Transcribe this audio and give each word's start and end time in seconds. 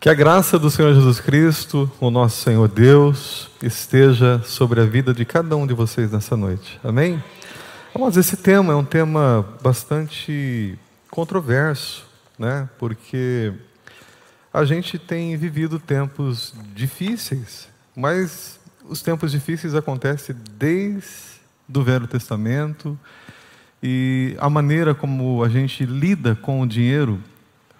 Que 0.00 0.08
a 0.08 0.14
graça 0.14 0.58
do 0.58 0.70
Senhor 0.70 0.94
Jesus 0.94 1.20
Cristo, 1.20 1.90
o 2.00 2.10
nosso 2.10 2.40
Senhor 2.40 2.66
Deus, 2.68 3.50
esteja 3.62 4.40
sobre 4.42 4.80
a 4.80 4.86
vida 4.86 5.12
de 5.12 5.26
cada 5.26 5.54
um 5.54 5.66
de 5.66 5.74
vocês 5.74 6.10
nessa 6.10 6.34
noite. 6.38 6.80
Amém? 6.82 7.22
Mas 7.98 8.16
esse 8.16 8.34
tema 8.38 8.72
é 8.72 8.76
um 8.76 8.84
tema 8.84 9.46
bastante 9.62 10.78
controverso, 11.10 12.06
né? 12.38 12.66
Porque 12.78 13.52
a 14.50 14.64
gente 14.64 14.98
tem 14.98 15.36
vivido 15.36 15.78
tempos 15.78 16.54
difíceis, 16.74 17.68
mas 17.94 18.58
os 18.88 19.02
tempos 19.02 19.30
difíceis 19.30 19.74
acontecem 19.74 20.34
desde 20.56 21.42
o 21.76 21.82
Velho 21.82 22.06
Testamento 22.06 22.98
e 23.82 24.34
a 24.38 24.48
maneira 24.48 24.94
como 24.94 25.44
a 25.44 25.48
gente 25.50 25.84
lida 25.84 26.34
com 26.34 26.62
o 26.62 26.66
dinheiro 26.66 27.20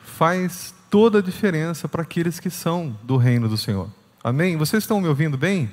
faz 0.04 0.74
toda 0.90 1.20
a 1.20 1.22
diferença 1.22 1.88
para 1.88 2.02
aqueles 2.02 2.40
que 2.40 2.50
são 2.50 2.98
do 3.04 3.16
reino 3.16 3.48
do 3.48 3.56
Senhor. 3.56 3.88
Amém? 4.22 4.56
Vocês 4.56 4.82
estão 4.82 5.00
me 5.00 5.06
ouvindo 5.06 5.38
bem? 5.38 5.70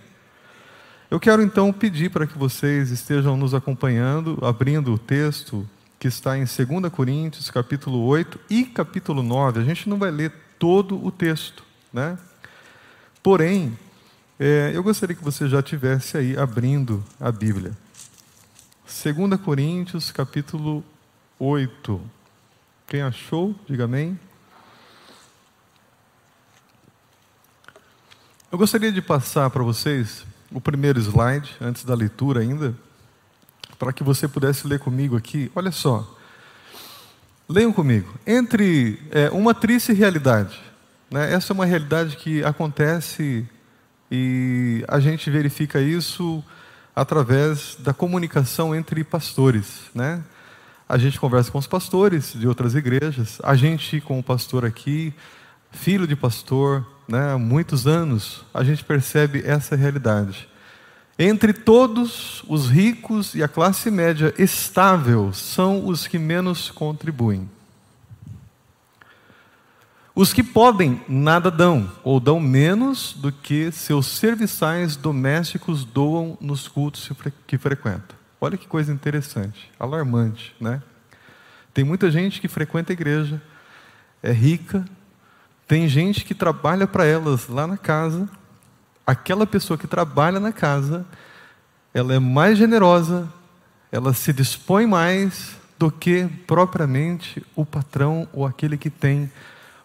Eu 1.10 1.20
quero 1.20 1.41
então 1.41 1.74
pedir 1.74 2.12
para 2.12 2.28
que 2.28 2.38
vocês 2.38 2.91
estejam 2.91 3.36
nos 3.36 3.54
acompanhando, 3.54 4.38
abrindo 4.44 4.94
o 4.94 4.98
texto 4.98 5.68
que 6.00 6.08
está 6.08 6.38
em 6.38 6.41
2 6.41 6.91
Coríntios, 6.91 7.50
capítulo 7.50 8.05
8 8.05 8.40
e 8.50 8.66
capítulo 8.66 9.24
9. 9.24 9.60
A 9.60 9.64
gente 9.64 9.90
não 9.90 9.98
vai 9.98 10.12
ler 10.12 10.32
todo 10.60 11.04
o 11.04 11.12
texto, 11.12 11.63
né? 11.91 12.18
Porém, 13.24 13.77
é, 14.40 14.72
eu 14.74 14.84
gostaria 14.84 15.16
que 15.16 15.24
você 15.24 15.49
já 15.49 15.63
tivesse 15.63 16.16
aí 16.18 16.38
abrindo 16.38 17.04
a 17.20 17.32
Bíblia. 17.32 17.72
2 18.86 19.41
Coríntios, 19.41 20.12
capítulo 20.12 20.84
8. 21.40 21.99
Quem 22.86 23.02
achou, 23.02 23.55
diga 23.68 23.86
amém. 23.86 24.18
Eu 28.50 28.58
gostaria 28.58 28.94
de 28.94 29.02
passar 29.02 29.50
para 29.50 29.62
vocês 29.62 30.26
o 30.54 30.62
primeiro 30.62 30.98
slide, 31.02 31.54
antes 31.60 31.84
da 31.84 31.94
leitura 31.94 32.40
ainda, 32.40 32.74
para 33.77 33.91
que 33.91 34.05
você 34.05 34.26
pudesse 34.26 34.66
ler 34.66 34.80
comigo 34.80 35.18
aqui. 35.18 35.52
Olha 35.54 35.70
só. 35.70 36.16
Leiam 37.49 37.74
comigo. 37.74 38.10
Entre 38.26 39.02
é, 39.12 39.30
uma 39.32 39.54
triste 39.54 39.91
realidade, 39.91 40.58
né? 41.12 41.34
essa 41.34 41.52
é 41.52 41.54
uma 41.54 41.66
realidade 41.66 42.16
que 42.16 42.41
acontece 42.41 43.46
e 44.10 44.82
a 44.88 45.02
gente 45.02 45.30
verifica 45.30 45.82
isso 45.82 46.41
através 46.96 47.76
da 47.80 47.93
comunicação 47.93 48.74
entre 48.74 49.04
pastores. 49.04 49.82
Né? 49.93 50.24
A 50.88 50.98
gente 50.98 51.20
conversa 51.20 51.52
com 51.52 51.58
os 51.58 51.68
pastores 51.68 52.32
de 52.32 52.48
outras 52.48 52.76
igrejas, 52.76 53.40
a 53.43 53.55
gente 53.55 53.99
com 53.99 54.18
o 54.18 54.24
pastor 54.24 54.64
aqui, 54.64 55.14
filho 55.70 56.08
de 56.08 56.16
pastor, 56.16 56.88
né, 57.08 57.36
muitos 57.36 57.88
anos, 57.88 58.44
a 58.54 58.63
gente 58.63 58.84
percebe 58.84 59.41
essa 59.46 59.76
realidade. 59.76 60.48
Entre 61.18 61.52
todos, 61.52 62.44
os 62.48 62.70
ricos 62.70 63.34
e 63.34 63.41
a 63.41 63.48
classe 63.48 63.90
média 63.90 64.34
estável 64.38 65.34
são 65.34 65.88
os 65.88 66.06
que 66.06 66.19
menos 66.19 66.69
contribuem. 66.69 67.50
Os 70.14 70.34
que 70.34 70.44
podem, 70.44 71.02
nada 71.08 71.50
dão, 71.50 71.91
ou 72.03 72.19
dão 72.19 72.40
menos 72.40 73.14
do 73.14 73.31
que 73.31 73.72
seus 73.72 74.08
serviçais 74.08 74.96
domésticos 74.96 75.86
doam 75.86 76.38
nos 76.42 76.68
cultos 76.68 77.09
que 77.46 77.58
frequentam. 77.58 78.18
Olha 78.42 78.58
que 78.58 78.68
coisa 78.68 78.92
interessante, 78.92 79.72
alarmante, 79.80 80.56
né? 80.59 80.81
Tem 81.74 81.84
muita 81.84 82.09
gente 82.09 82.42
que 82.42 82.47
frequenta 82.47 82.92
a 82.92 82.96
igreja, 82.96 83.42
é 84.22 84.31
rica, 84.31 84.84
tem 85.68 85.88
gente 85.88 86.23
que 86.23 86.34
trabalha 86.34 86.88
para 86.88 87.06
elas 87.06 87.47
lá 87.50 87.68
na 87.68 87.78
casa. 87.78 88.29
Aquela 89.06 89.46
pessoa 89.46 89.78
que 89.78 89.85
trabalha 89.85 90.40
na 90.40 90.53
casa, 90.53 91.06
ela 91.94 92.13
é 92.13 92.19
mais 92.19 92.57
generosa, 92.57 93.28
ela 93.91 94.13
se 94.13 94.31
dispõe 94.31 94.86
mais 94.86 95.58
do 95.78 95.92
que 95.92 96.25
propriamente 96.47 97.46
o 97.56 97.66
patrão 97.66 98.28
ou 98.31 98.46
aquele 98.46 98.78
que 98.78 98.90
tem 98.90 99.31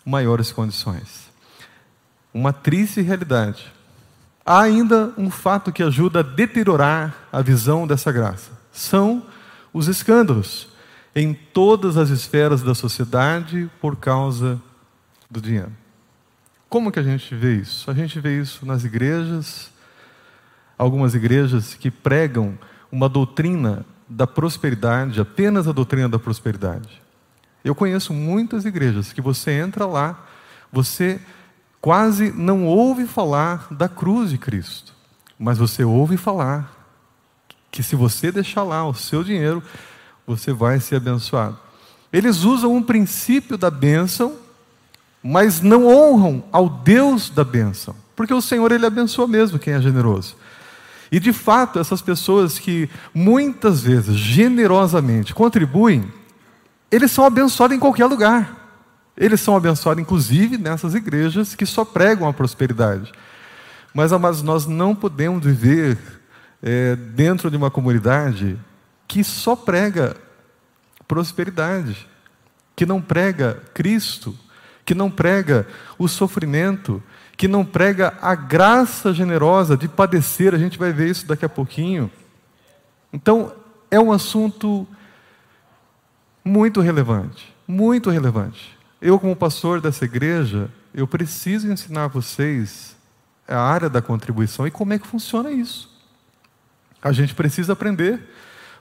maiores 0.05 0.53
condições. 0.53 1.31
Uma 2.33 2.53
triste 2.53 3.01
realidade. 3.01 3.73
Há 4.45 4.63
ainda 4.63 5.13
um 5.17 5.31
fato 5.31 5.73
que 5.73 5.83
ajuda 5.83 6.21
a 6.21 6.23
deteriorar 6.23 7.15
a 7.33 7.43
visão 7.43 7.87
dessa 7.87 8.11
graça: 8.11 8.51
são 8.73 9.25
os 9.73 9.89
escândalos 9.89 10.69
em 11.15 11.35
todas 11.35 11.97
as 11.97 12.09
esferas 12.09 12.63
da 12.63 12.75
sociedade 12.75 13.71
por 13.81 13.97
causa 13.97 14.61
do 15.33 15.41
dinheiro. 15.41 15.73
Como 16.69 16.93
que 16.93 16.99
a 16.99 17.03
gente 17.03 17.35
vê 17.35 17.57
isso? 17.57 17.91
A 17.91 17.95
gente 17.95 18.21
vê 18.21 18.39
isso 18.39 18.67
nas 18.67 18.85
igrejas, 18.85 19.71
algumas 20.77 21.15
igrejas 21.15 21.75
que 21.75 21.91
pregam 21.91 22.59
uma 22.91 23.09
doutrina 23.09 23.87
da 24.07 24.27
prosperidade, 24.27 25.21
apenas 25.21 25.67
a 25.67 25.73
doutrina 25.73 26.09
da 26.09 26.19
prosperidade. 26.19 27.01
Eu 27.65 27.75
conheço 27.75 28.13
muitas 28.13 28.67
igrejas 28.67 29.13
que 29.13 29.23
você 29.23 29.53
entra 29.53 29.87
lá, 29.87 30.23
você 30.71 31.19
quase 31.81 32.31
não 32.31 32.67
ouve 32.67 33.07
falar 33.07 33.69
da 33.71 33.89
cruz 33.89 34.31
de 34.31 34.39
Cristo, 34.39 34.95
mas 35.39 35.57
você 35.57 35.83
ouve 35.83 36.19
falar 36.19 36.71
que 37.71 37.83
se 37.83 37.97
você 37.97 38.31
deixar 38.31 38.65
lá 38.65 38.87
o 38.87 38.93
seu 38.93 39.25
dinheiro, 39.25 39.63
você 40.27 40.53
vai 40.53 40.79
ser 40.79 40.97
abençoado. 40.97 41.59
Eles 42.13 42.45
usam 42.45 42.75
um 42.75 42.83
princípio 42.83 43.57
da 43.57 43.71
bênção 43.71 44.42
mas 45.23 45.61
não 45.61 45.87
honram 45.87 46.45
ao 46.51 46.69
Deus 46.69 47.31
da 47.31 47.45
bênção, 47.45 47.95
porque 48.17 48.35
o 48.35 48.41
Senhor 48.41 48.73
ele 48.73 48.87
abençoa 48.87 49.29
mesmo 49.29 49.59
quem 49.59 49.75
é 49.75 49.81
generoso. 49.81 50.37
E 51.11 51.21
de 51.21 51.33
fato, 51.33 51.79
essas 51.79 52.01
pessoas 52.01 52.59
que 52.59 52.89
muitas 53.15 53.83
vezes 53.83 54.17
generosamente 54.17 55.35
contribuem, 55.35 56.11
eles 56.91 57.13
são 57.13 57.25
abençoados 57.27 57.77
em 57.77 57.81
qualquer 57.81 58.07
lugar. 58.07 58.63
Eles 59.15 59.41
são 59.43 59.55
abençoados, 59.55 60.03
inclusive, 60.03 60.57
nessas 60.57 60.95
igrejas 60.95 61.55
que 61.55 61.67
só 61.67 61.85
pregam 61.85 62.27
a 62.27 62.33
prosperidade. 62.33 63.13
Mas, 63.93 64.11
amados, 64.11 64.43
nós 64.43 64.67
não 64.67 64.95
podemos 64.95 65.45
viver 65.45 65.99
é, 66.63 66.97
dentro 66.97 67.51
de 67.51 67.59
uma 67.59 67.71
comunidade 67.71 68.59
que 69.07 69.23
só 69.23 69.55
prega 69.55 70.17
prosperidade, 71.07 72.09
que 72.75 72.87
não 72.87 73.03
prega 73.03 73.63
Cristo, 73.75 74.35
que 74.85 74.95
não 74.95 75.11
prega 75.11 75.67
o 75.99 76.09
sofrimento, 76.09 77.03
que 77.37 77.49
não 77.49 77.65
prega 77.65 78.17
a 78.21 78.35
graça 78.35 79.13
generosa 79.13 79.77
de 79.77 79.89
padecer, 79.89 80.55
a 80.55 80.59
gente 80.59 80.79
vai 80.79 80.93
ver 80.93 81.09
isso 81.09 81.27
daqui 81.27 81.45
a 81.45 81.49
pouquinho. 81.49 82.11
Então, 83.13 83.53
é 83.91 84.01
um 84.01 84.13
assunto 84.13 84.87
muito 86.45 86.81
relevante, 86.81 87.55
muito 87.67 88.11
relevante. 88.11 88.77
Eu, 89.01 89.19
como 89.19 89.35
pastor 89.37 89.81
dessa 89.81 90.05
igreja, 90.05 90.71
eu 90.95 91.07
preciso 91.07 91.71
ensinar 91.71 92.05
a 92.05 92.09
vocês 92.09 92.97
a 93.47 93.59
área 93.59 93.89
da 93.89 94.01
contribuição 94.01 94.67
e 94.67 94.71
como 94.71 94.93
é 94.93 94.99
que 94.99 95.07
funciona 95.07 95.51
isso. 95.51 95.91
A 97.03 97.13
gente 97.13 97.35
precisa 97.35 97.73
aprender 97.73 98.23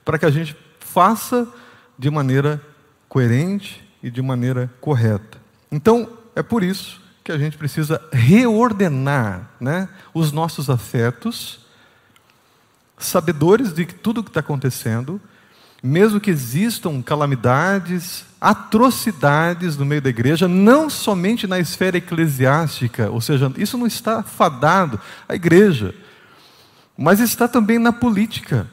para 0.05 0.17
que 0.19 0.25
a 0.25 0.29
gente 0.29 0.55
faça 0.79 1.47
de 1.97 2.09
maneira 2.09 2.61
coerente 3.09 3.83
e 4.01 4.09
de 4.09 4.21
maneira 4.21 4.71
correta. 4.79 5.40
Então, 5.71 6.09
é 6.35 6.43
por 6.43 6.63
isso 6.63 6.99
que 7.23 7.31
a 7.31 7.37
gente 7.37 7.57
precisa 7.57 8.01
reordenar 8.11 9.51
né, 9.59 9.87
os 10.13 10.31
nossos 10.31 10.69
afetos, 10.69 11.59
sabedores 12.97 13.73
de 13.73 13.85
tudo 13.85 14.19
o 14.21 14.23
que 14.23 14.29
está 14.29 14.39
acontecendo, 14.39 15.21
mesmo 15.81 16.19
que 16.19 16.29
existam 16.29 17.01
calamidades, 17.01 18.25
atrocidades 18.39 19.77
no 19.77 19.85
meio 19.85 20.01
da 20.01 20.09
igreja, 20.09 20.47
não 20.47 20.89
somente 20.89 21.47
na 21.47 21.59
esfera 21.59 21.97
eclesiástica, 21.97 23.09
ou 23.09 23.21
seja, 23.21 23.51
isso 23.57 23.77
não 23.77 23.87
está 23.87 24.21
fadado 24.21 24.99
à 25.27 25.35
igreja, 25.35 25.95
mas 26.97 27.19
está 27.19 27.47
também 27.47 27.79
na 27.79 27.93
política. 27.93 28.67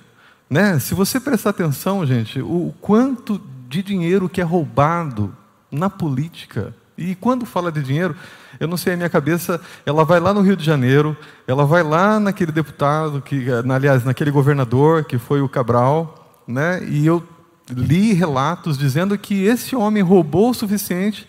Né? 0.50 0.78
Se 0.78 0.94
você 0.94 1.20
prestar 1.20 1.50
atenção, 1.50 2.04
gente, 2.04 2.40
o 2.40 2.74
quanto 2.80 3.40
de 3.68 3.82
dinheiro 3.82 4.28
que 4.28 4.40
é 4.40 4.44
roubado 4.44 5.34
na 5.70 5.88
política, 5.90 6.74
e 6.98 7.14
quando 7.14 7.46
fala 7.46 7.70
de 7.70 7.80
dinheiro, 7.80 8.16
eu 8.58 8.66
não 8.66 8.76
sei, 8.76 8.94
a 8.94 8.96
minha 8.96 9.08
cabeça, 9.08 9.60
ela 9.86 10.04
vai 10.04 10.18
lá 10.18 10.34
no 10.34 10.40
Rio 10.40 10.56
de 10.56 10.64
Janeiro, 10.64 11.16
ela 11.46 11.64
vai 11.64 11.84
lá 11.84 12.18
naquele 12.18 12.50
deputado, 12.50 13.22
que, 13.22 13.46
aliás, 13.72 14.04
naquele 14.04 14.32
governador, 14.32 15.04
que 15.04 15.16
foi 15.16 15.40
o 15.40 15.48
Cabral, 15.48 16.42
né? 16.44 16.82
e 16.88 17.06
eu 17.06 17.22
li 17.70 18.14
relatos 18.14 18.76
dizendo 18.76 19.16
que 19.16 19.44
esse 19.44 19.76
homem 19.76 20.02
roubou 20.02 20.50
o 20.50 20.54
suficiente 20.54 21.28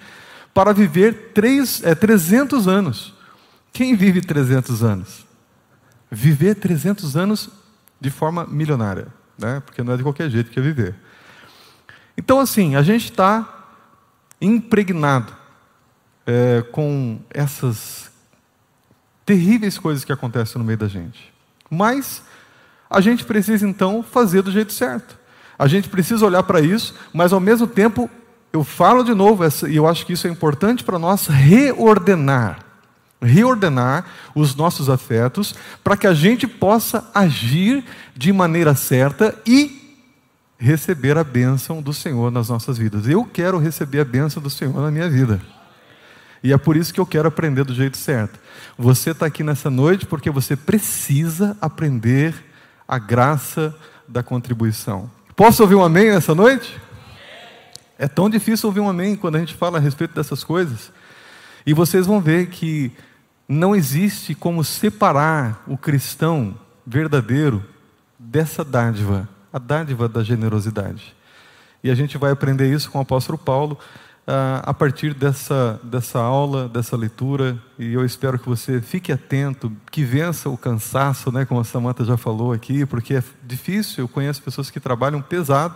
para 0.56 0.74
viver 0.74 1.32
três, 1.36 1.84
é, 1.84 1.94
300 1.94 2.68
anos. 2.68 3.14
Quem 3.72 3.96
vive 3.96 4.22
300 4.22 4.84
anos? 4.84 5.24
Viver 6.10 6.56
300 6.56 7.16
anos 7.16 7.48
de 8.02 8.10
forma 8.10 8.44
milionária, 8.48 9.08
né? 9.38 9.62
porque 9.64 9.84
não 9.84 9.94
é 9.94 9.98
de 9.98 10.02
qualquer 10.02 10.32
jeito 10.32 10.50
que 10.50 10.58
é 10.58 10.64
viver. 10.64 10.96
Então, 12.18 12.40
assim, 12.40 12.76
a 12.76 12.82
gente 12.82 13.06
está 13.06 13.68
impregnado 14.42 15.39
é, 16.30 16.62
com 16.62 17.20
essas 17.32 18.12
terríveis 19.26 19.80
coisas 19.80 20.06
que 20.06 20.14
acontecem 20.14 20.60
no 20.60 20.66
meio 20.66 20.78
da 20.78 20.88
gente. 20.88 21.34
Mas 21.70 22.22
a 22.88 23.02
gente 23.02 23.26
precisa 23.26 23.68
então 23.68 24.04
fazer 24.04 24.44
do 24.44 24.52
jeito 24.52 24.72
certo. 24.72 25.18
A 25.58 25.68
gente 25.68 25.90
precisa 25.90 26.26
olhar 26.26 26.44
para 26.44 26.62
isso, 26.62 26.94
mas 27.12 27.34
ao 27.34 27.40
mesmo 27.40 27.66
tempo, 27.66 28.08
eu 28.54 28.64
falo 28.64 29.04
de 29.04 29.14
novo, 29.14 29.44
e 29.68 29.76
eu 29.76 29.88
acho 29.88 30.06
que 30.06 30.14
isso 30.14 30.28
é 30.28 30.30
importante 30.30 30.84
para 30.84 31.00
nós 31.00 31.26
reordenar. 31.26 32.60
Reordenar 33.20 34.06
os 34.36 34.56
nossos 34.56 34.88
afetos 34.88 35.56
para 35.84 35.98
que 35.98 36.08
a 36.08 36.14
gente 36.14 36.48
possa 36.48 37.10
agir 37.14 37.84
de 38.16 38.32
maneira 38.32 38.76
certa 38.76 39.36
e 39.46 39.98
receber 40.60 41.18
a 41.18 41.24
bênção 41.24 41.82
do 41.82 41.94
Senhor 41.94 42.32
nas 42.32 42.50
nossas 42.50 42.78
vidas. 42.78 43.08
Eu 43.08 43.26
quero 43.26 43.58
receber 43.58 44.00
a 44.00 44.06
bênção 44.06 44.42
do 44.42 44.50
Senhor 44.50 44.80
na 44.80 44.92
minha 44.92 45.10
vida. 45.10 45.42
E 46.44 46.54
é 46.54 46.58
por 46.58 46.78
isso 46.78 46.94
que 46.94 47.00
eu 47.00 47.06
quero 47.06 47.28
aprender 47.28 47.64
do 47.64 47.74
jeito 47.74 47.98
certo. 47.98 48.40
Você 48.78 49.12
está 49.12 49.26
aqui 49.26 49.44
nessa 49.44 49.70
noite 49.70 50.06
porque 50.06 50.30
você 50.30 50.56
precisa 50.56 51.58
aprender 51.60 52.34
a 52.88 52.98
graça 52.98 53.76
da 54.08 54.24
contribuição. 54.24 55.10
Posso 55.36 55.62
ouvir 55.62 55.76
um 55.76 55.84
amém 55.84 56.10
nessa 56.10 56.34
noite? 56.34 56.80
É 57.98 58.08
tão 58.08 58.30
difícil 58.30 58.68
ouvir 58.68 58.80
um 58.80 58.90
amém 58.90 59.16
quando 59.16 59.36
a 59.36 59.40
gente 59.40 59.54
fala 59.54 59.78
a 59.78 59.82
respeito 59.82 60.16
dessas 60.16 60.44
coisas. 60.44 60.92
E 61.66 61.74
vocês 61.74 62.08
vão 62.08 62.22
ver 62.22 62.48
que 62.48 62.92
não 63.48 63.76
existe 63.76 64.34
como 64.34 64.64
separar 64.64 65.64
o 65.68 65.78
cristão 65.78 66.56
verdadeiro 66.86 67.64
dessa 68.18 68.64
dádiva, 68.64 69.28
a 69.52 69.60
dádiva 69.60 70.08
da 70.08 70.24
generosidade. 70.24 71.16
E 71.84 71.90
a 71.90 71.96
gente 71.96 72.18
vai 72.18 72.32
aprender 72.32 72.72
isso 72.74 72.90
com 72.90 72.98
o 72.98 73.02
apóstolo 73.02 73.38
Paulo 73.38 73.78
a 74.64 74.74
partir 74.74 75.14
dessa, 75.14 75.80
dessa 75.84 76.20
aula, 76.20 76.70
dessa 76.70 76.96
leitura, 76.96 77.58
e 77.80 77.94
eu 77.94 78.06
espero 78.06 78.38
que 78.38 78.48
você 78.48 78.80
fique 78.80 79.12
atento, 79.12 79.72
que 79.92 80.04
vença 80.04 80.50
o 80.50 80.58
cansaço, 80.58 81.32
né, 81.32 81.46
como 81.46 81.60
a 81.60 81.64
Samanta 81.64 82.06
já 82.06 82.16
falou 82.16 82.54
aqui, 82.54 82.86
porque 82.86 83.16
é 83.16 83.24
difícil, 83.44 84.04
eu 84.04 84.08
conheço 84.08 84.44
pessoas 84.44 84.70
que 84.70 84.80
trabalham 84.80 85.22
pesado 85.22 85.74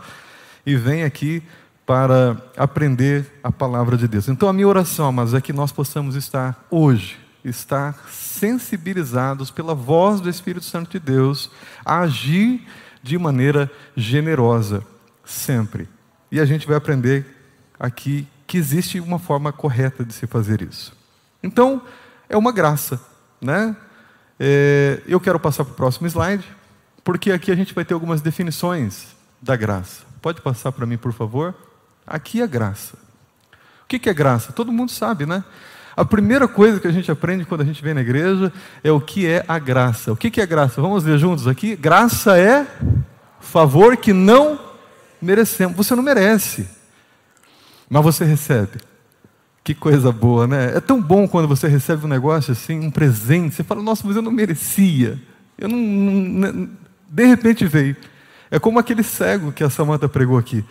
e 0.65 0.75
vêm 0.75 1.03
aqui 1.03 1.41
para 1.85 2.37
aprender 2.55 3.25
a 3.43 3.51
palavra 3.51 3.97
de 3.97 4.07
Deus. 4.07 4.27
Então 4.27 4.47
a 4.47 4.53
minha 4.53 4.67
oração, 4.67 5.11
mas 5.11 5.33
é 5.33 5.41
que 5.41 5.51
nós 5.51 5.71
possamos 5.71 6.15
estar 6.15 6.65
hoje, 6.69 7.17
estar 7.43 8.05
sensibilizados 8.09 9.49
pela 9.49 9.73
voz 9.73 10.21
do 10.21 10.29
Espírito 10.29 10.65
Santo 10.65 10.91
de 10.91 10.99
Deus, 10.99 11.49
a 11.83 12.01
agir 12.01 12.65
de 13.01 13.17
maneira 13.17 13.69
generosa, 13.97 14.85
sempre. 15.25 15.89
E 16.31 16.39
a 16.39 16.45
gente 16.45 16.67
vai 16.67 16.77
aprender 16.77 17.25
aqui 17.79 18.27
que 18.53 18.57
existe 18.59 18.99
uma 18.99 19.17
forma 19.17 19.51
correta 19.51 20.05
de 20.05 20.13
se 20.13 20.27
fazer 20.27 20.61
isso. 20.61 20.95
Então, 21.41 21.81
é 22.29 22.37
uma 22.37 22.51
graça, 22.51 23.01
né? 23.41 23.75
É, 24.39 25.01
eu 25.07 25.19
quero 25.19 25.39
passar 25.39 25.65
para 25.65 25.73
o 25.73 25.75
próximo 25.75 26.05
slide, 26.05 26.45
porque 27.03 27.31
aqui 27.31 27.51
a 27.51 27.55
gente 27.55 27.73
vai 27.73 27.83
ter 27.83 27.95
algumas 27.95 28.21
definições 28.21 29.07
da 29.41 29.55
graça. 29.55 30.03
Pode 30.21 30.39
passar 30.39 30.71
para 30.71 30.85
mim, 30.85 30.97
por 30.97 31.11
favor? 31.13 31.55
Aqui 32.05 32.43
é 32.43 32.47
graça. 32.47 32.95
O 33.85 33.87
que 33.87 34.07
é 34.07 34.13
graça? 34.13 34.53
Todo 34.53 34.71
mundo 34.71 34.91
sabe, 34.91 35.25
né? 35.25 35.43
A 35.97 36.05
primeira 36.05 36.47
coisa 36.47 36.79
que 36.79 36.87
a 36.87 36.91
gente 36.91 37.09
aprende 37.09 37.45
quando 37.45 37.61
a 37.61 37.65
gente 37.65 37.81
vem 37.81 37.95
na 37.95 38.01
igreja 38.01 38.53
é 38.83 38.91
o 38.91 39.01
que 39.01 39.25
é 39.25 39.43
a 39.47 39.57
graça. 39.57 40.13
O 40.13 40.15
que 40.15 40.39
é 40.39 40.45
graça? 40.45 40.79
Vamos 40.79 41.03
ver 41.03 41.17
juntos 41.17 41.47
aqui? 41.47 41.75
Graça 41.75 42.37
é 42.37 42.67
favor 43.39 43.97
que 43.97 44.13
não 44.13 44.59
merecemos. 45.19 45.75
Você 45.75 45.95
não 45.95 46.03
merece 46.03 46.82
mas 47.93 48.03
você 48.03 48.25
recebe. 48.25 48.79
Que 49.63 49.75
coisa 49.75 50.11
boa, 50.11 50.47
né? 50.47 50.75
É 50.75 50.79
tão 50.79 50.99
bom 50.99 51.27
quando 51.27 51.47
você 51.47 51.67
recebe 51.67 52.05
um 52.05 52.09
negócio 52.09 52.51
assim, 52.51 52.79
um 52.79 52.89
presente. 52.89 53.53
Você 53.53 53.63
fala, 53.63 53.83
nossa, 53.83 54.01
mas 54.05 54.15
eu 54.15 54.21
não 54.23 54.31
merecia. 54.31 55.21
Eu 55.55 55.69
não, 55.69 55.77
não 55.77 56.69
de 57.07 57.25
repente 57.27 57.67
veio. 57.67 57.95
É 58.49 58.57
como 58.57 58.79
aquele 58.79 59.03
cego 59.03 59.51
que 59.51 59.63
a 59.63 59.69
Samanta 59.69 60.09
pregou 60.09 60.39
aqui. 60.39 60.65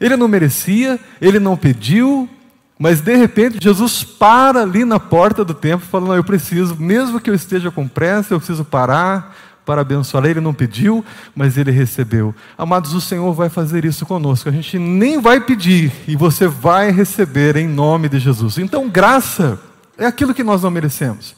Ele 0.00 0.16
não 0.16 0.26
merecia, 0.26 0.98
ele 1.20 1.38
não 1.38 1.56
pediu, 1.56 2.28
mas 2.76 3.00
de 3.00 3.14
repente 3.14 3.62
Jesus 3.62 4.02
para 4.02 4.62
ali 4.62 4.84
na 4.84 4.98
porta 4.98 5.44
do 5.44 5.54
templo 5.54 5.86
fala: 5.86 6.08
Não, 6.08 6.16
eu 6.16 6.24
preciso, 6.24 6.74
mesmo 6.74 7.20
que 7.20 7.30
eu 7.30 7.34
esteja 7.34 7.70
com 7.70 7.86
pressa, 7.86 8.34
eu 8.34 8.38
preciso 8.38 8.64
parar, 8.64 9.36
para 9.66 9.80
abençoar. 9.80 10.24
Ele 10.24 10.40
não 10.40 10.54
pediu, 10.54 11.04
mas 11.34 11.58
ele 11.58 11.72
recebeu. 11.72 12.32
Amados, 12.56 12.94
o 12.94 13.00
Senhor 13.00 13.34
vai 13.34 13.50
fazer 13.50 13.84
isso 13.84 14.06
conosco. 14.06 14.48
A 14.48 14.52
gente 14.52 14.78
nem 14.78 15.20
vai 15.20 15.40
pedir 15.40 15.92
e 16.06 16.14
você 16.14 16.46
vai 16.46 16.92
receber 16.92 17.56
em 17.56 17.66
nome 17.66 18.08
de 18.08 18.20
Jesus. 18.20 18.56
Então, 18.56 18.88
graça 18.88 19.60
é 19.98 20.06
aquilo 20.06 20.32
que 20.32 20.44
nós 20.44 20.62
não 20.62 20.70
merecemos. 20.70 21.34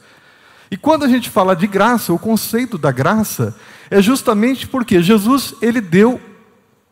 E 0.71 0.77
quando 0.77 1.03
a 1.03 1.09
gente 1.09 1.29
fala 1.31 1.55
de 1.55 1.65
graça, 1.65 2.13
o 2.13 2.19
conceito 2.19 2.77
da 2.77 2.91
graça 2.91 3.55
é 3.89 3.99
justamente 3.99 4.67
porque 4.67 5.01
Jesus 5.01 5.55
ele 5.61 5.81
deu 5.81 6.21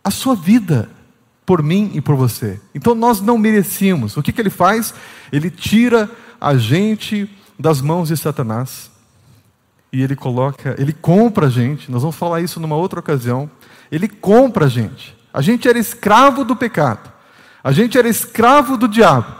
a 0.03 0.09
sua 0.09 0.35
vida 0.35 0.89
por 1.45 1.61
mim 1.61 1.91
e 1.93 2.01
por 2.01 2.15
você. 2.15 2.59
Então 2.73 2.95
nós 2.95 3.21
não 3.21 3.37
merecíamos. 3.37 4.17
O 4.17 4.23
que, 4.23 4.31
que 4.31 4.41
ele 4.41 4.49
faz? 4.49 4.95
Ele 5.31 5.51
tira 5.51 6.09
a 6.41 6.57
gente 6.57 7.29
das 7.59 7.79
mãos 7.79 8.07
de 8.07 8.17
Satanás 8.17 8.89
e 9.97 10.03
ele 10.03 10.15
coloca, 10.15 10.75
ele 10.77 10.93
compra 10.93 11.47
a 11.47 11.49
gente. 11.49 11.89
Nós 11.89 12.03
vamos 12.03 12.15
falar 12.15 12.39
isso 12.39 12.59
numa 12.59 12.75
outra 12.75 12.99
ocasião. 12.99 13.49
Ele 13.91 14.07
compra 14.07 14.65
a 14.65 14.69
gente. 14.69 15.17
A 15.33 15.41
gente 15.41 15.67
era 15.67 15.79
escravo 15.79 16.45
do 16.45 16.55
pecado. 16.55 17.11
A 17.63 17.71
gente 17.71 17.97
era 17.97 18.07
escravo 18.07 18.77
do 18.77 18.87
diabo. 18.87 19.33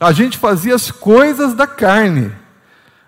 A 0.00 0.10
gente 0.10 0.38
fazia 0.38 0.74
as 0.74 0.90
coisas 0.90 1.52
da 1.52 1.66
carne. 1.66 2.32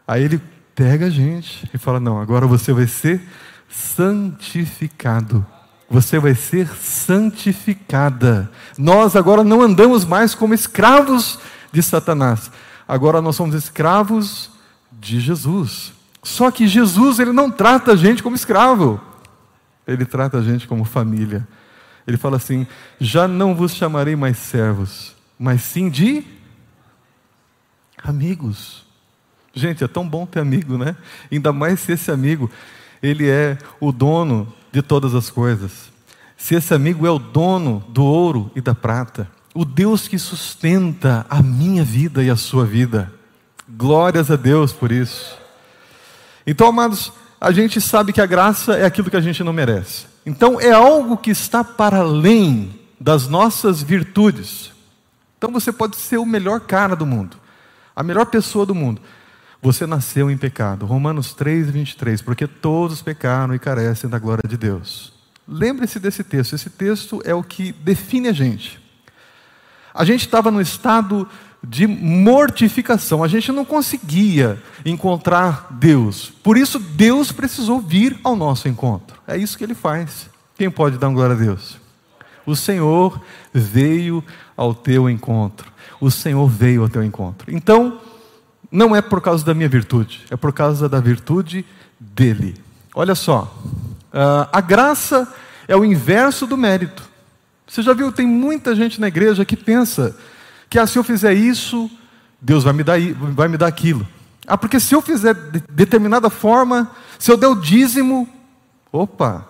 Aí 0.06 0.22
ele 0.24 0.42
pega 0.74 1.06
a 1.06 1.10
gente 1.10 1.66
e 1.72 1.78
fala: 1.78 1.98
Não, 1.98 2.20
agora 2.20 2.46
você 2.46 2.70
vai 2.70 2.86
ser 2.86 3.22
santificado. 3.66 5.46
Você 5.88 6.18
vai 6.18 6.34
ser 6.34 6.68
santificada. 6.68 8.50
Nós 8.76 9.16
agora 9.16 9.42
não 9.42 9.62
andamos 9.62 10.04
mais 10.04 10.34
como 10.34 10.52
escravos 10.52 11.38
de 11.72 11.82
Satanás. 11.82 12.50
Agora 12.86 13.22
nós 13.22 13.36
somos 13.36 13.54
escravos 13.54 14.50
de 14.92 15.18
Jesus. 15.18 15.98
Só 16.22 16.50
que 16.50 16.68
Jesus, 16.68 17.18
ele 17.18 17.32
não 17.32 17.50
trata 17.50 17.92
a 17.92 17.96
gente 17.96 18.22
como 18.22 18.36
escravo. 18.36 19.00
Ele 19.86 20.04
trata 20.04 20.38
a 20.38 20.42
gente 20.42 20.68
como 20.68 20.84
família. 20.84 21.46
Ele 22.06 22.16
fala 22.16 22.36
assim: 22.36 22.66
"Já 23.00 23.26
não 23.26 23.54
vos 23.54 23.74
chamarei 23.74 24.16
mais 24.16 24.36
servos, 24.36 25.14
mas 25.38 25.62
sim 25.62 25.88
de 25.88 26.24
amigos". 28.02 28.84
Gente, 29.52 29.82
é 29.82 29.88
tão 29.88 30.08
bom 30.08 30.26
ter 30.26 30.40
amigo, 30.40 30.78
né? 30.78 30.94
Ainda 31.30 31.52
mais 31.52 31.80
se 31.80 31.92
esse 31.92 32.10
amigo, 32.10 32.50
ele 33.02 33.28
é 33.28 33.58
o 33.80 33.90
dono 33.90 34.52
de 34.70 34.80
todas 34.82 35.14
as 35.14 35.30
coisas. 35.30 35.90
Se 36.36 36.54
esse 36.54 36.72
amigo 36.72 37.06
é 37.06 37.10
o 37.10 37.18
dono 37.18 37.84
do 37.88 38.04
ouro 38.04 38.50
e 38.54 38.60
da 38.60 38.74
prata, 38.74 39.28
o 39.54 39.64
Deus 39.64 40.06
que 40.06 40.18
sustenta 40.18 41.26
a 41.28 41.42
minha 41.42 41.82
vida 41.82 42.22
e 42.22 42.30
a 42.30 42.36
sua 42.36 42.64
vida. 42.64 43.12
Glórias 43.68 44.30
a 44.30 44.36
Deus 44.36 44.72
por 44.72 44.92
isso. 44.92 45.39
Então, 46.46 46.68
amados, 46.68 47.12
a 47.40 47.52
gente 47.52 47.80
sabe 47.80 48.12
que 48.12 48.20
a 48.20 48.26
graça 48.26 48.76
é 48.76 48.84
aquilo 48.84 49.10
que 49.10 49.16
a 49.16 49.20
gente 49.20 49.42
não 49.42 49.52
merece. 49.52 50.06
Então, 50.24 50.60
é 50.60 50.72
algo 50.72 51.16
que 51.16 51.30
está 51.30 51.64
para 51.64 51.98
além 51.98 52.78
das 53.00 53.28
nossas 53.28 53.82
virtudes. 53.82 54.72
Então, 55.38 55.50
você 55.50 55.72
pode 55.72 55.96
ser 55.96 56.18
o 56.18 56.26
melhor 56.26 56.60
cara 56.60 56.94
do 56.94 57.06
mundo, 57.06 57.36
a 57.94 58.02
melhor 58.02 58.26
pessoa 58.26 58.66
do 58.66 58.74
mundo. 58.74 59.00
Você 59.62 59.86
nasceu 59.86 60.30
em 60.30 60.38
pecado. 60.38 60.86
Romanos 60.86 61.34
3, 61.34 61.70
23. 61.70 62.22
Porque 62.22 62.46
todos 62.46 63.02
pecaram 63.02 63.54
e 63.54 63.58
carecem 63.58 64.08
da 64.08 64.18
glória 64.18 64.48
de 64.48 64.56
Deus. 64.56 65.12
Lembre-se 65.46 65.98
desse 65.98 66.24
texto. 66.24 66.54
Esse 66.54 66.70
texto 66.70 67.20
é 67.24 67.34
o 67.34 67.42
que 67.42 67.72
define 67.72 68.28
a 68.28 68.32
gente. 68.32 68.80
A 69.92 70.04
gente 70.04 70.24
estava 70.24 70.50
no 70.50 70.60
estado 70.60 71.28
de 71.62 71.86
mortificação. 71.86 73.22
A 73.22 73.28
gente 73.28 73.52
não 73.52 73.64
conseguia 73.64 74.62
encontrar 74.84 75.68
Deus. 75.70 76.32
Por 76.42 76.56
isso, 76.56 76.78
Deus 76.78 77.32
precisou 77.32 77.80
vir 77.80 78.18
ao 78.24 78.34
nosso 78.34 78.68
encontro. 78.68 79.20
É 79.26 79.36
isso 79.36 79.56
que 79.58 79.64
ele 79.64 79.74
faz. 79.74 80.28
Quem 80.56 80.70
pode 80.70 80.98
dar 80.98 81.08
glória 81.10 81.34
a 81.34 81.38
Deus? 81.38 81.78
O 82.46 82.56
Senhor 82.56 83.20
veio 83.52 84.24
ao 84.56 84.74
teu 84.74 85.08
encontro. 85.08 85.70
O 86.00 86.10
Senhor 86.10 86.46
veio 86.48 86.82
ao 86.82 86.88
teu 86.88 87.04
encontro. 87.04 87.54
Então, 87.54 88.00
não 88.70 88.94
é 88.94 89.02
por 89.02 89.20
causa 89.20 89.44
da 89.44 89.52
minha 89.52 89.68
virtude, 89.68 90.22
é 90.30 90.36
por 90.36 90.52
causa 90.52 90.88
da 90.88 91.00
virtude 91.00 91.64
dele. 91.98 92.54
Olha 92.94 93.14
só, 93.14 93.52
ah, 94.12 94.48
a 94.52 94.60
graça 94.60 95.32
é 95.68 95.76
o 95.76 95.84
inverso 95.84 96.46
do 96.46 96.56
mérito. 96.56 97.02
Você 97.66 97.82
já 97.82 97.92
viu, 97.92 98.10
tem 98.10 98.26
muita 98.26 98.74
gente 98.74 99.00
na 99.00 99.08
igreja 99.08 99.44
que 99.44 99.56
pensa 99.56 100.16
que 100.70 100.78
ah, 100.78 100.86
se 100.86 100.96
eu 100.96 101.02
fizer 101.02 101.34
isso, 101.34 101.90
Deus 102.40 102.62
vai 102.62 102.72
me 102.72 102.84
dar, 102.84 102.98
vai 103.34 103.48
me 103.48 103.56
dar 103.56 103.66
aquilo. 103.66 104.06
Ah, 104.46 104.56
porque 104.56 104.78
se 104.78 104.94
eu 104.94 105.02
fizer 105.02 105.34
de 105.34 105.60
determinada 105.68 106.30
forma, 106.30 106.90
se 107.18 107.30
eu 107.30 107.36
der 107.36 107.48
o 107.48 107.56
dízimo, 107.56 108.28
opa, 108.92 109.46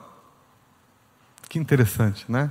que 1.48 1.58
interessante, 1.58 2.24
né? 2.26 2.50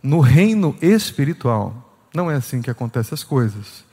No 0.00 0.20
reino 0.20 0.76
espiritual, 0.80 1.98
não 2.14 2.30
é 2.30 2.36
assim 2.36 2.62
que 2.62 2.70
acontecem 2.70 3.14
as 3.14 3.24
coisas. 3.24 3.84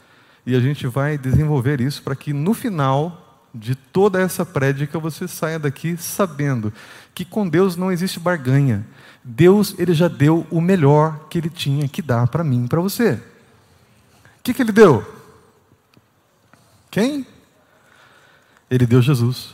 E 0.45 0.55
a 0.55 0.59
gente 0.59 0.85
vai 0.85 1.17
desenvolver 1.17 1.81
isso 1.81 2.03
para 2.03 2.15
que 2.15 2.33
no 2.33 2.53
final 2.53 3.49
de 3.53 3.75
toda 3.75 4.21
essa 4.21 4.45
prédica 4.45 4.99
você 4.99 5.27
saia 5.27 5.59
daqui 5.59 5.97
sabendo 5.97 6.71
que 7.13 7.25
com 7.25 7.47
Deus 7.47 7.75
não 7.75 7.91
existe 7.91 8.19
barganha. 8.19 8.85
Deus 9.23 9.75
ele 9.77 9.93
já 9.93 10.07
deu 10.07 10.45
o 10.49 10.61
melhor 10.61 11.27
que 11.29 11.37
ele 11.37 11.49
tinha 11.49 11.87
que 11.87 12.01
dar 12.01 12.27
para 12.27 12.43
mim 12.43 12.65
e 12.65 12.67
para 12.67 12.81
você. 12.81 13.21
O 14.41 14.43
que, 14.43 14.55
que 14.55 14.63
ele 14.63 14.71
deu? 14.71 15.05
Quem? 16.89 17.27
Ele 18.71 18.87
deu 18.87 18.99
Jesus. 18.99 19.53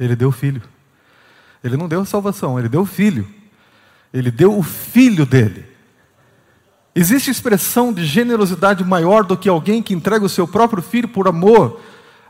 Ele 0.00 0.16
deu 0.16 0.30
o 0.30 0.32
Filho. 0.32 0.62
Ele 1.62 1.76
não 1.76 1.86
deu 1.86 2.00
a 2.00 2.06
salvação, 2.06 2.58
ele 2.58 2.70
deu 2.70 2.80
o 2.80 2.86
Filho. 2.86 3.28
Ele 4.10 4.30
deu 4.30 4.56
o 4.56 4.62
Filho 4.62 5.26
dele. 5.26 5.66
Existe 6.94 7.30
expressão 7.30 7.92
de 7.92 8.06
generosidade 8.06 8.82
maior 8.82 9.24
do 9.24 9.36
que 9.36 9.46
alguém 9.46 9.82
que 9.82 9.92
entrega 9.92 10.24
o 10.24 10.28
seu 10.28 10.48
próprio 10.48 10.82
filho 10.82 11.08
por 11.08 11.28
amor 11.28 11.80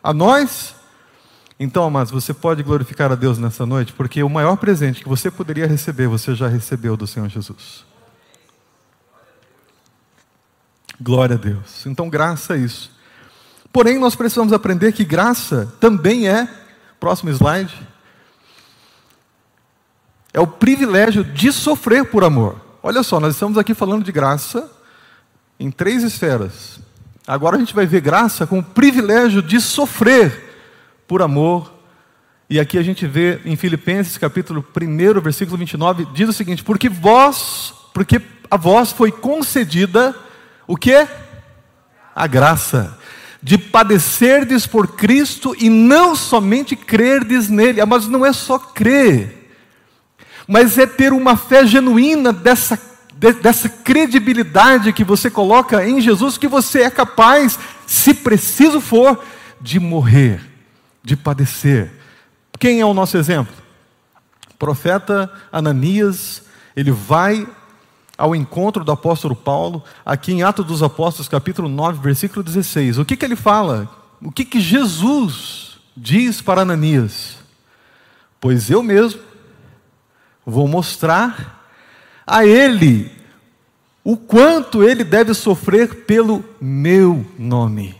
a 0.03 0.13
nós? 0.13 0.75
Então, 1.61 1.85
amados, 1.85 2.11
você 2.11 2.35
pode 2.35 2.65
glorificar 2.65 3.13
a 3.13 3.15
Deus 3.15 3.39
nessa 3.39 3.65
noite, 3.65 3.93
porque 3.93 4.21
o 4.23 4.29
maior 4.29 4.57
presente 4.57 5.03
que 5.03 5.09
você 5.09 5.31
poderia 5.31 5.67
receber, 5.67 6.09
você 6.09 6.35
já 6.35 6.49
recebeu 6.49 6.97
do 6.97 7.07
Senhor 7.07 7.29
Jesus. 7.29 7.88
Glória 11.01 11.37
a 11.37 11.39
Deus. 11.39 11.87
Então, 11.87 12.09
graça 12.09 12.57
é 12.57 12.59
isso. 12.59 12.91
Porém, 13.73 13.99
nós 13.99 14.17
precisamos 14.17 14.53
aprender 14.53 14.93
que 14.93 15.05
graça 15.05 15.73
também 15.79 16.29
é, 16.29 16.49
próximo 16.99 17.31
slide, 17.31 17.75
é 20.33 20.41
o 20.41 20.47
privilégio 20.47 21.23
de 21.23 21.53
sofrer 21.53 22.07
por 22.07 22.25
amor. 22.25 22.61
Olha 22.83 23.03
só, 23.03 23.21
nós 23.21 23.35
estamos 23.35 23.57
aqui 23.57 23.75
falando 23.75 24.05
de 24.05 24.11
graça 24.11 24.71
em 25.59 25.71
três 25.71 26.03
esferas. 26.03 26.81
Agora 27.27 27.57
a 27.57 27.59
gente 27.59 27.75
vai 27.75 27.87
ver 27.87 28.01
graça 28.01 28.47
com 28.47 28.59
o 28.59 28.65
privilégio 28.65 29.43
de 29.43 29.61
sofrer 29.61 30.57
por 31.07 31.23
amor. 31.23 31.73
E 32.51 32.59
aqui 32.59 32.79
a 32.79 32.83
gente 32.83 33.07
vê 33.07 33.41
em 33.45 33.55
Filipenses 33.57 34.17
capítulo 34.17 34.65
1, 34.75 35.21
versículo 35.21 35.59
29, 35.59 36.07
diz 36.15 36.29
o 36.29 36.33
seguinte: 36.33 36.65
"Porque 36.65 36.89
vós, 36.89 37.75
porque 37.93 38.21
a 38.51 38.57
vós 38.57 38.91
foi 38.91 39.13
concedida 39.13 40.15
o 40.69 40.77
que? 40.77 41.09
A 42.15 42.27
graça 42.29 42.97
de 43.43 43.59
padecerdes 43.59 44.69
por 44.69 44.95
Cristo 44.95 45.57
e 45.59 45.69
não 45.69 46.15
somente 46.15 46.77
crerdes 46.77 47.49
nele. 47.49 47.85
Mas 47.85 48.07
não 48.07 48.25
é 48.25 48.33
só 48.33 48.59
crer 48.59 49.39
mas 50.49 50.79
é 50.79 50.87
ter 50.87 51.13
uma 51.13 51.37
fé 51.37 51.67
genuína 51.67 52.33
dessa, 52.33 52.81
de, 53.15 53.35
dessa 53.35 53.69
credibilidade 53.69 54.95
que 54.95 55.05
você 55.05 55.31
coloca 55.31 55.87
em 55.87 56.01
Jesus, 56.01 56.39
que 56.39 56.49
você 56.49 56.81
é 56.85 56.91
capaz, 56.91 57.59
se 57.87 58.15
preciso 58.15 58.81
for, 58.81 59.23
de 59.61 59.79
morrer, 59.79 60.41
de 61.05 61.15
padecer. 61.15 61.93
Quem 62.59 62.81
é 62.81 62.87
o 62.87 62.95
nosso 62.95 63.19
exemplo? 63.19 63.55
O 64.51 64.57
profeta 64.57 65.31
Ananias, 65.53 66.43
ele 66.75 66.91
vai 66.91 67.47
ao 68.19 68.35
encontro 68.35 68.85
do 68.85 68.91
apóstolo 68.91 69.37
Paulo, 69.37 69.85
aqui 70.05 70.33
em 70.33 70.43
Atos 70.43 70.67
dos 70.67 70.83
Apóstolos, 70.83 71.29
capítulo 71.29 71.69
9, 71.69 72.01
versículo 72.03 72.43
16. 72.43 72.99
O 72.99 73.05
que, 73.05 73.17
que 73.17 73.25
ele 73.25 73.37
fala? 73.37 73.89
O 74.21 74.33
que, 74.33 74.45
que 74.45 74.61
Jesus 74.61 75.79
diz 75.97 76.43
para 76.43 76.63
Ananias? 76.63 77.37
Pois 78.41 78.69
eu 78.69 78.83
mesmo 78.83 79.21
vou 80.45 80.67
mostrar 80.67 81.63
a 82.27 82.45
ele 82.45 83.13
o 84.03 84.17
quanto 84.17 84.83
ele 84.83 85.05
deve 85.05 85.33
sofrer 85.33 86.05
pelo 86.05 86.45
meu 86.61 87.25
nome. 87.39 87.95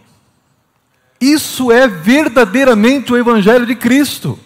Isso 1.21 1.71
é 1.71 1.87
verdadeiramente 1.87 3.13
o 3.13 3.17
Evangelho 3.17 3.67
de 3.67 3.77
Cristo. 3.77 4.39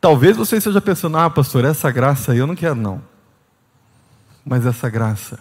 Talvez 0.00 0.36
você 0.36 0.56
esteja 0.56 0.80
pensando, 0.80 1.18
ah, 1.18 1.28
pastor, 1.28 1.64
essa 1.64 1.90
graça 1.90 2.32
aí 2.32 2.38
eu 2.38 2.46
não 2.46 2.54
quero, 2.54 2.76
não. 2.76 3.02
Mas 4.48 4.64
essa 4.64 4.88
graça, 4.88 5.38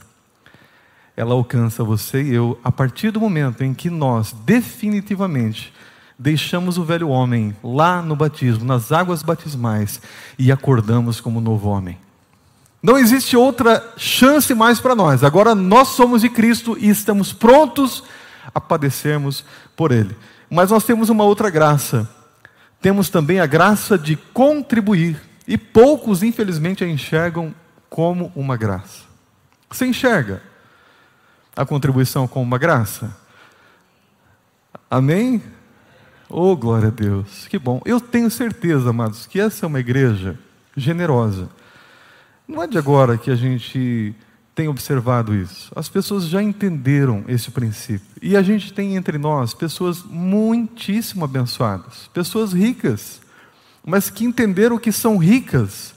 ela 1.15 1.33
alcança 1.33 1.81
você 1.81 2.21
e 2.21 2.33
eu 2.33 2.59
a 2.61 2.69
partir 2.69 3.09
do 3.09 3.21
momento 3.21 3.63
em 3.63 3.73
que 3.73 3.89
nós 3.89 4.35
definitivamente 4.45 5.73
deixamos 6.19 6.77
o 6.77 6.83
velho 6.83 7.07
homem 7.07 7.55
lá 7.63 8.01
no 8.01 8.17
batismo, 8.17 8.65
nas 8.65 8.91
águas 8.91 9.23
batismais, 9.23 10.01
e 10.37 10.51
acordamos 10.51 11.21
como 11.21 11.39
novo 11.39 11.69
homem. 11.69 11.97
Não 12.83 12.97
existe 12.97 13.37
outra 13.37 13.93
chance 13.95 14.53
mais 14.53 14.81
para 14.81 14.93
nós. 14.93 15.23
Agora 15.23 15.55
nós 15.55 15.89
somos 15.89 16.21
de 16.21 16.29
Cristo 16.29 16.77
e 16.77 16.89
estamos 16.89 17.31
prontos 17.31 18.03
a 18.53 18.59
padecermos 18.59 19.45
por 19.73 19.93
Ele. 19.93 20.17
Mas 20.49 20.69
nós 20.69 20.83
temos 20.83 21.09
uma 21.09 21.23
outra 21.23 21.49
graça. 21.49 22.09
Temos 22.81 23.09
também 23.09 23.39
a 23.39 23.45
graça 23.45 23.97
de 23.97 24.17
contribuir. 24.33 25.17
E 25.47 25.57
poucos, 25.57 26.23
infelizmente, 26.23 26.83
a 26.83 26.87
enxergam 26.89 27.53
como 27.89 28.32
uma 28.36 28.58
graça. 28.58 29.03
Você 29.70 29.86
enxerga 29.86 30.41
a 31.56 31.65
contribuição 31.65 32.27
como 32.27 32.46
uma 32.46 32.58
graça? 32.58 33.15
Amém? 34.89 35.41
Oh, 36.29 36.56
glória 36.56 36.89
a 36.89 36.91
Deus, 36.91 37.48
que 37.48 37.58
bom. 37.58 37.82
Eu 37.86 38.00
tenho 38.00 38.29
certeza, 38.29 38.89
amados, 38.89 39.25
que 39.25 39.39
essa 39.39 39.65
é 39.65 39.67
uma 39.67 39.79
igreja 39.79 40.38
generosa. 40.75 41.50
Não 42.48 42.62
é 42.63 42.67
de 42.67 42.77
agora 42.77 43.17
que 43.17 43.32
a 43.32 43.36
gente 43.36 44.15
tem 44.53 44.67
observado 44.67 45.36
isso. 45.36 45.72
As 45.75 45.88
pessoas 45.88 46.27
já 46.27 46.41
entenderam 46.41 47.24
esse 47.27 47.51
princípio. 47.51 48.08
E 48.22 48.36
a 48.36 48.41
gente 48.41 48.74
tem 48.74 48.96
entre 48.96 49.17
nós 49.17 49.53
pessoas 49.53 50.03
muitíssimo 50.03 51.24
abençoadas, 51.24 52.10
pessoas 52.13 52.53
ricas, 52.53 53.22
mas 53.86 54.10
que 54.10 54.25
entenderam 54.25 54.79
que 54.79 54.91
são 54.91 55.17
ricas 55.17 55.94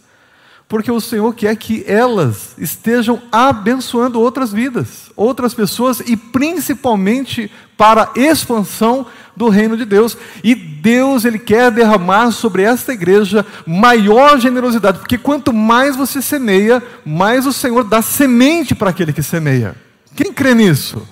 porque 0.70 0.90
o 0.92 1.00
Senhor 1.00 1.34
quer 1.34 1.56
que 1.56 1.82
elas 1.84 2.54
estejam 2.56 3.20
abençoando 3.32 4.20
outras 4.20 4.52
vidas, 4.52 5.10
outras 5.16 5.52
pessoas 5.52 5.98
e 5.98 6.16
principalmente 6.16 7.50
para 7.76 8.04
a 8.04 8.20
expansão 8.20 9.04
do 9.36 9.48
reino 9.48 9.76
de 9.76 9.84
Deus. 9.84 10.16
E 10.44 10.54
Deus 10.54 11.24
ele 11.24 11.40
quer 11.40 11.72
derramar 11.72 12.30
sobre 12.30 12.62
esta 12.62 12.92
igreja 12.92 13.44
maior 13.66 14.38
generosidade, 14.38 15.00
porque 15.00 15.18
quanto 15.18 15.52
mais 15.52 15.96
você 15.96 16.22
semeia, 16.22 16.80
mais 17.04 17.46
o 17.46 17.52
Senhor 17.52 17.82
dá 17.82 18.00
semente 18.00 18.72
para 18.72 18.90
aquele 18.90 19.12
que 19.12 19.24
semeia. 19.24 19.74
Quem 20.14 20.32
crê 20.32 20.54
nisso? 20.54 21.02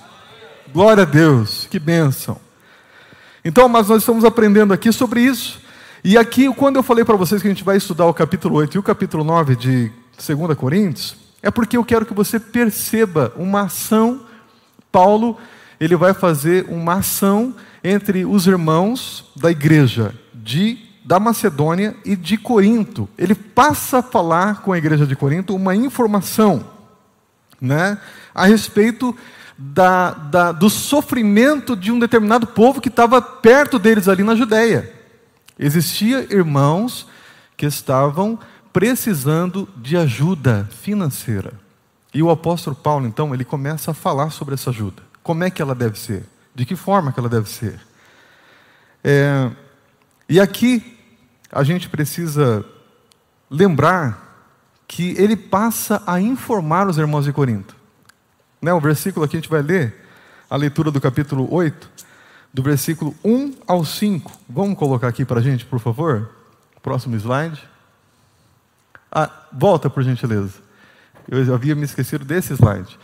Glória 0.71 1.03
a 1.03 1.05
Deus, 1.05 1.67
que 1.69 1.79
bênção. 1.79 2.39
Então, 3.43 3.67
mas 3.67 3.89
nós 3.89 4.03
estamos 4.03 4.23
aprendendo 4.23 4.73
aqui 4.73 4.89
sobre 4.93 5.19
isso. 5.19 5.59
E 6.01 6.17
aqui, 6.17 6.51
quando 6.53 6.77
eu 6.77 6.83
falei 6.83 7.03
para 7.03 7.17
vocês 7.17 7.41
que 7.41 7.47
a 7.47 7.51
gente 7.51 7.63
vai 7.63 7.75
estudar 7.75 8.05
o 8.05 8.13
capítulo 8.13 8.55
8 8.55 8.75
e 8.75 8.79
o 8.79 8.83
capítulo 8.83 9.21
9 9.21 9.55
de 9.57 9.91
2 10.15 10.57
Coríntios, 10.57 11.17
é 11.43 11.51
porque 11.51 11.75
eu 11.75 11.83
quero 11.83 12.05
que 12.05 12.13
você 12.13 12.39
perceba 12.39 13.33
uma 13.35 13.63
ação. 13.63 14.21
Paulo, 14.89 15.37
ele 15.77 15.97
vai 15.97 16.13
fazer 16.13 16.65
uma 16.69 16.95
ação 16.95 17.53
entre 17.83 18.25
os 18.25 18.47
irmãos 18.47 19.29
da 19.35 19.51
igreja 19.51 20.15
de, 20.33 20.77
da 21.03 21.19
Macedônia 21.19 21.93
e 22.05 22.15
de 22.15 22.37
Corinto. 22.37 23.09
Ele 23.17 23.35
passa 23.35 23.97
a 23.97 24.03
falar 24.03 24.61
com 24.61 24.71
a 24.71 24.77
igreja 24.77 25.05
de 25.05 25.17
Corinto 25.17 25.53
uma 25.53 25.75
informação 25.75 26.65
né, 27.59 27.97
a 28.33 28.45
respeito 28.45 29.13
da, 29.57 30.11
da, 30.11 30.51
do 30.53 30.69
sofrimento 30.69 31.75
de 31.75 31.91
um 31.91 31.99
determinado 31.99 32.47
povo 32.47 32.79
que 32.79 32.87
estava 32.87 33.21
perto 33.21 33.77
deles 33.77 34.07
ali 34.07 34.23
na 34.23 34.33
Judéia. 34.33 34.98
Existia 35.59 36.25
irmãos 36.33 37.05
que 37.57 37.65
estavam 37.65 38.39
precisando 38.71 39.67
de 39.75 39.97
ajuda 39.97 40.69
financeira. 40.71 41.51
E 42.13 42.23
o 42.23 42.29
apóstolo 42.31 42.75
Paulo, 42.75 43.05
então, 43.05 43.33
ele 43.33 43.43
começa 43.43 43.91
a 43.91 43.93
falar 43.93 44.29
sobre 44.29 44.53
essa 44.53 44.69
ajuda. 44.69 45.03
Como 45.21 45.43
é 45.43 45.49
que 45.49 45.61
ela 45.61 45.75
deve 45.75 45.99
ser? 45.99 46.25
De 46.55 46.65
que 46.65 46.77
forma 46.77 47.11
que 47.11 47.19
ela 47.19 47.27
deve 47.27 47.49
ser? 47.49 47.77
É, 49.03 49.51
e 50.29 50.39
aqui 50.39 50.97
a 51.51 51.61
gente 51.63 51.89
precisa 51.89 52.63
lembrar 53.49 54.27
que 54.87 55.13
ele 55.17 55.35
passa 55.35 56.01
a 56.07 56.21
informar 56.21 56.87
os 56.87 56.97
irmãos 56.97 57.25
de 57.25 57.33
Corinto. 57.33 57.75
Né, 58.61 58.73
o 58.73 58.79
versículo 58.79 59.25
aqui 59.25 59.35
a 59.35 59.39
gente 59.39 59.49
vai 59.49 59.61
ler, 59.61 60.05
a 60.49 60.55
leitura 60.55 60.89
do 60.89 61.01
capítulo 61.01 61.53
8 61.53 62.08
do 62.53 62.63
versículo 62.63 63.15
1 63.23 63.53
ao 63.67 63.85
5. 63.85 64.31
Vamos 64.47 64.77
colocar 64.77 65.07
aqui 65.07 65.23
para 65.23 65.39
a 65.39 65.43
gente, 65.43 65.65
por 65.65 65.79
favor? 65.79 66.29
Próximo 66.81 67.15
slide. 67.15 67.61
Ah, 69.11 69.29
volta, 69.51 69.89
por 69.89 70.03
gentileza. 70.03 70.55
Eu 71.27 71.53
havia 71.53 71.75
me 71.75 71.83
esquecido 71.83 72.25
desse 72.25 72.53
slide. 72.53 72.97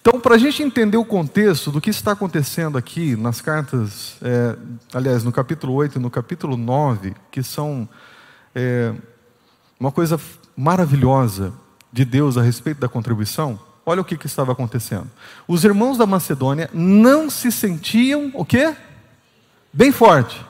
Então, 0.00 0.20
para 0.20 0.36
a 0.36 0.38
gente 0.38 0.62
entender 0.62 0.96
o 0.96 1.04
contexto 1.04 1.70
do 1.70 1.80
que 1.80 1.90
está 1.90 2.12
acontecendo 2.12 2.78
aqui 2.78 3.16
nas 3.16 3.40
cartas, 3.40 4.16
é, 4.22 4.56
aliás, 4.94 5.22
no 5.22 5.32
capítulo 5.32 5.74
8 5.74 5.98
e 5.98 6.02
no 6.02 6.10
capítulo 6.10 6.56
9, 6.56 7.14
que 7.30 7.42
são 7.42 7.88
é, 8.54 8.94
uma 9.78 9.92
coisa 9.92 10.18
maravilhosa 10.56 11.52
de 11.92 12.04
Deus 12.04 12.36
a 12.36 12.42
respeito 12.42 12.80
da 12.80 12.88
contribuição, 12.88 13.58
olha 13.84 14.00
o 14.00 14.04
que, 14.04 14.16
que 14.16 14.26
estava 14.26 14.52
acontecendo. 14.52 15.10
Os 15.46 15.64
irmãos 15.64 15.98
da 15.98 16.06
Macedônia 16.06 16.70
não 16.72 17.28
se 17.28 17.50
sentiam 17.52 18.30
o 18.34 18.44
quê? 18.44 18.74
Bem 19.78 19.92
forte, 19.92 20.44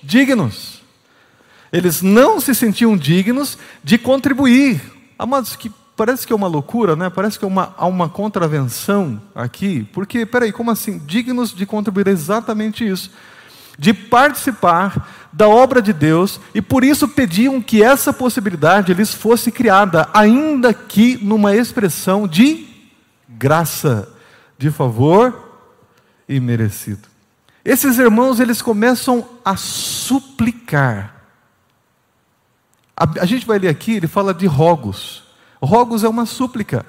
dignos. 0.00 0.80
Eles 1.72 2.00
não 2.00 2.40
se 2.40 2.54
sentiam 2.54 2.96
dignos 2.96 3.58
de 3.82 3.98
contribuir. 3.98 4.80
Amados, 5.18 5.56
que 5.56 5.68
parece 5.96 6.24
que 6.24 6.32
é 6.32 6.36
uma 6.36 6.46
loucura, 6.46 6.94
né? 6.94 7.10
Parece 7.10 7.40
que 7.40 7.44
é 7.44 7.48
uma, 7.48 7.74
há 7.76 7.88
uma 7.88 8.08
contravenção 8.08 9.20
aqui. 9.34 9.82
Porque, 9.92 10.24
peraí, 10.24 10.52
como 10.52 10.70
assim? 10.70 10.96
Dignos 10.96 11.52
de 11.52 11.66
contribuir 11.66 12.06
exatamente 12.06 12.88
isso. 12.88 13.10
De 13.76 13.92
participar 13.92 15.28
da 15.32 15.48
obra 15.48 15.82
de 15.82 15.92
Deus, 15.92 16.40
e 16.54 16.62
por 16.62 16.84
isso 16.84 17.08
pediam 17.08 17.60
que 17.60 17.82
essa 17.82 18.12
possibilidade 18.12 18.94
lhes 18.94 19.12
fosse 19.12 19.50
criada, 19.50 20.08
ainda 20.14 20.72
que 20.72 21.18
numa 21.20 21.52
expressão 21.52 22.28
de 22.28 22.68
graça, 23.28 24.08
de 24.56 24.70
favor 24.70 25.66
e 26.28 26.38
merecido. 26.38 27.17
Esses 27.68 27.98
irmãos, 27.98 28.40
eles 28.40 28.62
começam 28.62 29.28
a 29.44 29.54
suplicar. 29.54 31.14
A, 32.96 33.04
a 33.20 33.26
gente 33.26 33.44
vai 33.44 33.58
ler 33.58 33.68
aqui, 33.68 33.92
ele 33.92 34.06
fala 34.06 34.32
de 34.32 34.46
rogos. 34.46 35.22
Rogos 35.62 36.02
é 36.02 36.08
uma 36.08 36.24
súplica. 36.24 36.86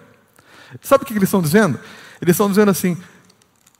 Sabe 0.81 1.03
o 1.03 1.05
que 1.05 1.11
eles 1.11 1.23
estão 1.23 1.41
dizendo? 1.41 1.77
Eles 2.21 2.33
estão 2.33 2.47
dizendo 2.47 2.71
assim: 2.71 2.97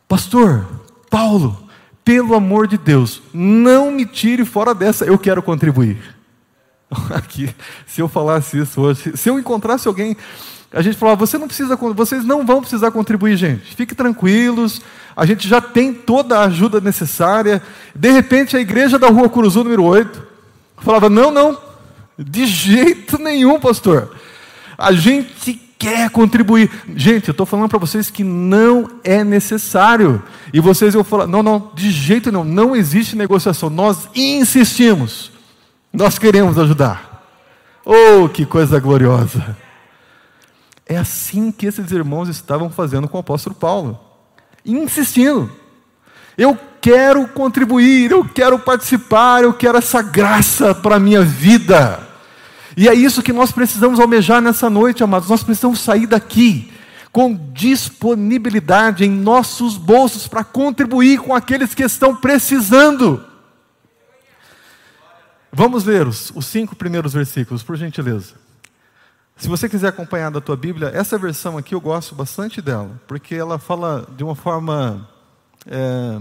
Pastor, 0.09 0.67
Paulo, 1.09 1.69
pelo 2.03 2.35
amor 2.35 2.67
de 2.67 2.77
Deus, 2.77 3.21
não 3.33 3.91
me 3.91 4.05
tire 4.05 4.43
fora 4.43 4.75
dessa, 4.75 5.05
eu 5.05 5.17
quero 5.17 5.41
contribuir. 5.41 6.17
Aqui, 7.15 7.55
se 7.87 8.01
eu 8.01 8.09
falasse 8.09 8.59
isso 8.59 8.81
hoje, 8.81 9.15
se 9.15 9.29
eu 9.29 9.39
encontrasse 9.39 9.87
alguém, 9.87 10.17
a 10.71 10.81
gente 10.83 10.97
falava, 10.97 11.25
você 11.25 11.37
não 11.37 11.47
precisa, 11.47 11.75
vocês 11.75 12.23
não 12.23 12.45
vão 12.45 12.61
precisar 12.61 12.91
contribuir, 12.91 13.35
gente. 13.35 13.75
Fiquem 13.75 13.95
tranquilos, 13.95 14.81
a 15.15 15.25
gente 15.25 15.47
já 15.47 15.59
tem 15.59 15.93
toda 15.93 16.37
a 16.37 16.43
ajuda 16.43 16.79
necessária. 16.79 17.61
De 17.95 18.11
repente, 18.11 18.55
a 18.55 18.59
igreja 18.59 18.99
da 18.99 19.07
Rua 19.07 19.29
Curuzu, 19.29 19.63
número 19.63 19.83
8, 19.83 20.21
falava: 20.77 21.09
não, 21.09 21.31
não, 21.31 21.57
de 22.17 22.45
jeito 22.45 23.17
nenhum, 23.17 23.59
pastor. 23.59 24.15
A 24.77 24.91
gente 24.91 25.59
quer 25.79 26.11
contribuir. 26.11 26.69
Gente, 26.95 27.29
eu 27.29 27.31
estou 27.31 27.47
falando 27.47 27.69
para 27.69 27.79
vocês 27.79 28.11
que 28.11 28.23
não 28.23 28.87
é 29.03 29.23
necessário. 29.23 30.21
E 30.53 30.59
vocês 30.59 30.93
vão 30.93 31.03
falar: 31.03 31.25
não, 31.25 31.41
não, 31.41 31.71
de 31.73 31.89
jeito 31.89 32.31
nenhum, 32.31 32.43
não 32.43 32.75
existe 32.75 33.15
negociação. 33.15 33.71
Nós 33.71 34.07
insistimos, 34.13 35.31
nós 35.91 36.19
queremos 36.19 36.59
ajudar. 36.59 37.25
Oh, 37.83 38.29
que 38.29 38.45
coisa 38.45 38.79
gloriosa! 38.79 39.57
É 40.89 40.97
assim 40.97 41.51
que 41.51 41.67
esses 41.67 41.91
irmãos 41.91 42.27
estavam 42.27 42.69
fazendo 42.71 43.07
com 43.07 43.17
o 43.17 43.21
apóstolo 43.21 43.55
Paulo 43.55 44.09
insistindo. 44.65 45.49
Eu 46.37 46.57
quero 46.81 47.27
contribuir, 47.27 48.11
eu 48.11 48.23
quero 48.25 48.57
participar, 48.57 49.43
eu 49.43 49.53
quero 49.53 49.77
essa 49.77 50.01
graça 50.01 50.73
para 50.73 50.95
a 50.95 50.99
minha 50.99 51.21
vida. 51.21 52.07
E 52.75 52.87
é 52.87 52.93
isso 52.93 53.21
que 53.21 53.33
nós 53.33 53.51
precisamos 53.51 53.99
almejar 53.99 54.41
nessa 54.41 54.69
noite, 54.69 55.03
amados. 55.03 55.29
Nós 55.29 55.43
precisamos 55.43 55.79
sair 55.79 56.07
daqui 56.07 56.71
com 57.11 57.35
disponibilidade 57.53 59.03
em 59.03 59.09
nossos 59.09 59.75
bolsos 59.75 60.27
para 60.27 60.43
contribuir 60.43 61.19
com 61.19 61.35
aqueles 61.35 61.75
que 61.75 61.83
estão 61.83 62.15
precisando. 62.15 63.25
Vamos 65.51 65.83
ler 65.83 66.07
os, 66.07 66.31
os 66.33 66.45
cinco 66.45 66.75
primeiros 66.75 67.13
versículos, 67.13 67.63
por 67.63 67.75
gentileza. 67.75 68.48
Se 69.39 69.47
você 69.47 69.69
quiser 69.69 69.87
acompanhar 69.87 70.29
da 70.29 70.41
tua 70.41 70.57
Bíblia, 70.57 70.91
essa 70.93 71.17
versão 71.17 71.57
aqui 71.57 71.73
eu 71.73 71.79
gosto 71.79 72.13
bastante 72.13 72.61
dela, 72.61 72.99
porque 73.07 73.33
ela 73.33 73.57
fala 73.57 74.05
de 74.17 74.21
uma 74.21 74.35
forma 74.35 75.09
é, 75.65 76.19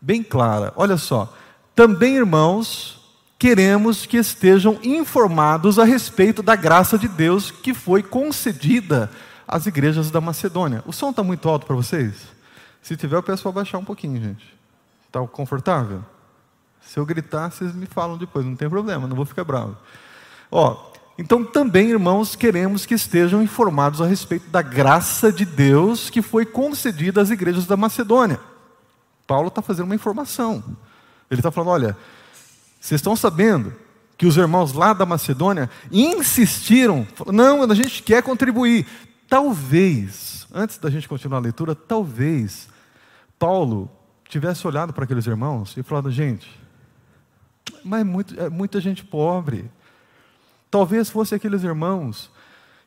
bem 0.00 0.20
clara. 0.24 0.72
Olha 0.74 0.96
só, 0.96 1.32
também 1.76 2.16
irmãos, 2.16 3.00
queremos 3.38 4.04
que 4.04 4.16
estejam 4.16 4.80
informados 4.82 5.78
a 5.78 5.84
respeito 5.84 6.42
da 6.42 6.56
graça 6.56 6.98
de 6.98 7.06
Deus 7.06 7.52
que 7.52 7.72
foi 7.72 8.02
concedida 8.02 9.08
às 9.46 9.66
igrejas 9.66 10.10
da 10.10 10.20
Macedônia. 10.20 10.82
O 10.86 10.92
som 10.92 11.10
está 11.10 11.22
muito 11.22 11.48
alto 11.48 11.66
para 11.66 11.76
vocês? 11.76 12.26
Se 12.82 12.96
tiver, 12.96 13.14
eu 13.14 13.22
peço 13.22 13.44
para 13.44 13.52
baixar 13.52 13.78
um 13.78 13.84
pouquinho, 13.84 14.20
gente. 14.20 14.58
Está 15.06 15.24
confortável? 15.24 16.04
Se 16.80 16.98
eu 16.98 17.06
gritar, 17.06 17.52
vocês 17.52 17.72
me 17.72 17.86
falam 17.86 18.18
depois, 18.18 18.44
não 18.44 18.56
tem 18.56 18.68
problema, 18.68 19.06
não 19.06 19.14
vou 19.14 19.24
ficar 19.24 19.44
bravo. 19.44 19.76
Ó, 20.50 20.88
então, 21.18 21.44
também, 21.44 21.90
irmãos, 21.90 22.36
queremos 22.36 22.86
que 22.86 22.94
estejam 22.94 23.42
informados 23.42 24.00
a 24.00 24.06
respeito 24.06 24.48
da 24.50 24.62
graça 24.62 25.32
de 25.32 25.44
Deus 25.44 26.08
que 26.08 26.22
foi 26.22 26.46
concedida 26.46 27.20
às 27.20 27.30
igrejas 27.30 27.66
da 27.66 27.76
Macedônia. 27.76 28.38
Paulo 29.26 29.48
está 29.48 29.60
fazendo 29.60 29.86
uma 29.86 29.96
informação. 29.96 30.62
Ele 31.28 31.40
está 31.40 31.50
falando: 31.50 31.70
olha, 31.70 31.96
vocês 32.80 33.00
estão 33.00 33.16
sabendo 33.16 33.74
que 34.16 34.26
os 34.26 34.36
irmãos 34.36 34.72
lá 34.72 34.92
da 34.92 35.04
Macedônia 35.04 35.68
insistiram, 35.90 37.06
não, 37.26 37.62
a 37.62 37.74
gente 37.74 38.02
quer 38.02 38.22
contribuir. 38.22 38.86
Talvez, 39.28 40.46
antes 40.54 40.78
da 40.78 40.88
gente 40.88 41.08
continuar 41.08 41.38
a 41.38 41.42
leitura, 41.42 41.74
talvez 41.74 42.68
Paulo 43.38 43.90
tivesse 44.28 44.66
olhado 44.66 44.92
para 44.92 45.02
aqueles 45.02 45.26
irmãos 45.26 45.76
e 45.76 45.82
falado: 45.82 46.12
gente, 46.12 46.48
mas 47.84 48.02
é, 48.02 48.04
muito, 48.04 48.40
é 48.40 48.48
muita 48.48 48.80
gente 48.80 49.04
pobre. 49.04 49.68
Talvez 50.70 51.08
fosse 51.08 51.34
aqueles 51.34 51.62
irmãos 51.62 52.30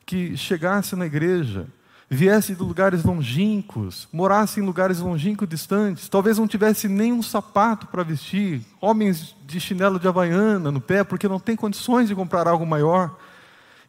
que 0.05 0.35
chegassem 0.35 0.97
na 0.97 1.05
igreja, 1.05 1.67
viessem 2.09 2.53
de 2.53 2.61
lugares 2.61 3.03
longínquos, 3.03 4.07
morassem 4.11 4.61
em 4.61 4.65
lugares 4.65 4.99
longínquos 4.99 5.47
distantes, 5.47 6.09
talvez 6.09 6.37
não 6.37 6.47
tivesse 6.47 6.87
nem 6.87 7.13
um 7.13 7.23
sapato 7.23 7.87
para 7.87 8.03
vestir, 8.03 8.61
homens 8.81 9.33
de 9.47 9.59
chinelo 9.59 9.97
de 9.97 10.07
havaiana 10.07 10.69
no 10.69 10.81
pé, 10.81 11.03
porque 11.03 11.27
não 11.27 11.39
tem 11.39 11.55
condições 11.55 12.09
de 12.09 12.15
comprar 12.15 12.47
algo 12.47 12.65
maior. 12.65 13.17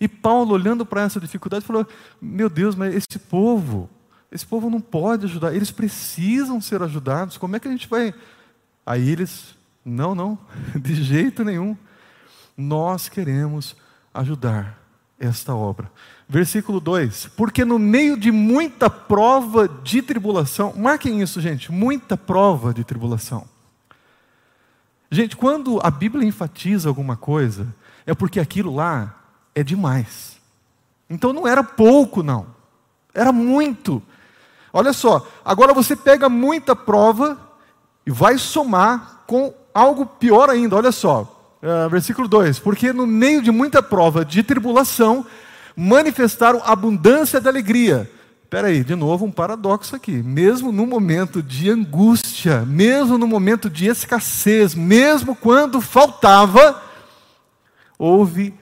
E 0.00 0.06
Paulo, 0.06 0.54
olhando 0.54 0.86
para 0.86 1.02
essa 1.02 1.20
dificuldade, 1.20 1.64
falou: 1.64 1.86
Meu 2.20 2.48
Deus, 2.48 2.74
mas 2.74 2.94
esse 2.94 3.18
povo, 3.18 3.90
esse 4.30 4.46
povo 4.46 4.70
não 4.70 4.80
pode 4.80 5.26
ajudar, 5.26 5.54
eles 5.54 5.70
precisam 5.70 6.60
ser 6.60 6.82
ajudados, 6.82 7.36
como 7.36 7.56
é 7.56 7.60
que 7.60 7.68
a 7.68 7.70
gente 7.72 7.88
vai. 7.88 8.14
Aí 8.86 9.10
eles, 9.10 9.54
não, 9.84 10.14
não, 10.14 10.38
de 10.80 10.94
jeito 10.94 11.44
nenhum. 11.44 11.76
Nós 12.56 13.08
queremos 13.08 13.74
ajudar 14.12 14.78
esta 15.18 15.54
obra. 15.54 15.90
Versículo 16.28 16.80
2: 16.80 17.30
Porque 17.36 17.64
no 17.64 17.78
meio 17.78 18.16
de 18.16 18.32
muita 18.32 18.90
prova 18.90 19.68
de 19.68 20.02
tribulação, 20.02 20.72
marquem 20.76 21.20
isso, 21.22 21.40
gente, 21.40 21.70
muita 21.70 22.16
prova 22.16 22.72
de 22.72 22.84
tribulação. 22.84 23.46
Gente, 25.10 25.36
quando 25.36 25.78
a 25.82 25.90
Bíblia 25.90 26.26
enfatiza 26.26 26.88
alguma 26.88 27.16
coisa, 27.16 27.66
é 28.06 28.14
porque 28.14 28.40
aquilo 28.40 28.74
lá 28.74 29.14
é 29.54 29.62
demais. 29.62 30.38
Então 31.08 31.32
não 31.32 31.46
era 31.46 31.62
pouco, 31.62 32.22
não, 32.22 32.46
era 33.12 33.30
muito. 33.30 34.02
Olha 34.72 34.94
só, 34.94 35.26
agora 35.44 35.74
você 35.74 35.94
pega 35.94 36.30
muita 36.30 36.74
prova 36.74 37.38
e 38.06 38.10
vai 38.10 38.38
somar 38.38 39.22
com 39.26 39.52
algo 39.74 40.06
pior 40.06 40.48
ainda, 40.48 40.76
olha 40.76 40.90
só. 40.90 41.31
Uh, 41.62 41.88
versículo 41.88 42.26
2: 42.26 42.58
Porque 42.58 42.92
no 42.92 43.06
meio 43.06 43.40
de 43.40 43.52
muita 43.52 43.80
prova 43.80 44.24
de 44.24 44.42
tribulação, 44.42 45.24
manifestaram 45.76 46.60
abundância 46.64 47.40
de 47.40 47.48
alegria. 47.48 48.10
Espera 48.42 48.68
aí, 48.68 48.84
de 48.84 48.94
novo 48.94 49.24
um 49.24 49.30
paradoxo 49.30 49.96
aqui. 49.96 50.22
Mesmo 50.22 50.72
no 50.72 50.86
momento 50.86 51.42
de 51.42 51.70
angústia, 51.70 52.66
mesmo 52.66 53.16
no 53.16 53.26
momento 53.26 53.70
de 53.70 53.86
escassez, 53.86 54.74
mesmo 54.74 55.34
quando 55.36 55.80
faltava, 55.80 56.82
houve 57.98 58.52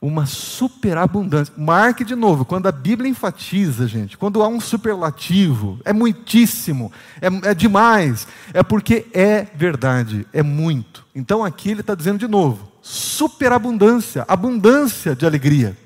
uma 0.00 0.24
superabundância. 0.24 1.52
Marque 1.56 2.04
de 2.04 2.14
novo, 2.14 2.44
quando 2.44 2.66
a 2.66 2.72
Bíblia 2.72 3.10
enfatiza, 3.10 3.86
gente, 3.86 4.16
quando 4.16 4.42
há 4.42 4.48
um 4.48 4.60
superlativo, 4.60 5.78
é 5.84 5.92
muitíssimo, 5.92 6.90
é, 7.20 7.50
é 7.50 7.54
demais, 7.54 8.26
é 8.54 8.62
porque 8.62 9.06
é 9.12 9.46
verdade, 9.54 10.26
é 10.32 10.42
muito. 10.42 11.04
Então 11.14 11.44
aqui 11.44 11.70
ele 11.70 11.82
está 11.82 11.94
dizendo 11.94 12.18
de 12.18 12.28
novo: 12.28 12.70
superabundância, 12.80 14.24
abundância 14.26 15.14
de 15.14 15.26
alegria. 15.26 15.76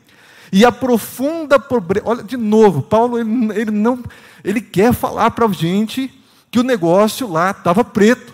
E 0.52 0.64
a 0.64 0.70
profunda 0.70 1.58
pobreza. 1.58 2.06
Olha, 2.06 2.22
de 2.22 2.36
novo, 2.36 2.82
Paulo 2.82 3.18
ele, 3.18 3.60
ele 3.60 3.70
não. 3.72 4.00
Ele 4.44 4.60
quer 4.60 4.92
falar 4.92 5.32
para 5.32 5.46
a 5.46 5.52
gente 5.52 6.08
que 6.48 6.60
o 6.60 6.62
negócio 6.62 7.28
lá 7.28 7.50
estava 7.50 7.82
preto, 7.82 8.32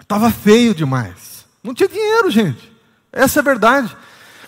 estava 0.00 0.30
feio 0.30 0.74
demais. 0.74 1.44
Não 1.62 1.74
tinha 1.74 1.88
dinheiro, 1.88 2.30
gente. 2.30 2.72
Essa 3.12 3.40
é 3.40 3.42
a 3.42 3.44
verdade. 3.44 3.94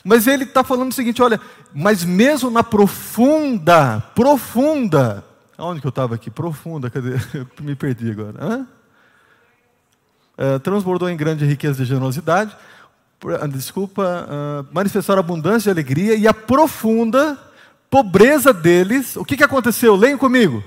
Mas 0.04 0.26
ele 0.26 0.44
está 0.44 0.64
falando 0.64 0.90
o 0.90 0.94
seguinte: 0.94 1.22
olha, 1.22 1.40
mas 1.74 2.04
mesmo 2.04 2.50
na 2.50 2.62
profunda, 2.62 4.02
profunda, 4.14 5.24
aonde 5.56 5.80
que 5.80 5.86
eu 5.86 5.90
estava 5.90 6.14
aqui? 6.14 6.30
Profunda, 6.30 6.90
cadê? 6.90 7.14
Eu 7.34 7.46
me 7.60 7.74
perdi 7.74 8.10
agora. 8.10 8.66
É, 10.36 10.58
transbordou 10.58 11.10
em 11.10 11.16
grande 11.16 11.44
riqueza 11.44 11.82
de 11.82 11.84
generosidade, 11.84 12.56
ah, 13.38 13.46
desculpa, 13.46 14.02
uh, 14.02 14.66
manifestar 14.72 15.18
abundância 15.18 15.64
de 15.64 15.78
alegria 15.78 16.14
e 16.14 16.26
a 16.26 16.32
profunda 16.32 17.38
pobreza 17.90 18.50
deles, 18.50 19.16
o 19.16 19.24
que, 19.24 19.36
que 19.36 19.44
aconteceu? 19.44 19.94
Leiam 19.94 20.16
comigo. 20.16 20.64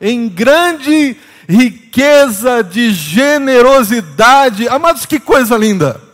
Em 0.00 0.28
grande 0.28 1.16
riqueza 1.48 2.62
de 2.62 2.92
generosidade. 2.92 4.68
Amados, 4.68 5.04
que 5.04 5.18
coisa 5.18 5.56
linda! 5.56 6.07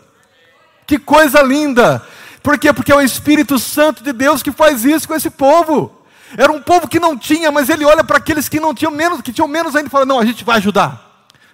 Que 0.86 0.98
coisa 0.98 1.42
linda! 1.42 2.04
Por 2.42 2.58
quê? 2.58 2.72
Porque 2.72 2.92
é 2.92 2.96
o 2.96 3.00
Espírito 3.00 3.58
Santo 3.58 4.04
de 4.04 4.12
Deus 4.12 4.42
que 4.42 4.52
faz 4.52 4.84
isso 4.84 5.08
com 5.08 5.14
esse 5.14 5.30
povo. 5.30 5.90
Era 6.36 6.52
um 6.52 6.60
povo 6.60 6.88
que 6.88 7.00
não 7.00 7.16
tinha, 7.16 7.50
mas 7.50 7.68
ele 7.68 7.84
olha 7.84 8.04
para 8.04 8.18
aqueles 8.18 8.48
que 8.48 8.60
não 8.60 8.74
tinham 8.74 8.92
menos, 8.92 9.22
que 9.22 9.32
tinham 9.32 9.48
menos 9.48 9.74
ainda 9.74 9.88
e 9.88 9.90
fala: 9.90 10.04
"Não, 10.04 10.20
a 10.20 10.24
gente 10.24 10.44
vai 10.44 10.58
ajudar. 10.58 11.04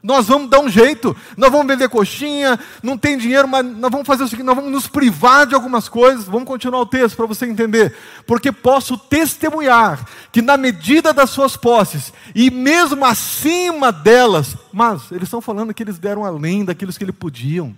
Nós 0.03 0.27
vamos 0.27 0.49
dar 0.49 0.61
um 0.61 0.69
jeito. 0.69 1.15
Nós 1.37 1.51
vamos 1.51 1.67
vender 1.67 1.89
coxinha, 1.89 2.59
não 2.83 2.97
tem 2.97 3.19
dinheiro, 3.19 3.47
mas 3.47 3.65
nós 3.65 3.91
vamos 3.91 4.07
fazer 4.07 4.25
o 4.25 4.29
seguinte, 4.29 4.47
nós 4.47 4.57
vamos 4.57 4.73
nos 4.73 4.87
privar 4.87 5.47
de 5.47 5.55
algumas 5.55 5.89
coisas. 5.89 6.25
Vamos 6.25 6.49
continuar 6.49 6.81
o 6.81 6.87
texto 6.87 7.17
para 7.17 7.27
você 7.27 7.47
entender. 7.47 7.95
Porque 8.27 8.51
posso 8.51 8.97
testemunhar 8.97 10.05
que 10.33 10.41
na 10.41 10.57
medida 10.57 11.13
das 11.13 11.31
suas 11.31 11.57
posses 11.57 12.13
e 12.35 12.51
mesmo 12.51 13.05
acima 13.05 13.93
delas, 13.93 14.57
mas 14.73 15.11
eles 15.11 15.25
estão 15.25 15.41
falando 15.41 15.75
que 15.75 15.83
eles 15.83 15.99
deram 15.99 16.25
além 16.25 16.65
daqueles 16.65 16.97
que 16.97 17.05
eles 17.05 17.17
podiam. 17.17 17.77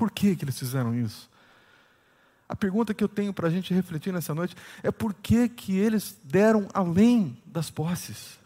Por 0.00 0.10
que, 0.10 0.34
que 0.34 0.46
eles 0.46 0.58
fizeram 0.58 0.94
isso? 0.94 1.28
A 2.48 2.56
pergunta 2.56 2.94
que 2.94 3.04
eu 3.04 3.08
tenho 3.08 3.34
para 3.34 3.48
a 3.48 3.50
gente 3.50 3.74
refletir 3.74 4.10
nessa 4.10 4.34
noite 4.34 4.56
é 4.82 4.90
por 4.90 5.12
que, 5.12 5.46
que 5.46 5.76
eles 5.76 6.16
deram 6.24 6.66
além 6.72 7.36
das 7.44 7.68
posses? 7.70 8.38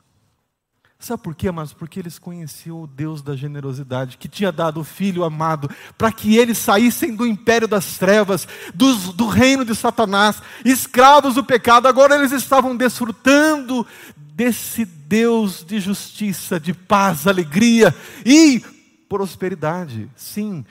Sabe 0.99 1.23
por 1.23 1.33
quê, 1.33 1.47
amados? 1.47 1.73
Porque 1.73 2.01
eles 2.01 2.19
conheciam 2.19 2.83
o 2.83 2.88
Deus 2.88 3.23
da 3.23 3.37
generosidade, 3.37 4.19
que 4.19 4.27
tinha 4.27 4.51
dado 4.51 4.81
o 4.81 4.85
Filho 4.85 5.23
amado, 5.23 5.71
para 5.97 6.11
que 6.11 6.37
eles 6.37 6.59
saíssem 6.59 7.14
do 7.14 7.25
império 7.25 7.69
das 7.69 7.99
trevas, 7.99 8.49
do, 8.75 9.12
do 9.12 9.29
reino 9.29 9.64
de 9.64 9.77
Satanás, 9.77 10.43
escravos 10.64 11.37
do 11.37 11.45
pecado. 11.45 11.87
Agora 11.87 12.17
eles 12.17 12.33
estavam 12.33 12.77
desfrutando 12.77 13.87
desse 14.17 14.85
Deus 14.85 15.64
de 15.64 15.79
justiça, 15.79 16.59
de 16.59 16.75
paz, 16.75 17.29
alegria 17.29 17.95
e 18.27 18.61
prosperidade. 19.09 20.11
Sim, 20.17 20.64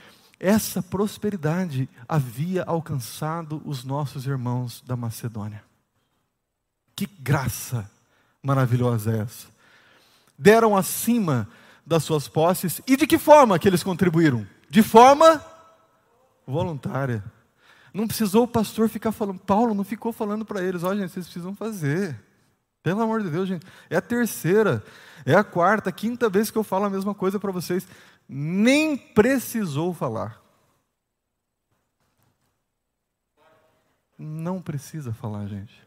essa 0.44 0.84
prosperidade 0.84 1.88
havia 2.08 2.64
alcançado 2.64 3.62
os 3.64 3.86
nossos 3.86 4.28
irmãos 4.28 4.84
da 4.86 4.94
Macedônia. 4.94 5.64
Que 6.94 7.06
graça 7.06 7.90
maravilhosa 8.42 9.14
é 9.16 9.20
essa! 9.22 9.48
Deram 10.38 10.76
acima 10.76 11.48
das 11.86 12.04
suas 12.04 12.28
posses 12.28 12.82
e 12.86 12.98
de 12.98 13.08
que 13.08 13.18
forma 13.18 13.58
que 13.58 13.70
eles 13.70 13.84
contribuíram? 13.84 14.46
De 14.70 14.84
forma 14.84 15.42
voluntária. 16.46 17.24
Não 17.94 18.06
precisou 18.06 18.44
o 18.44 18.48
pastor 18.48 18.90
ficar 18.90 19.14
falando, 19.14 19.40
Paulo 19.40 19.74
não 19.74 19.86
ficou 19.86 20.12
falando 20.12 20.44
para 20.44 20.62
eles, 20.62 20.84
olha, 20.84 21.00
gente, 21.02 21.12
vocês 21.12 21.26
precisam 21.26 21.56
fazer. 21.56 22.20
Pelo 22.82 23.02
amor 23.02 23.24
de 23.24 23.30
Deus, 23.30 23.48
gente. 23.48 23.66
É 23.90 23.96
a 23.96 24.02
terceira, 24.02 24.84
é 25.26 25.34
a 25.34 25.44
quarta, 25.44 25.90
quinta 25.90 26.30
vez 26.30 26.52
que 26.52 26.58
eu 26.58 26.66
falo 26.66 26.84
a 26.84 26.90
mesma 26.90 27.16
coisa 27.16 27.40
para 27.40 27.52
vocês 27.52 27.88
nem 28.28 28.98
precisou 28.98 29.94
falar. 29.94 30.42
Não 34.18 34.62
precisa 34.62 35.14
falar, 35.14 35.48
gente. 35.48 35.86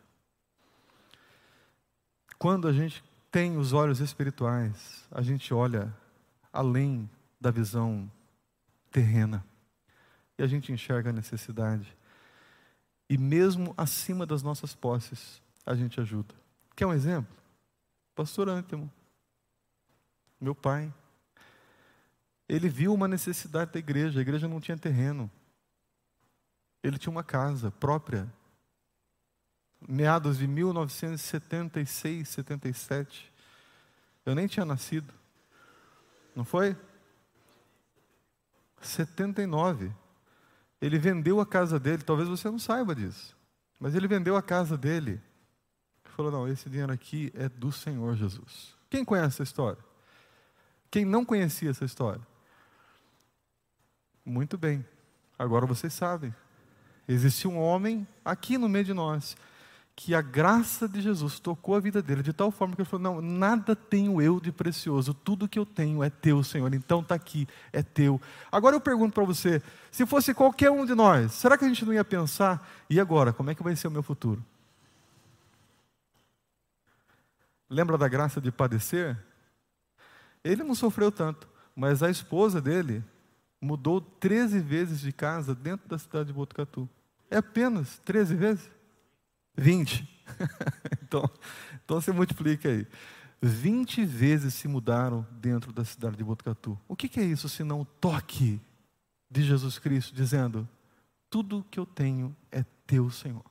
Quando 2.38 2.68
a 2.68 2.72
gente 2.72 3.02
tem 3.30 3.56
os 3.56 3.72
olhos 3.72 4.00
espirituais, 4.00 5.06
a 5.10 5.22
gente 5.22 5.52
olha 5.54 5.94
além 6.52 7.08
da 7.40 7.50
visão 7.50 8.10
terrena 8.90 9.44
e 10.38 10.42
a 10.42 10.46
gente 10.46 10.72
enxerga 10.72 11.10
a 11.10 11.12
necessidade. 11.12 11.96
E 13.08 13.16
mesmo 13.16 13.72
acima 13.76 14.26
das 14.26 14.42
nossas 14.42 14.74
posses, 14.74 15.40
a 15.64 15.74
gente 15.74 16.00
ajuda. 16.00 16.34
Quer 16.74 16.86
um 16.86 16.92
exemplo? 16.92 17.34
Pastor 18.14 18.48
Antemo, 18.48 18.90
meu 20.40 20.54
pai, 20.54 20.92
ele 22.48 22.68
viu 22.68 22.94
uma 22.94 23.08
necessidade 23.08 23.72
da 23.72 23.78
igreja, 23.78 24.18
a 24.18 24.22
igreja 24.22 24.46
não 24.46 24.60
tinha 24.60 24.78
terreno. 24.78 25.30
Ele 26.82 26.98
tinha 26.98 27.10
uma 27.10 27.24
casa 27.24 27.70
própria. 27.70 28.32
Meados 29.88 30.38
de 30.38 30.46
1976, 30.46 32.28
77. 32.28 33.32
Eu 34.24 34.34
nem 34.34 34.46
tinha 34.46 34.64
nascido. 34.64 35.12
Não 36.34 36.44
foi? 36.44 36.76
79. 38.80 39.92
Ele 40.80 40.98
vendeu 40.98 41.40
a 41.40 41.46
casa 41.46 41.80
dele, 41.80 42.02
talvez 42.02 42.28
você 42.28 42.48
não 42.48 42.58
saiba 42.58 42.94
disso. 42.94 43.36
Mas 43.80 43.94
ele 43.94 44.06
vendeu 44.06 44.36
a 44.36 44.42
casa 44.42 44.76
dele. 44.76 45.12
Ele 46.04 46.14
falou: 46.14 46.30
Não, 46.30 46.48
esse 46.48 46.70
dinheiro 46.70 46.92
aqui 46.92 47.32
é 47.34 47.48
do 47.48 47.72
Senhor 47.72 48.14
Jesus. 48.16 48.76
Quem 48.88 49.04
conhece 49.04 49.26
essa 49.26 49.42
história? 49.42 49.82
Quem 50.90 51.04
não 51.04 51.24
conhecia 51.24 51.70
essa 51.70 51.84
história? 51.84 52.24
Muito 54.26 54.58
bem, 54.58 54.84
agora 55.38 55.64
vocês 55.66 55.92
sabem. 55.92 56.34
Existia 57.06 57.48
um 57.48 57.60
homem 57.60 58.04
aqui 58.24 58.58
no 58.58 58.68
meio 58.68 58.84
de 58.84 58.92
nós 58.92 59.36
que 59.94 60.16
a 60.16 60.20
graça 60.20 60.88
de 60.88 61.00
Jesus 61.00 61.38
tocou 61.38 61.76
a 61.76 61.80
vida 61.80 62.02
dele 62.02 62.24
de 62.24 62.32
tal 62.32 62.50
forma 62.50 62.74
que 62.74 62.82
ele 62.82 62.88
falou: 62.88 63.04
Não, 63.04 63.22
nada 63.22 63.76
tenho 63.76 64.20
eu 64.20 64.40
de 64.40 64.50
precioso, 64.50 65.14
tudo 65.14 65.48
que 65.48 65.56
eu 65.56 65.64
tenho 65.64 66.02
é 66.02 66.10
teu, 66.10 66.42
Senhor, 66.42 66.74
então 66.74 67.02
está 67.02 67.14
aqui, 67.14 67.46
é 67.72 67.84
teu. 67.84 68.20
Agora 68.50 68.74
eu 68.74 68.80
pergunto 68.80 69.14
para 69.14 69.22
você: 69.22 69.62
se 69.92 70.04
fosse 70.04 70.34
qualquer 70.34 70.72
um 70.72 70.84
de 70.84 70.96
nós, 70.96 71.30
será 71.32 71.56
que 71.56 71.64
a 71.64 71.68
gente 71.68 71.84
não 71.84 71.94
ia 71.94 72.04
pensar, 72.04 72.68
e 72.90 72.98
agora, 72.98 73.32
como 73.32 73.48
é 73.48 73.54
que 73.54 73.62
vai 73.62 73.76
ser 73.76 73.86
o 73.86 73.92
meu 73.92 74.02
futuro? 74.02 74.44
Lembra 77.70 77.96
da 77.96 78.08
graça 78.08 78.40
de 78.40 78.50
padecer? 78.50 79.16
Ele 80.42 80.64
não 80.64 80.74
sofreu 80.74 81.12
tanto, 81.12 81.48
mas 81.76 82.02
a 82.02 82.10
esposa 82.10 82.60
dele 82.60 83.04
mudou 83.60 84.00
13 84.00 84.60
vezes 84.60 85.00
de 85.00 85.12
casa 85.12 85.54
dentro 85.54 85.88
da 85.88 85.98
cidade 85.98 86.28
de 86.28 86.32
Botucatu. 86.32 86.88
É 87.30 87.38
apenas 87.38 87.98
13 88.04 88.34
vezes? 88.34 88.70
20. 89.56 90.08
então, 91.02 91.30
então 91.84 92.00
você 92.00 92.12
multiplica 92.12 92.68
aí. 92.68 92.86
20 93.40 94.04
vezes 94.04 94.54
se 94.54 94.66
mudaram 94.66 95.26
dentro 95.32 95.72
da 95.72 95.84
cidade 95.84 96.16
de 96.16 96.24
Botucatu. 96.24 96.78
O 96.88 96.96
que, 96.96 97.08
que 97.08 97.20
é 97.20 97.24
isso 97.24 97.48
senão 97.48 97.82
o 97.82 97.84
toque 97.84 98.60
de 99.30 99.42
Jesus 99.42 99.78
Cristo 99.78 100.14
dizendo: 100.14 100.68
Tudo 101.28 101.66
que 101.70 101.78
eu 101.78 101.86
tenho 101.86 102.34
é 102.50 102.64
teu, 102.86 103.10
Senhor. 103.10 103.44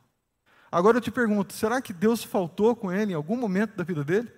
Agora 0.72 0.98
eu 0.98 1.02
te 1.02 1.12
pergunto: 1.12 1.54
será 1.54 1.82
que 1.82 1.94
Deus 1.94 2.24
faltou 2.24 2.76
com 2.76 2.92
ele 2.92 3.12
em 3.12 3.16
algum 3.16 3.38
momento 3.38 3.76
da 3.76 3.84
vida 3.84 4.04
dele? 4.04 4.32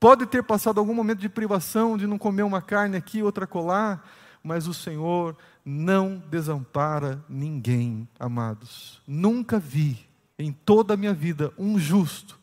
Pode 0.00 0.26
ter 0.26 0.42
passado 0.42 0.78
algum 0.78 0.94
momento 0.94 1.20
de 1.20 1.28
privação, 1.28 1.96
de 1.96 2.06
não 2.06 2.18
comer 2.18 2.42
uma 2.42 2.60
carne 2.60 2.96
aqui, 2.96 3.22
outra 3.22 3.46
colar, 3.46 4.06
mas 4.44 4.68
o 4.68 4.74
Senhor 4.74 5.34
não 5.64 6.18
desampara 6.18 7.24
ninguém, 7.26 8.06
amados. 8.20 9.00
Nunca 9.06 9.58
vi 9.58 10.06
em 10.38 10.52
toda 10.52 10.92
a 10.92 10.96
minha 10.96 11.14
vida 11.14 11.50
um 11.56 11.78
justo 11.78 12.38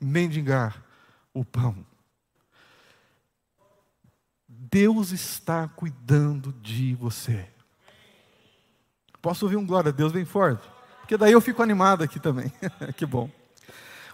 mendigar 0.00 0.82
o 1.32 1.44
pão. 1.44 1.86
Deus 4.48 5.12
está 5.12 5.68
cuidando 5.68 6.52
de 6.60 6.96
você. 6.96 7.46
Posso 9.22 9.44
ouvir 9.44 9.56
um 9.56 9.66
glória 9.66 9.90
a 9.90 9.92
Deus 9.92 10.12
bem 10.12 10.24
forte? 10.24 10.68
Porque 11.00 11.16
daí 11.16 11.32
eu 11.32 11.40
fico 11.40 11.62
animado 11.62 12.02
aqui 12.02 12.18
também. 12.18 12.52
que 12.96 13.06
bom. 13.06 13.30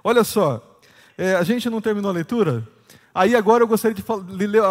Olha 0.04 0.24
só, 0.24 0.80
é, 1.16 1.34
a 1.34 1.42
gente 1.42 1.70
não 1.70 1.80
terminou 1.80 2.10
a 2.10 2.14
leitura, 2.14 2.66
Aí 3.16 3.34
agora 3.34 3.62
eu 3.64 3.66
gostaria 3.66 3.94
de 3.94 4.02
falar, 4.02 4.26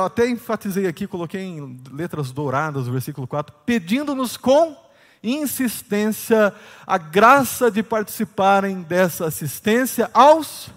até 0.05 0.29
enfatizei 0.29 0.85
aqui, 0.85 1.07
coloquei 1.07 1.41
em 1.41 1.81
letras 1.91 2.31
douradas 2.31 2.87
o 2.87 2.91
versículo 2.91 3.25
4, 3.25 3.55
pedindo-nos 3.65 4.37
com 4.37 4.77
insistência 5.23 6.53
a 6.85 6.95
graça 6.99 7.71
de 7.71 7.81
participarem 7.81 8.83
dessa 8.83 9.25
assistência 9.25 10.11
aos. 10.13 10.69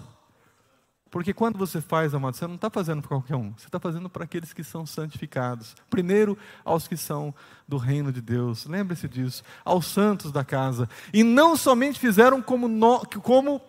Porque 1.11 1.31
quando 1.31 1.59
você 1.59 1.79
faz, 1.79 2.15
amado, 2.15 2.35
você 2.35 2.47
não 2.47 2.55
está 2.55 2.71
fazendo 2.71 3.01
para 3.01 3.09
qualquer 3.09 3.35
um, 3.35 3.53
você 3.55 3.67
está 3.67 3.79
fazendo 3.79 4.09
para 4.09 4.23
aqueles 4.23 4.51
que 4.51 4.63
são 4.63 4.83
santificados. 4.83 5.75
Primeiro, 5.91 6.35
aos 6.65 6.87
que 6.87 6.97
são 6.97 7.35
do 7.67 7.77
reino 7.77 8.11
de 8.11 8.19
Deus, 8.19 8.65
lembre-se 8.65 9.07
disso, 9.07 9.43
aos 9.63 9.85
santos 9.85 10.31
da 10.31 10.43
casa. 10.43 10.89
E 11.13 11.23
não 11.23 11.55
somente 11.55 11.99
fizeram 11.99 12.41
como, 12.41 12.67
no, 12.67 13.05
como 13.21 13.61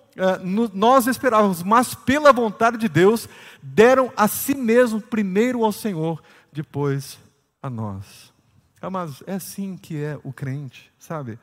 nós 0.72 1.06
esperávamos, 1.06 1.62
mas 1.62 1.94
pela 1.94 2.32
vontade 2.32 2.76
de 2.76 2.88
Deus, 2.88 3.28
deram 3.62 4.12
a 4.16 4.28
si 4.28 4.54
mesmo 4.54 5.00
primeiro 5.00 5.64
ao 5.64 5.72
Senhor, 5.72 6.22
depois 6.52 7.18
a 7.62 7.70
nós. 7.70 8.32
Amados, 8.80 9.22
é 9.26 9.34
assim 9.34 9.76
que 9.76 10.02
é 10.02 10.18
o 10.24 10.32
crente, 10.32 10.92
sabe? 10.98 11.38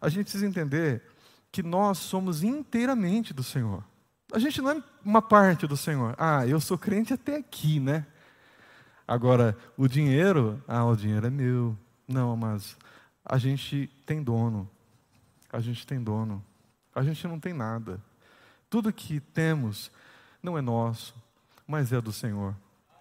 A 0.00 0.08
gente 0.08 0.24
precisa 0.24 0.46
entender 0.46 1.02
que 1.50 1.62
nós 1.62 1.98
somos 1.98 2.42
inteiramente 2.42 3.32
do 3.32 3.42
Senhor. 3.42 3.84
A 4.32 4.38
gente 4.38 4.60
não 4.62 4.70
é 4.70 4.82
uma 5.04 5.20
parte 5.20 5.66
do 5.66 5.76
Senhor. 5.76 6.14
Ah, 6.18 6.46
eu 6.46 6.60
sou 6.60 6.78
crente 6.78 7.12
até 7.12 7.36
aqui, 7.36 7.78
né? 7.78 8.06
Agora, 9.06 9.56
o 9.76 9.86
dinheiro, 9.86 10.62
ah, 10.66 10.84
o 10.84 10.96
dinheiro 10.96 11.26
é 11.26 11.30
meu. 11.30 11.76
Não, 12.08 12.36
mas 12.36 12.76
a 13.24 13.36
gente 13.36 13.90
tem 14.06 14.22
dono. 14.22 14.68
a 15.52 15.60
gente 15.60 15.86
tem 15.86 16.02
dono. 16.02 16.42
A 16.94 17.02
gente 17.02 17.26
não 17.28 17.38
tem 17.38 17.52
nada. 17.52 18.00
Tudo 18.72 18.90
que 18.90 19.20
temos 19.20 19.90
não 20.42 20.56
é 20.56 20.62
nosso, 20.62 21.14
mas 21.68 21.92
é 21.92 22.00
do 22.00 22.10
Senhor. 22.10 22.54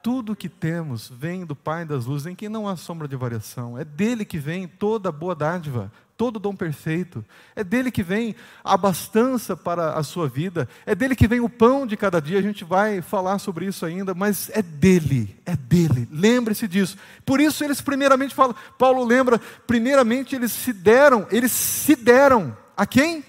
Tudo 0.03 0.35
que 0.35 0.49
temos 0.49 1.07
vem 1.07 1.45
do 1.45 1.55
Pai 1.55 1.85
das 1.85 2.07
luzes, 2.07 2.27
em 2.27 2.35
quem 2.35 2.49
não 2.49 2.67
há 2.67 2.75
sombra 2.75 3.07
de 3.07 3.15
variação. 3.15 3.77
É 3.77 3.85
dele 3.85 4.25
que 4.25 4.37
vem 4.37 4.67
toda 4.67 5.13
boa 5.13 5.33
dádiva, 5.33 5.89
todo 6.17 6.41
dom 6.41 6.53
perfeito. 6.57 7.23
É 7.55 7.63
dele 7.63 7.89
que 7.89 8.03
vem 8.03 8.35
a 8.61 8.73
abastança 8.73 9.55
para 9.55 9.93
a 9.93 10.03
sua 10.03 10.27
vida. 10.27 10.67
É 10.85 10.93
dele 10.93 11.15
que 11.15 11.25
vem 11.25 11.39
o 11.39 11.47
pão 11.47 11.87
de 11.87 11.95
cada 11.95 12.21
dia. 12.21 12.39
A 12.39 12.41
gente 12.41 12.65
vai 12.65 13.01
falar 13.01 13.39
sobre 13.39 13.65
isso 13.65 13.85
ainda, 13.85 14.13
mas 14.13 14.49
é 14.49 14.61
dele, 14.61 15.39
é 15.45 15.55
dele. 15.55 16.05
Lembre-se 16.11 16.67
disso. 16.67 16.97
Por 17.25 17.39
isso 17.39 17.63
eles 17.63 17.79
primeiramente 17.79 18.35
falam, 18.35 18.53
Paulo 18.77 19.05
lembra, 19.05 19.39
primeiramente 19.65 20.35
eles 20.35 20.51
se 20.51 20.73
deram, 20.73 21.25
eles 21.31 21.53
se 21.53 21.95
deram 21.95 22.57
a 22.75 22.85
quem? 22.85 23.23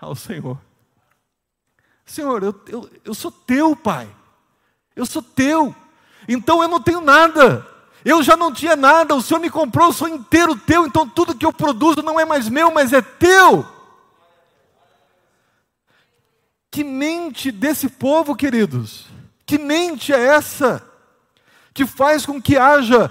Ao 0.00 0.16
Senhor. 0.16 0.65
Senhor, 2.06 2.42
eu, 2.42 2.54
eu, 2.68 2.90
eu 3.04 3.14
sou 3.14 3.32
teu, 3.32 3.74
Pai. 3.74 4.08
Eu 4.94 5.04
sou 5.04 5.20
teu. 5.20 5.74
Então 6.28 6.62
eu 6.62 6.68
não 6.68 6.80
tenho 6.80 7.00
nada. 7.00 7.66
Eu 8.04 8.22
já 8.22 8.36
não 8.36 8.52
tinha 8.52 8.76
nada. 8.76 9.14
O 9.14 9.20
Senhor 9.20 9.40
me 9.40 9.50
comprou, 9.50 9.88
eu 9.88 9.92
sou 9.92 10.08
inteiro 10.08 10.56
teu. 10.56 10.86
Então 10.86 11.08
tudo 11.08 11.34
que 11.34 11.44
eu 11.44 11.52
produzo 11.52 12.02
não 12.02 12.18
é 12.18 12.24
mais 12.24 12.48
meu, 12.48 12.70
mas 12.72 12.92
é 12.92 13.02
teu. 13.02 13.66
Que 16.70 16.84
mente 16.84 17.50
desse 17.50 17.88
povo, 17.88 18.36
queridos. 18.36 19.06
Que 19.44 19.58
mente 19.58 20.12
é 20.12 20.20
essa? 20.20 20.82
Que 21.74 21.84
faz 21.84 22.24
com 22.24 22.40
que 22.40 22.56
haja 22.56 23.10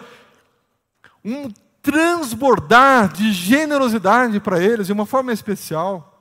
um 1.23 1.51
transbordar 1.81 3.13
de 3.13 3.31
generosidade 3.31 4.39
para 4.39 4.63
eles, 4.63 4.88
de 4.88 4.93
uma 4.93 5.05
forma 5.05 5.31
especial. 5.34 6.14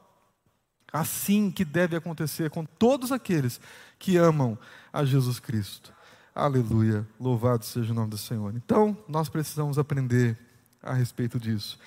Assim 0.95 1.51
que 1.51 1.65
deve 1.65 1.97
acontecer 1.97 2.51
com 2.51 2.65
todos 2.65 3.11
aqueles 3.11 3.61
que 3.99 4.17
amam 4.17 4.57
a 4.93 5.05
Jesus 5.05 5.41
Cristo. 5.41 5.93
Aleluia, 6.33 7.05
louvado 7.19 7.65
seja 7.65 7.91
o 7.91 7.95
nome 7.97 8.11
do 8.11 8.17
Senhor. 8.17 8.55
Então, 8.55 8.97
nós 9.09 9.29
precisamos 9.29 9.77
aprender 9.77 10.39
a 10.81 10.95
respeito 10.95 11.41
disso. 11.41 11.81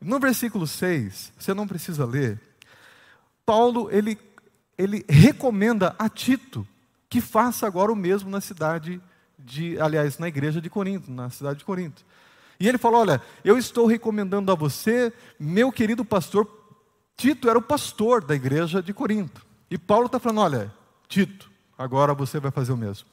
No 0.00 0.18
versículo 0.18 0.66
6, 0.66 1.34
você 1.38 1.54
não 1.54 1.68
precisa 1.68 2.04
ler, 2.04 2.40
Paulo, 3.46 3.88
ele, 3.92 4.18
ele 4.76 5.04
recomenda 5.08 5.94
a 5.96 6.08
Tito 6.08 6.66
que 7.08 7.20
faça 7.20 7.64
agora 7.64 7.92
o 7.92 7.96
mesmo 7.96 8.28
na 8.28 8.40
cidade 8.40 9.00
de, 9.38 9.80
aliás, 9.80 10.18
na 10.18 10.26
igreja 10.26 10.60
de 10.60 10.68
Corinto, 10.68 11.12
na 11.12 11.30
cidade 11.30 11.60
de 11.60 11.64
Corinto. 11.64 12.04
E 12.58 12.66
ele 12.66 12.76
falou: 12.76 13.02
Olha, 13.02 13.22
eu 13.44 13.56
estou 13.56 13.86
recomendando 13.86 14.50
a 14.50 14.56
você, 14.56 15.12
meu 15.38 15.70
querido 15.70 16.04
pastor, 16.04 16.57
Tito 17.18 17.50
era 17.50 17.58
o 17.58 17.62
pastor 17.62 18.24
da 18.24 18.32
igreja 18.32 18.80
de 18.80 18.94
Corinto. 18.94 19.44
E 19.68 19.76
Paulo 19.76 20.06
está 20.06 20.20
falando: 20.20 20.40
Olha, 20.40 20.72
Tito, 21.08 21.50
agora 21.76 22.14
você 22.14 22.38
vai 22.38 22.52
fazer 22.52 22.72
o 22.72 22.76
mesmo. 22.76 23.08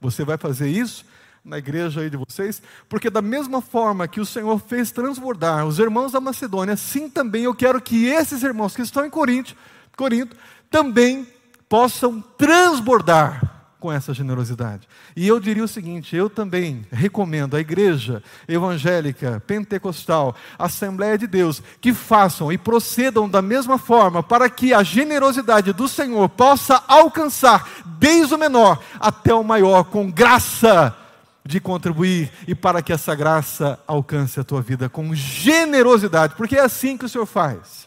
Você 0.00 0.24
vai 0.24 0.38
fazer 0.38 0.68
isso 0.68 1.04
na 1.44 1.58
igreja 1.58 2.00
aí 2.00 2.08
de 2.08 2.16
vocês, 2.16 2.62
porque 2.88 3.10
da 3.10 3.20
mesma 3.20 3.60
forma 3.60 4.06
que 4.06 4.20
o 4.20 4.24
Senhor 4.24 4.58
fez 4.60 4.92
transbordar 4.92 5.66
os 5.66 5.80
irmãos 5.80 6.12
da 6.12 6.20
Macedônia, 6.20 6.74
assim 6.74 7.10
também 7.10 7.42
eu 7.42 7.54
quero 7.54 7.80
que 7.82 8.06
esses 8.06 8.42
irmãos 8.42 8.74
que 8.74 8.82
estão 8.82 9.04
em 9.04 9.10
Corinto, 9.10 9.54
Corinto 9.96 10.36
também 10.70 11.26
possam 11.68 12.20
transbordar 12.20 13.53
com 13.84 13.92
essa 13.92 14.14
generosidade. 14.14 14.88
E 15.14 15.28
eu 15.28 15.38
diria 15.38 15.62
o 15.62 15.68
seguinte: 15.68 16.16
eu 16.16 16.30
também 16.30 16.86
recomendo 16.90 17.54
à 17.54 17.60
igreja 17.60 18.22
evangélica, 18.48 19.42
pentecostal, 19.46 20.34
Assembleia 20.58 21.18
de 21.18 21.26
Deus, 21.26 21.62
que 21.82 21.92
façam 21.92 22.50
e 22.50 22.56
procedam 22.56 23.28
da 23.28 23.42
mesma 23.42 23.76
forma, 23.76 24.22
para 24.22 24.48
que 24.48 24.72
a 24.72 24.82
generosidade 24.82 25.74
do 25.74 25.86
Senhor 25.86 26.30
possa 26.30 26.82
alcançar, 26.88 27.68
desde 27.98 28.34
o 28.34 28.38
menor 28.38 28.82
até 28.98 29.34
o 29.34 29.44
maior, 29.44 29.84
com 29.84 30.10
graça 30.10 30.96
de 31.44 31.60
contribuir 31.60 32.32
e 32.48 32.54
para 32.54 32.80
que 32.80 32.90
essa 32.90 33.14
graça 33.14 33.78
alcance 33.86 34.40
a 34.40 34.44
tua 34.44 34.62
vida 34.62 34.88
com 34.88 35.14
generosidade, 35.14 36.36
porque 36.36 36.56
é 36.56 36.62
assim 36.62 36.96
que 36.96 37.04
o 37.04 37.08
Senhor 37.08 37.26
faz. 37.26 37.86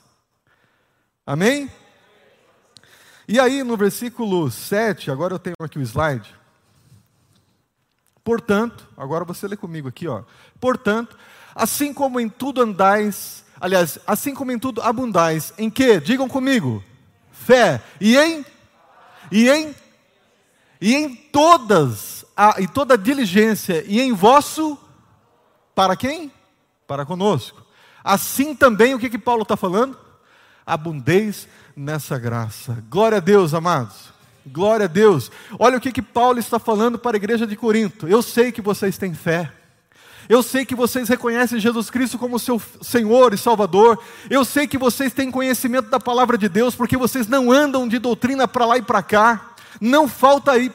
Amém? 1.25 1.67
E 3.27 3.39
aí, 3.39 3.61
no 3.61 3.75
versículo 3.75 4.49
7, 4.49 5.11
agora 5.11 5.33
eu 5.33 5.39
tenho 5.39 5.55
aqui 5.59 5.77
o 5.77 5.81
slide. 5.81 6.33
Portanto, 8.23 8.87
agora 8.95 9.25
você 9.25 9.47
lê 9.47 9.57
comigo 9.57 9.89
aqui, 9.89 10.07
ó. 10.07 10.23
Portanto, 10.61 11.17
assim 11.53 11.93
como 11.93 12.19
em 12.21 12.29
tudo 12.29 12.61
andais, 12.61 13.43
aliás, 13.59 13.99
assim 14.07 14.33
como 14.33 14.51
em 14.51 14.59
tudo 14.59 14.81
abundais, 14.81 15.53
em 15.57 15.69
que? 15.69 15.99
Digam 15.99 16.29
comigo. 16.29 16.81
Fé. 17.31 17.81
E 17.99 18.15
em 18.17 18.45
e 19.29 19.49
em 19.49 19.75
e 20.79 20.95
em 20.95 21.15
todas 21.15 22.25
a, 22.35 22.61
em 22.61 22.67
toda 22.67 22.97
diligência 22.97 23.83
e 23.87 23.99
em 23.99 24.13
vosso 24.13 24.77
para 25.75 25.95
quem? 25.95 26.31
Para 26.85 27.05
conosco. 27.05 27.61
Assim 28.03 28.55
também 28.55 28.93
o 28.93 28.99
que 28.99 29.09
que 29.09 29.17
Paulo 29.17 29.41
está 29.41 29.57
falando? 29.57 29.97
Abundeis 30.65 31.47
nessa 31.77 32.17
graça. 32.17 32.83
Glória 32.89 33.19
a 33.19 33.21
Deus, 33.21 33.53
amados. 33.53 34.11
Glória 34.47 34.85
a 34.85 34.87
Deus. 34.87 35.31
Olha 35.59 35.77
o 35.77 35.79
que, 35.81 35.91
que 35.91 36.01
Paulo 36.01 36.39
está 36.39 36.57
falando 36.57 36.97
para 36.97 37.15
a 37.15 37.19
igreja 37.19 37.45
de 37.45 37.55
Corinto. 37.55 38.07
Eu 38.07 38.23
sei 38.23 38.51
que 38.51 38.61
vocês 38.61 38.97
têm 38.97 39.13
fé. 39.13 39.51
Eu 40.27 40.41
sei 40.41 40.65
que 40.65 40.73
vocês 40.73 41.07
reconhecem 41.07 41.59
Jesus 41.59 41.89
Cristo 41.91 42.17
como 42.17 42.39
seu 42.39 42.59
Senhor 42.81 43.31
e 43.33 43.37
Salvador. 43.37 43.99
Eu 44.27 44.43
sei 44.43 44.65
que 44.65 44.77
vocês 44.77 45.13
têm 45.13 45.29
conhecimento 45.29 45.89
da 45.89 45.99
palavra 45.99 46.35
de 46.37 46.49
Deus, 46.49 46.73
porque 46.73 46.97
vocês 46.97 47.27
não 47.27 47.51
andam 47.51 47.87
de 47.87 47.99
doutrina 47.99 48.47
para 48.47 48.65
lá 48.65 48.77
e 48.77 48.81
para 48.81 49.03
cá. 49.03 49.51
Não 49.79 50.07
falta 50.07 50.53
aí 50.53 50.71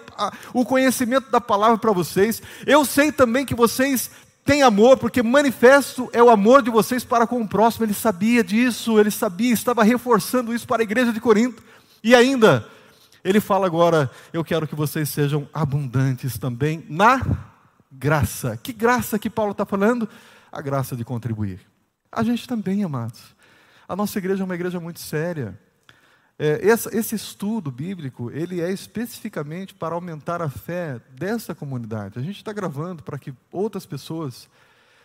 o 0.54 0.64
conhecimento 0.64 1.30
da 1.30 1.40
palavra 1.40 1.78
para 1.78 1.92
vocês. 1.92 2.40
Eu 2.64 2.84
sei 2.84 3.10
também 3.10 3.44
que 3.44 3.54
vocês 3.54 4.08
tem 4.44 4.62
amor, 4.62 4.98
porque 4.98 5.22
manifesto 5.22 6.10
é 6.12 6.22
o 6.22 6.28
amor 6.28 6.62
de 6.62 6.70
vocês 6.70 7.04
para 7.04 7.26
com 7.26 7.40
o 7.40 7.48
próximo. 7.48 7.84
Ele 7.84 7.94
sabia 7.94 8.42
disso, 8.42 8.98
ele 8.98 9.10
sabia, 9.10 9.52
estava 9.52 9.84
reforçando 9.84 10.52
isso 10.52 10.66
para 10.66 10.82
a 10.82 10.84
igreja 10.84 11.12
de 11.12 11.20
Corinto. 11.20 11.62
E 12.02 12.14
ainda, 12.14 12.66
ele 13.22 13.40
fala 13.40 13.66
agora: 13.66 14.10
Eu 14.32 14.42
quero 14.42 14.66
que 14.66 14.74
vocês 14.74 15.08
sejam 15.08 15.48
abundantes 15.54 16.38
também 16.38 16.84
na 16.88 17.24
graça. 17.90 18.56
Que 18.56 18.72
graça 18.72 19.18
que 19.18 19.30
Paulo 19.30 19.52
está 19.52 19.64
falando? 19.64 20.08
A 20.50 20.60
graça 20.60 20.96
de 20.96 21.04
contribuir. 21.04 21.60
A 22.10 22.22
gente 22.24 22.48
também, 22.48 22.82
amados. 22.82 23.20
A 23.88 23.94
nossa 23.94 24.18
igreja 24.18 24.42
é 24.42 24.44
uma 24.44 24.54
igreja 24.54 24.80
muito 24.80 24.98
séria. 24.98 25.58
É, 26.44 26.60
esse, 26.66 27.14
estudo 27.14 27.70
bíblico, 27.70 28.28
ele 28.32 28.60
é 28.60 28.72
especificamente 28.72 29.72
para 29.72 29.94
aumentar 29.94 30.42
a 30.42 30.48
fé 30.48 31.00
dessa 31.12 31.54
comunidade. 31.54 32.18
A 32.18 32.22
gente 32.22 32.38
está 32.38 32.52
gravando 32.52 33.00
para 33.00 33.16
que 33.16 33.32
outras 33.52 33.86
pessoas 33.86 34.48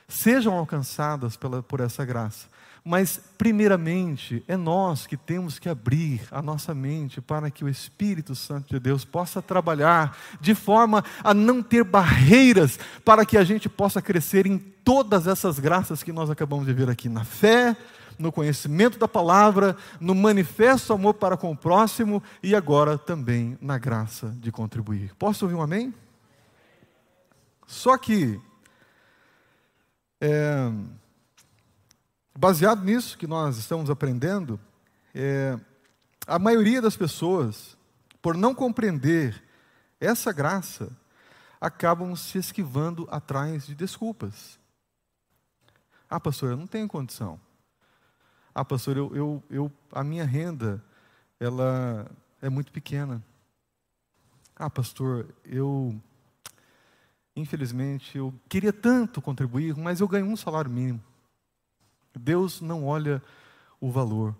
sejam 0.08 0.58
alcançadas 0.58 1.38
pela, 1.38 1.62
por 1.62 1.80
essa 1.80 2.04
graça. 2.04 2.47
Mas, 2.84 3.21
primeiramente, 3.38 4.43
é 4.47 4.58
nós 4.58 5.06
que 5.06 5.15
temos 5.15 5.60
que 5.60 5.69
abrir 5.69 6.21
a 6.32 6.41
nossa 6.41 6.73
mente 6.73 7.21
para 7.21 7.52
que 7.52 7.63
o 7.63 7.69
Espírito 7.69 8.34
Santo 8.34 8.73
de 8.73 8.80
Deus 8.80 9.06
possa 9.06 9.39
trabalhar 9.39 10.17
de 10.41 10.56
forma 10.56 11.04
a 11.23 11.36
não 11.36 11.62
ter 11.62 11.84
barreiras 11.84 12.80
para 13.06 13.23
que 13.23 13.38
a 13.38 13.43
gente 13.43 13.69
possa 13.69 14.02
crescer 14.02 14.47
em 14.47 14.58
todas 14.58 15.28
essas 15.28 15.60
graças 15.60 16.02
que 16.02 16.12
nós 16.12 16.32
acabamos 16.32 16.65
de 16.65 16.73
ver 16.73 16.89
aqui: 16.89 17.08
na 17.08 17.23
fé, 17.23 17.78
no 18.17 18.32
conhecimento 18.32 18.97
da 18.97 19.08
palavra, 19.08 19.75
no 19.99 20.15
manifesto 20.15 20.93
amor 20.93 21.15
para 21.15 21.38
com 21.38 21.51
o 21.51 21.58
próximo 21.58 22.21
e 22.41 22.56
agora 22.56 22.97
também 22.97 23.58
na 23.62 23.77
graça 23.77 24.36
de 24.39 24.51
contribuir. 24.51 25.13
Posso 25.15 25.45
ouvir 25.45 25.56
um 25.56 25.62
amém? 25.62 25.93
Só 27.65 27.97
que, 27.97 28.39
é, 30.21 30.71
baseado 32.38 32.84
nisso 32.84 33.17
que 33.17 33.27
nós 33.27 33.58
estamos 33.58 33.89
aprendendo, 33.89 34.60
é, 35.13 35.60
a 36.25 36.39
maioria 36.39 36.82
das 36.82 36.95
pessoas, 36.95 37.77
por 38.21 38.36
não 38.36 38.56
compreender 38.56 39.43
essa 39.99 40.32
graça, 40.32 40.89
acabam 41.60 42.15
se 42.15 42.38
esquivando 42.38 43.08
atrás 43.12 43.65
de 43.65 43.75
desculpas. 43.75 44.60
Ah, 46.10 46.19
pastor, 46.19 46.51
eu 46.51 46.58
não 46.58 46.67
tenho 46.67 46.88
condição. 46.88 47.39
Ah, 48.58 48.65
pastor, 48.65 48.98
eu, 48.98 49.15
eu, 49.15 49.43
eu, 49.52 49.72
a 49.91 50.04
minha 50.04 50.26
renda 50.26 50.84
ela 51.39 52.10
é 52.41 52.50
muito 52.50 52.72
pequena. 52.72 53.24
Ah, 54.56 54.67
pastor, 54.67 55.28
eu 55.46 55.96
infelizmente 57.36 58.17
eu 58.17 58.34
queria 58.50 58.74
tanto 58.74 59.22
contribuir, 59.22 59.78
mas 59.78 60.00
eu 60.00 60.08
ganho 60.08 60.26
um 60.26 60.36
salário 60.36 60.72
mínimo. 60.72 61.00
Deus 62.17 62.60
não 62.60 62.84
olha 62.84 63.22
o 63.80 63.91
valor, 63.91 64.36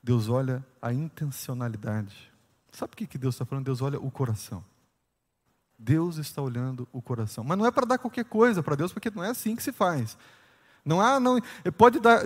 Deus 0.00 0.28
olha 0.28 0.64
a 0.80 0.92
intencionalidade. 0.92 2.32
Sabe 2.70 2.92
o 2.92 2.96
que 2.96 3.18
Deus 3.18 3.34
está 3.34 3.44
falando? 3.44 3.64
Deus 3.64 3.82
olha 3.82 3.98
o 3.98 4.12
coração. 4.12 4.64
Deus 5.76 6.18
está 6.18 6.40
olhando 6.40 6.86
o 6.92 7.02
coração. 7.02 7.42
Mas 7.42 7.58
não 7.58 7.66
é 7.66 7.72
para 7.72 7.84
dar 7.84 7.98
qualquer 7.98 8.26
coisa 8.26 8.62
para 8.62 8.76
Deus, 8.76 8.92
porque 8.92 9.10
não 9.10 9.24
é 9.24 9.30
assim 9.30 9.56
que 9.56 9.62
se 9.64 9.72
faz. 9.72 10.16
Não 10.84 11.00
há, 11.00 11.18
não, 11.18 11.40
pode 11.76 11.98
dar, 11.98 12.22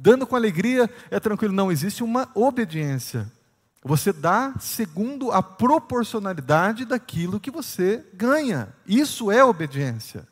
dando 0.00 0.26
com 0.26 0.34
alegria, 0.34 0.90
é 1.10 1.20
tranquilo. 1.20 1.54
Não, 1.54 1.70
existe 1.70 2.02
uma 2.02 2.28
obediência. 2.34 3.30
Você 3.82 4.12
dá 4.12 4.54
segundo 4.60 5.30
a 5.32 5.42
proporcionalidade 5.42 6.84
daquilo 6.84 7.40
que 7.40 7.50
você 7.50 8.04
ganha. 8.12 8.68
Isso 8.86 9.30
é 9.30 9.42
obediência. 9.44 10.28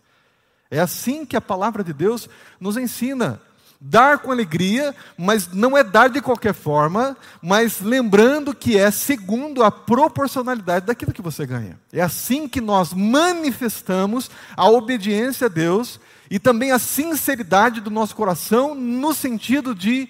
É 0.70 0.80
assim 0.80 1.24
que 1.24 1.36
a 1.36 1.40
palavra 1.40 1.82
de 1.82 1.92
Deus 1.92 2.28
nos 2.60 2.76
ensina. 2.76 3.40
Dar 3.80 4.18
com 4.18 4.32
alegria, 4.32 4.94
mas 5.16 5.52
não 5.52 5.78
é 5.78 5.84
dar 5.84 6.08
de 6.08 6.20
qualquer 6.20 6.52
forma, 6.52 7.16
mas 7.40 7.80
lembrando 7.80 8.52
que 8.52 8.76
é 8.76 8.90
segundo 8.90 9.62
a 9.62 9.70
proporcionalidade 9.70 10.84
daquilo 10.84 11.12
que 11.12 11.22
você 11.22 11.46
ganha. 11.46 11.78
É 11.92 12.02
assim 12.02 12.48
que 12.48 12.60
nós 12.60 12.92
manifestamos 12.92 14.30
a 14.56 14.68
obediência 14.68 15.46
a 15.46 15.48
Deus 15.48 16.00
e 16.30 16.38
também 16.38 16.72
a 16.72 16.78
sinceridade 16.78 17.80
do 17.80 17.90
nosso 17.90 18.14
coração 18.14 18.74
no 18.74 19.14
sentido 19.14 19.74
de 19.74 20.08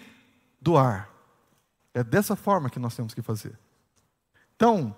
doar. 0.60 1.08
É 1.94 2.02
dessa 2.02 2.36
forma 2.36 2.70
que 2.70 2.78
nós 2.78 2.94
temos 2.94 3.14
que 3.14 3.22
fazer. 3.22 3.58
Então, 4.56 4.94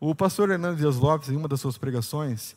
o 0.00 0.14
pastor 0.14 0.50
Hernando 0.50 0.78
Dias 0.78 0.96
Lopes, 0.96 1.28
em 1.28 1.36
uma 1.36 1.48
das 1.48 1.60
suas 1.60 1.78
pregações, 1.78 2.56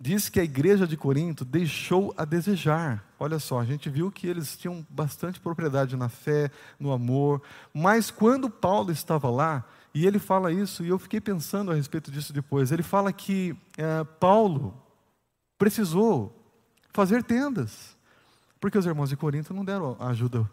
diz 0.00 0.28
que 0.28 0.40
a 0.40 0.44
igreja 0.44 0.86
de 0.86 0.96
Corinto 0.96 1.44
deixou 1.44 2.14
a 2.16 2.24
desejar. 2.24 3.04
Olha 3.18 3.38
só, 3.38 3.60
a 3.60 3.64
gente 3.64 3.88
viu 3.88 4.10
que 4.10 4.26
eles 4.26 4.56
tinham 4.56 4.84
bastante 4.88 5.40
propriedade 5.40 5.96
na 5.96 6.08
fé, 6.08 6.50
no 6.78 6.92
amor, 6.92 7.42
mas 7.72 8.10
quando 8.10 8.50
Paulo 8.50 8.90
estava 8.90 9.30
lá, 9.30 9.64
e 9.94 10.06
ele 10.06 10.18
fala 10.18 10.52
isso, 10.52 10.84
e 10.84 10.88
eu 10.88 10.98
fiquei 10.98 11.20
pensando 11.20 11.70
a 11.70 11.74
respeito 11.74 12.10
disso 12.10 12.32
depois, 12.32 12.72
ele 12.72 12.82
fala 12.82 13.12
que 13.12 13.56
é, 13.78 14.02
Paulo 14.18 14.74
precisou 15.56 16.43
fazer 16.94 17.24
tendas, 17.24 17.96
porque 18.60 18.78
os 18.78 18.86
irmãos 18.86 19.10
de 19.10 19.16
Corinto 19.16 19.52
não 19.52 19.64
deram 19.64 19.96
a 19.98 20.08
ajuda 20.08 20.48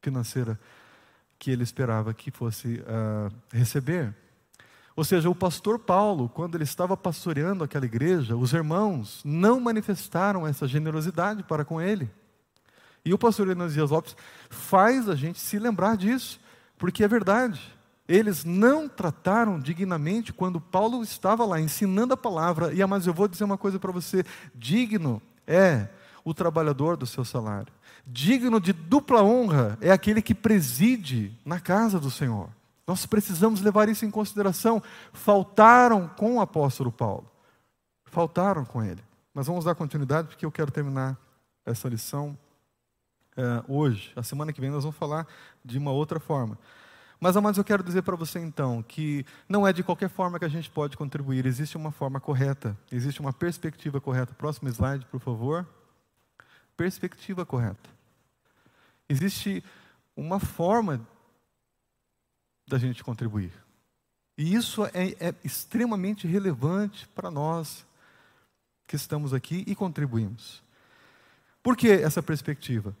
financeira 0.00 0.58
que 1.38 1.50
ele 1.50 1.62
esperava 1.62 2.12
que 2.14 2.30
fosse 2.30 2.80
uh, 2.80 3.32
receber. 3.52 4.12
Ou 4.96 5.04
seja, 5.04 5.30
o 5.30 5.34
pastor 5.34 5.78
Paulo, 5.78 6.28
quando 6.28 6.56
ele 6.56 6.64
estava 6.64 6.96
pastoreando 6.96 7.62
aquela 7.62 7.84
igreja, 7.84 8.34
os 8.34 8.52
irmãos 8.52 9.20
não 9.24 9.60
manifestaram 9.60 10.46
essa 10.46 10.66
generosidade 10.66 11.44
para 11.44 11.64
com 11.64 11.80
ele. 11.80 12.10
E 13.04 13.12
o 13.12 13.18
pastor 13.18 13.48
Enos 13.48 13.74
Dias 13.74 13.90
Lopes 13.90 14.16
faz 14.48 15.08
a 15.08 15.14
gente 15.14 15.38
se 15.38 15.58
lembrar 15.58 15.96
disso, 15.96 16.40
porque 16.78 17.04
é 17.04 17.08
verdade. 17.08 17.60
Eles 18.08 18.42
não 18.42 18.88
trataram 18.88 19.60
dignamente 19.60 20.32
quando 20.32 20.60
Paulo 20.60 21.02
estava 21.02 21.44
lá 21.44 21.60
ensinando 21.60 22.14
a 22.14 22.16
palavra. 22.16 22.72
E 22.72 22.84
mas 22.86 23.06
eu 23.06 23.12
vou 23.12 23.28
dizer 23.28 23.44
uma 23.44 23.58
coisa 23.58 23.78
para 23.78 23.92
você: 23.92 24.24
digno 24.54 25.22
é 25.48 25.88
o 26.24 26.34
trabalhador 26.34 26.96
do 26.96 27.06
seu 27.06 27.24
salário. 27.24 27.72
Digno 28.06 28.60
de 28.60 28.72
dupla 28.72 29.22
honra 29.22 29.78
é 29.80 29.90
aquele 29.90 30.20
que 30.20 30.34
preside 30.34 31.36
na 31.44 31.58
casa 31.58 31.98
do 31.98 32.10
Senhor. 32.10 32.50
Nós 32.86 33.04
precisamos 33.04 33.60
levar 33.60 33.88
isso 33.88 34.04
em 34.04 34.10
consideração. 34.10 34.82
Faltaram 35.12 36.08
com 36.08 36.36
o 36.36 36.40
apóstolo 36.40 36.92
Paulo. 36.92 37.30
Faltaram 38.04 38.64
com 38.64 38.82
ele. 38.82 39.02
Mas 39.34 39.46
vamos 39.46 39.64
dar 39.64 39.74
continuidade 39.74 40.28
porque 40.28 40.44
eu 40.44 40.52
quero 40.52 40.70
terminar 40.70 41.16
essa 41.66 41.88
lição 41.88 42.36
é, 43.36 43.62
hoje. 43.68 44.12
A 44.16 44.22
semana 44.22 44.52
que 44.52 44.60
vem 44.60 44.70
nós 44.70 44.84
vamos 44.84 44.98
falar 44.98 45.26
de 45.64 45.78
uma 45.78 45.92
outra 45.92 46.18
forma. 46.18 46.58
Mas, 47.20 47.36
amados, 47.36 47.58
eu 47.58 47.64
quero 47.64 47.82
dizer 47.82 48.02
para 48.02 48.14
você 48.14 48.38
então 48.38 48.82
que 48.82 49.26
não 49.48 49.66
é 49.66 49.72
de 49.72 49.82
qualquer 49.82 50.08
forma 50.08 50.38
que 50.38 50.44
a 50.44 50.48
gente 50.48 50.70
pode 50.70 50.96
contribuir, 50.96 51.46
existe 51.46 51.76
uma 51.76 51.90
forma 51.90 52.20
correta, 52.20 52.76
existe 52.92 53.20
uma 53.20 53.32
perspectiva 53.32 54.00
correta. 54.00 54.34
Próximo 54.34 54.68
slide, 54.68 55.04
por 55.06 55.20
favor. 55.20 55.66
Perspectiva 56.76 57.44
correta. 57.44 57.90
Existe 59.08 59.64
uma 60.16 60.38
forma 60.38 61.00
da 62.68 62.78
gente 62.78 63.02
contribuir. 63.02 63.52
E 64.36 64.54
isso 64.54 64.84
é, 64.86 65.16
é 65.18 65.34
extremamente 65.42 66.28
relevante 66.28 67.08
para 67.08 67.30
nós 67.30 67.84
que 68.86 68.94
estamos 68.94 69.34
aqui 69.34 69.64
e 69.66 69.74
contribuímos. 69.74 70.62
Por 71.62 71.76
que 71.76 71.88
essa 71.88 72.22
perspectiva? 72.22 72.96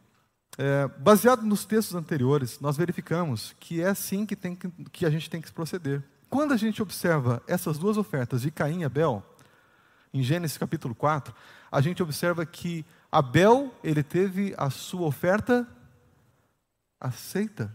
É, 0.60 0.88
baseado 0.98 1.42
nos 1.42 1.64
textos 1.64 1.94
anteriores, 1.94 2.58
nós 2.58 2.76
verificamos 2.76 3.54
que 3.60 3.80
é 3.80 3.86
assim 3.86 4.26
que, 4.26 4.34
tem 4.34 4.56
que, 4.56 4.68
que 4.90 5.06
a 5.06 5.10
gente 5.10 5.30
tem 5.30 5.40
que 5.40 5.52
proceder. 5.52 6.02
Quando 6.28 6.52
a 6.52 6.56
gente 6.56 6.82
observa 6.82 7.40
essas 7.46 7.78
duas 7.78 7.96
ofertas 7.96 8.42
de 8.42 8.50
Caim 8.50 8.80
e 8.80 8.84
Abel, 8.84 9.24
em 10.12 10.20
Gênesis 10.20 10.58
capítulo 10.58 10.96
4, 10.96 11.32
a 11.70 11.80
gente 11.80 12.02
observa 12.02 12.44
que 12.44 12.84
Abel, 13.10 13.72
ele 13.84 14.02
teve 14.02 14.52
a 14.58 14.68
sua 14.68 15.06
oferta 15.06 15.64
aceita, 17.00 17.74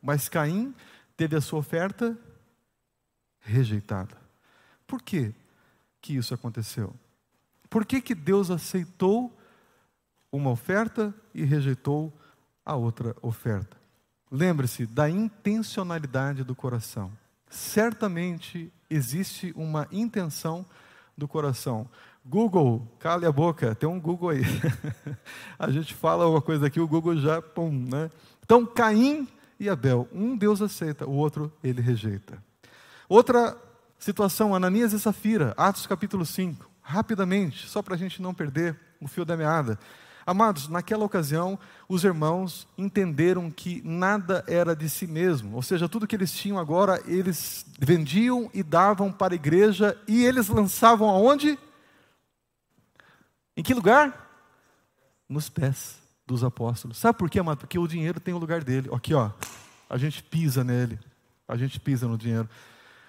mas 0.00 0.26
Caim 0.26 0.74
teve 1.18 1.36
a 1.36 1.40
sua 1.42 1.58
oferta 1.58 2.16
rejeitada. 3.40 4.16
Por 4.86 5.02
que 5.02 5.34
que 6.00 6.16
isso 6.16 6.32
aconteceu? 6.32 6.94
Por 7.68 7.84
que 7.84 8.00
que 8.00 8.14
Deus 8.14 8.50
aceitou 8.50 9.36
uma 10.36 10.50
oferta 10.50 11.14
e 11.34 11.44
rejeitou 11.44 12.12
a 12.64 12.76
outra 12.76 13.16
oferta? 13.22 13.76
Lembre-se 14.30 14.86
da 14.86 15.08
intencionalidade 15.08 16.44
do 16.44 16.54
coração. 16.54 17.12
Certamente 17.48 18.72
existe 18.90 19.52
uma 19.56 19.86
intenção 19.90 20.66
do 21.16 21.28
coração. 21.28 21.88
Google, 22.24 22.86
cale 22.98 23.24
a 23.24 23.30
boca, 23.30 23.74
tem 23.74 23.88
um 23.88 24.00
Google 24.00 24.30
aí. 24.30 24.42
a 25.58 25.70
gente 25.70 25.94
fala 25.94 26.28
uma 26.28 26.42
coisa 26.42 26.66
aqui, 26.66 26.80
o 26.80 26.88
Google 26.88 27.16
já, 27.16 27.40
pum, 27.40 27.70
né? 27.70 28.10
Então, 28.44 28.66
Caim 28.66 29.28
e 29.60 29.68
Abel. 29.68 30.08
Um 30.12 30.36
Deus 30.36 30.60
aceita, 30.60 31.06
o 31.06 31.12
outro 31.12 31.52
ele 31.62 31.80
rejeita. 31.80 32.42
Outra 33.08 33.56
situação, 33.98 34.54
Ananias 34.54 34.92
e 34.92 34.98
Safira, 34.98 35.54
Atos 35.56 35.86
capítulo 35.86 36.26
5. 36.26 36.68
Rapidamente, 36.82 37.68
só 37.68 37.80
para 37.80 37.94
a 37.94 37.98
gente 37.98 38.20
não 38.20 38.34
perder 38.34 38.76
o 39.00 39.06
fio 39.06 39.24
da 39.24 39.36
meada. 39.36 39.78
Amados, 40.26 40.66
naquela 40.66 41.04
ocasião, 41.04 41.56
os 41.88 42.02
irmãos 42.02 42.66
entenderam 42.76 43.48
que 43.48 43.80
nada 43.84 44.44
era 44.48 44.74
de 44.74 44.90
si 44.90 45.06
mesmo, 45.06 45.54
ou 45.54 45.62
seja, 45.62 45.88
tudo 45.88 46.06
que 46.06 46.16
eles 46.16 46.32
tinham 46.32 46.58
agora, 46.58 47.00
eles 47.06 47.64
vendiam 47.78 48.50
e 48.52 48.60
davam 48.60 49.12
para 49.12 49.34
a 49.34 49.36
igreja 49.36 49.96
e 50.08 50.24
eles 50.24 50.48
lançavam 50.48 51.08
aonde? 51.08 51.56
Em 53.56 53.62
que 53.62 53.72
lugar? 53.72 54.28
Nos 55.28 55.48
pés 55.48 55.96
dos 56.26 56.42
apóstolos. 56.42 56.98
Sabe 56.98 57.16
por 57.16 57.30
quê, 57.30 57.38
amado? 57.38 57.58
Porque 57.58 57.78
o 57.78 57.86
dinheiro 57.86 58.18
tem 58.18 58.34
o 58.34 58.38
lugar 58.38 58.64
dele. 58.64 58.90
Aqui, 58.92 59.14
ó. 59.14 59.30
A 59.88 59.96
gente 59.96 60.24
pisa 60.24 60.64
nele. 60.64 60.98
A 61.46 61.56
gente 61.56 61.78
pisa 61.78 62.08
no 62.08 62.18
dinheiro. 62.18 62.48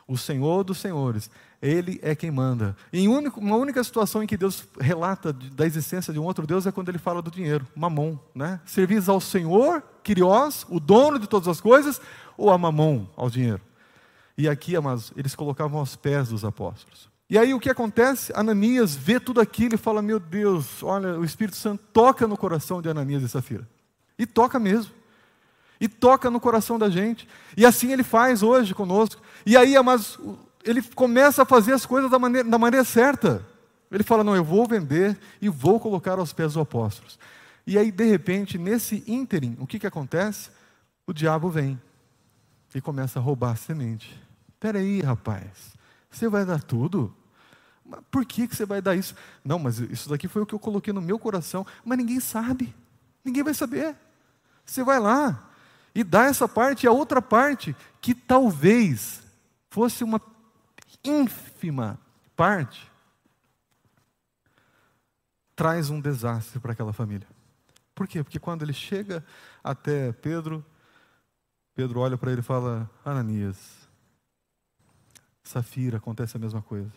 O 0.07 0.17
Senhor 0.17 0.63
dos 0.63 0.77
Senhores, 0.77 1.29
Ele 1.61 1.99
é 2.01 2.15
quem 2.15 2.31
manda. 2.31 2.75
Em 2.93 3.07
uma 3.07 3.55
única 3.57 3.83
situação 3.83 4.23
em 4.23 4.27
que 4.27 4.37
Deus 4.37 4.65
relata 4.79 5.33
da 5.33 5.65
existência 5.65 6.13
de 6.13 6.19
um 6.19 6.23
outro 6.23 6.47
Deus 6.47 6.65
é 6.65 6.71
quando 6.71 6.89
Ele 6.89 6.97
fala 6.97 7.21
do 7.21 7.29
dinheiro, 7.29 7.67
mamon, 7.75 8.17
né? 8.33 8.61
Servis 8.65 9.09
ao 9.09 9.19
Senhor, 9.19 9.83
Quiriós, 10.03 10.65
o 10.69 10.79
dono 10.79 11.19
de 11.19 11.27
todas 11.27 11.47
as 11.47 11.59
coisas, 11.59 11.99
ou 12.37 12.49
a 12.49 12.57
mamon, 12.57 13.05
ao 13.17 13.29
dinheiro. 13.29 13.61
E 14.37 14.47
aqui, 14.47 14.75
amados, 14.75 15.11
eles 15.17 15.35
colocavam 15.35 15.79
aos 15.79 15.95
pés 15.95 16.29
dos 16.29 16.45
apóstolos. 16.45 17.09
E 17.29 17.37
aí 17.37 17.53
o 17.53 17.59
que 17.59 17.69
acontece? 17.69 18.31
Ananias 18.33 18.95
vê 18.95 19.19
tudo 19.19 19.41
aquilo 19.41 19.75
e 19.75 19.77
fala: 19.77 20.01
Meu 20.01 20.19
Deus, 20.19 20.81
olha, 20.81 21.19
o 21.19 21.25
Espírito 21.25 21.57
Santo 21.57 21.83
toca 21.91 22.25
no 22.25 22.37
coração 22.37 22.81
de 22.81 22.87
Ananias 22.87 23.23
e 23.23 23.27
Safira. 23.27 23.67
E 24.17 24.25
toca 24.25 24.57
mesmo. 24.59 24.91
E 25.79 25.87
toca 25.87 26.29
no 26.31 26.39
coração 26.39 26.79
da 26.79 26.89
gente. 26.89 27.27
E 27.55 27.65
assim 27.65 27.91
ele 27.91 28.03
faz 28.03 28.41
hoje 28.41 28.73
conosco. 28.73 29.21
E 29.47 29.55
aí, 29.55 29.81
mas 29.81 30.19
ele 30.61 30.81
começa 30.81 31.43
a 31.43 31.45
fazer 31.45 31.71
as 31.71 31.85
coisas 31.85 32.11
da 32.11 32.19
maneira, 32.19 32.49
da 32.49 32.57
maneira 32.57 32.83
certa. 32.83 33.47
Ele 33.89 34.03
fala: 34.03 34.21
Não, 34.21 34.35
eu 34.35 34.43
vou 34.43 34.67
vender 34.67 35.17
e 35.41 35.47
vou 35.47 35.79
colocar 35.79 36.19
aos 36.19 36.33
pés 36.33 36.51
dos 36.51 36.61
apóstolos. 36.61 37.17
E 37.65 37.77
aí, 37.77 37.89
de 37.89 38.03
repente, 38.03 38.57
nesse 38.57 39.05
ínterim, 39.07 39.55
o 39.57 39.65
que, 39.65 39.79
que 39.79 39.87
acontece? 39.87 40.49
O 41.05 41.13
diabo 41.13 41.49
vem 41.49 41.81
e 42.75 42.81
começa 42.81 43.19
a 43.19 43.21
roubar 43.21 43.51
a 43.51 43.55
semente. 43.55 44.21
Espera 44.49 44.79
aí, 44.79 44.99
rapaz. 44.99 45.47
Você 46.11 46.27
vai 46.27 46.43
dar 46.43 46.61
tudo? 46.61 47.15
Mas 47.85 48.01
por 48.11 48.25
que, 48.25 48.49
que 48.49 48.55
você 48.55 48.65
vai 48.65 48.81
dar 48.81 48.95
isso? 48.95 49.15
Não, 49.45 49.57
mas 49.57 49.79
isso 49.79 50.09
daqui 50.09 50.27
foi 50.27 50.41
o 50.41 50.45
que 50.45 50.55
eu 50.55 50.59
coloquei 50.59 50.91
no 50.91 51.01
meu 51.01 51.17
coração. 51.17 51.65
Mas 51.85 51.97
ninguém 51.97 52.19
sabe. 52.19 52.75
Ninguém 53.23 53.43
vai 53.43 53.53
saber. 53.53 53.95
Você 54.65 54.83
vai 54.83 54.99
lá 54.99 55.41
e 55.95 56.03
dá 56.03 56.25
essa 56.25 56.49
parte 56.49 56.83
e 56.83 56.87
a 56.87 56.91
outra 56.91 57.21
parte, 57.21 57.73
que 58.01 58.13
talvez 58.13 59.25
fosse 59.69 60.03
uma 60.03 60.21
ínfima 61.03 61.99
parte, 62.35 62.91
traz 65.55 65.89
um 65.89 65.99
desastre 65.99 66.59
para 66.59 66.73
aquela 66.73 66.93
família. 66.93 67.27
Por 67.95 68.07
quê? 68.07 68.23
Porque 68.23 68.39
quando 68.39 68.61
ele 68.61 68.73
chega 68.73 69.25
até 69.63 70.11
Pedro, 70.13 70.63
Pedro 71.73 71.99
olha 71.99 72.17
para 72.17 72.31
ele 72.31 72.41
e 72.41 72.43
fala: 72.43 72.89
Ananias, 73.03 73.87
Safira, 75.43 75.97
acontece 75.97 76.37
a 76.37 76.39
mesma 76.39 76.61
coisa. 76.61 76.91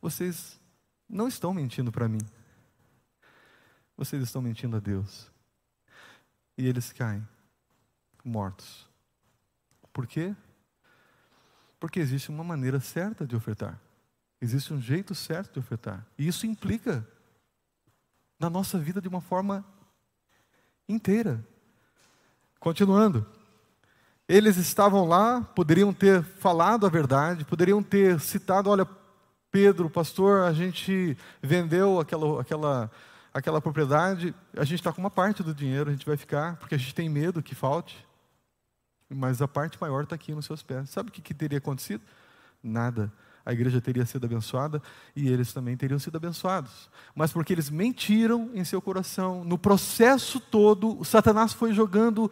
Vocês 0.00 0.60
não 1.08 1.28
estão 1.28 1.52
mentindo 1.52 1.90
para 1.90 2.08
mim. 2.08 2.20
vocês 3.96 4.22
estão 4.22 4.40
mentindo 4.40 4.76
a 4.76 4.80
Deus. 4.80 5.30
E 6.56 6.66
eles 6.66 6.92
caem 6.92 7.26
mortos. 8.24 8.88
Por 9.92 10.06
quê? 10.06 10.34
Porque 11.80 11.98
existe 11.98 12.28
uma 12.28 12.44
maneira 12.44 12.78
certa 12.78 13.26
de 13.26 13.34
ofertar. 13.34 13.80
Existe 14.40 14.72
um 14.72 14.80
jeito 14.80 15.14
certo 15.14 15.54
de 15.54 15.58
ofertar. 15.58 16.06
E 16.18 16.28
isso 16.28 16.46
implica 16.46 17.06
na 18.38 18.48
nossa 18.48 18.78
vida 18.78 19.00
de 19.00 19.08
uma 19.08 19.20
forma 19.20 19.64
inteira. 20.88 21.44
Continuando. 22.58 23.26
Eles 24.28 24.56
estavam 24.56 25.06
lá, 25.06 25.40
poderiam 25.40 25.92
ter 25.92 26.22
falado 26.22 26.86
a 26.86 26.88
verdade, 26.88 27.44
poderiam 27.44 27.82
ter 27.82 28.20
citado: 28.20 28.70
olha, 28.70 28.86
Pedro, 29.50 29.90
pastor, 29.90 30.42
a 30.42 30.52
gente 30.52 31.16
vendeu 31.42 31.98
aquela, 31.98 32.40
aquela, 32.40 32.90
aquela 33.34 33.60
propriedade, 33.60 34.34
a 34.56 34.64
gente 34.64 34.78
está 34.78 34.92
com 34.92 35.00
uma 35.00 35.10
parte 35.10 35.42
do 35.42 35.52
dinheiro, 35.52 35.90
a 35.90 35.92
gente 35.92 36.06
vai 36.06 36.16
ficar, 36.16 36.56
porque 36.56 36.74
a 36.74 36.78
gente 36.78 36.94
tem 36.94 37.08
medo 37.08 37.42
que 37.42 37.54
falte. 37.54 38.06
Mas 39.10 39.42
a 39.42 39.48
parte 39.48 39.76
maior 39.80 40.04
está 40.04 40.14
aqui 40.14 40.32
nos 40.32 40.46
seus 40.46 40.62
pés. 40.62 40.88
Sabe 40.90 41.10
o 41.10 41.12
que, 41.12 41.20
que 41.20 41.34
teria 41.34 41.58
acontecido? 41.58 42.02
Nada 42.62 43.12
a 43.44 43.52
igreja 43.52 43.80
teria 43.80 44.04
sido 44.06 44.24
abençoada 44.24 44.82
e 45.14 45.28
eles 45.28 45.52
também 45.52 45.76
teriam 45.76 45.98
sido 45.98 46.16
abençoados. 46.16 46.88
Mas 47.14 47.32
porque 47.32 47.52
eles 47.52 47.70
mentiram 47.70 48.50
em 48.54 48.64
seu 48.64 48.80
coração, 48.80 49.44
no 49.44 49.58
processo 49.58 50.38
todo, 50.38 51.02
Satanás 51.04 51.52
foi 51.52 51.72
jogando 51.72 52.30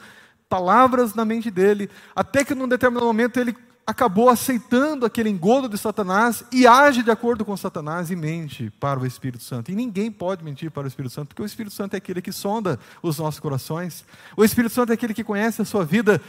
palavras 0.48 1.14
na 1.14 1.24
mente 1.24 1.50
dele, 1.50 1.90
até 2.14 2.44
que 2.44 2.54
num 2.54 2.68
determinado 2.68 3.06
momento 3.06 3.38
ele 3.38 3.56
acabou 3.86 4.28
aceitando 4.28 5.06
aquele 5.06 5.30
engodo 5.30 5.66
de 5.66 5.78
Satanás 5.78 6.44
e 6.52 6.66
age 6.66 7.02
de 7.02 7.10
acordo 7.10 7.42
com 7.42 7.56
Satanás 7.56 8.10
e 8.10 8.16
mente 8.16 8.70
para 8.78 9.00
o 9.00 9.06
Espírito 9.06 9.42
Santo. 9.42 9.70
E 9.70 9.74
ninguém 9.74 10.10
pode 10.10 10.44
mentir 10.44 10.70
para 10.70 10.84
o 10.84 10.86
Espírito 10.86 11.12
Santo, 11.12 11.28
porque 11.28 11.40
o 11.40 11.46
Espírito 11.46 11.74
Santo 11.74 11.94
é 11.94 11.96
aquele 11.96 12.20
que 12.20 12.30
sonda 12.30 12.78
os 13.02 13.18
nossos 13.18 13.40
corações. 13.40 14.04
O 14.36 14.44
Espírito 14.44 14.74
Santo 14.74 14.90
é 14.90 14.94
aquele 14.94 15.14
que 15.14 15.24
conhece 15.24 15.62
a 15.62 15.64
sua 15.64 15.86
vida 15.86 16.20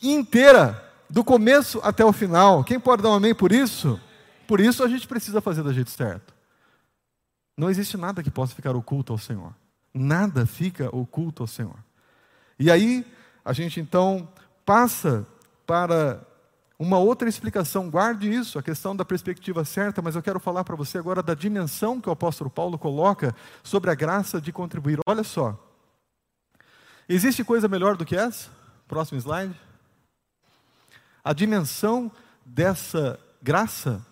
inteira, 0.00 0.82
do 1.08 1.24
começo 1.24 1.80
até 1.82 2.04
o 2.04 2.12
final. 2.12 2.62
Quem 2.64 2.78
pode 2.78 3.02
dar 3.02 3.10
um 3.10 3.14
amém 3.14 3.34
por 3.34 3.52
isso? 3.52 4.00
Por 4.46 4.60
isso 4.60 4.82
a 4.82 4.88
gente 4.88 5.06
precisa 5.06 5.40
fazer 5.40 5.62
do 5.62 5.72
jeito 5.72 5.90
certo. 5.90 6.34
Não 7.56 7.68
existe 7.68 7.96
nada 7.96 8.22
que 8.22 8.30
possa 8.30 8.54
ficar 8.54 8.74
oculto 8.74 9.12
ao 9.12 9.18
Senhor. 9.18 9.54
Nada 9.92 10.46
fica 10.46 10.88
oculto 10.94 11.42
ao 11.42 11.46
Senhor. 11.46 11.76
E 12.58 12.70
aí, 12.70 13.04
a 13.44 13.52
gente 13.52 13.80
então 13.80 14.28
passa 14.64 15.26
para 15.66 16.20
uma 16.78 16.98
outra 16.98 17.28
explicação. 17.28 17.90
Guarde 17.90 18.32
isso, 18.32 18.58
a 18.58 18.62
questão 18.62 18.96
da 18.96 19.04
perspectiva 19.04 19.64
certa, 19.64 20.00
mas 20.00 20.16
eu 20.16 20.22
quero 20.22 20.40
falar 20.40 20.64
para 20.64 20.76
você 20.76 20.96
agora 20.96 21.22
da 21.22 21.34
dimensão 21.34 22.00
que 22.00 22.08
o 22.08 22.12
apóstolo 22.12 22.48
Paulo 22.48 22.78
coloca 22.78 23.34
sobre 23.62 23.90
a 23.90 23.94
graça 23.94 24.40
de 24.40 24.52
contribuir. 24.52 24.98
Olha 25.06 25.22
só. 25.24 25.58
Existe 27.08 27.44
coisa 27.44 27.68
melhor 27.68 27.96
do 27.96 28.06
que 28.06 28.16
essa? 28.16 28.48
Próximo 28.88 29.18
slide. 29.18 29.69
A 31.24 31.32
dimensão 31.32 32.10
dessa 32.44 33.18
graça 33.42 34.04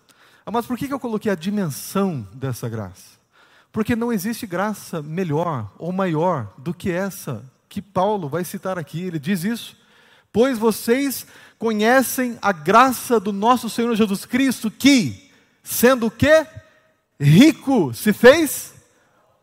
ah, 0.49 0.51
mas 0.51 0.65
por 0.65 0.79
que 0.79 0.91
eu 0.91 0.99
coloquei 0.99 1.31
a 1.31 1.35
dimensão 1.35 2.27
dessa 2.33 2.71
graça? 2.71 3.19
Porque 3.71 3.95
não 3.95 4.11
existe 4.11 4.47
graça 4.47 5.03
melhor 5.03 5.71
ou 5.77 5.93
maior 5.93 6.51
do 6.57 6.73
que 6.73 6.91
essa 6.91 7.45
que 7.69 7.83
Paulo 7.83 8.31
vai 8.31 8.45
citar 8.45 8.79
aqui. 8.79 9.03
Ele 9.03 9.19
diz 9.19 9.45
isso. 9.45 9.77
Pois 10.33 10.57
vocês 10.57 11.27
conhecem 11.59 12.39
a 12.41 12.51
graça 12.51 13.21
do 13.21 13.31
nosso 13.31 13.69
Senhor 13.69 13.95
Jesus 13.95 14.25
Cristo, 14.25 14.71
que, 14.71 15.31
sendo 15.63 16.07
o 16.07 16.11
quê? 16.11 16.47
Rico, 17.21 17.93
se 17.93 18.15
fez 18.15 18.73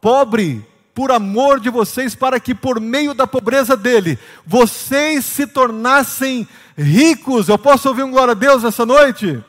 pobre 0.01 0.66
por 0.95 1.11
amor 1.11 1.59
de 1.59 1.69
vocês, 1.69 2.15
para 2.15 2.39
que 2.39 2.55
por 2.55 2.79
meio 2.79 3.13
da 3.13 3.27
pobreza 3.27 3.75
dele, 3.75 4.17
vocês 4.45 5.25
se 5.25 5.45
tornassem 5.45 6.47
ricos. 6.77 7.49
Eu 7.49 7.57
posso 7.57 7.89
ouvir 7.89 8.03
um 8.03 8.11
glória 8.11 8.31
a 8.31 8.35
Deus 8.35 8.63
essa 8.63 8.85
noite? 8.85 9.43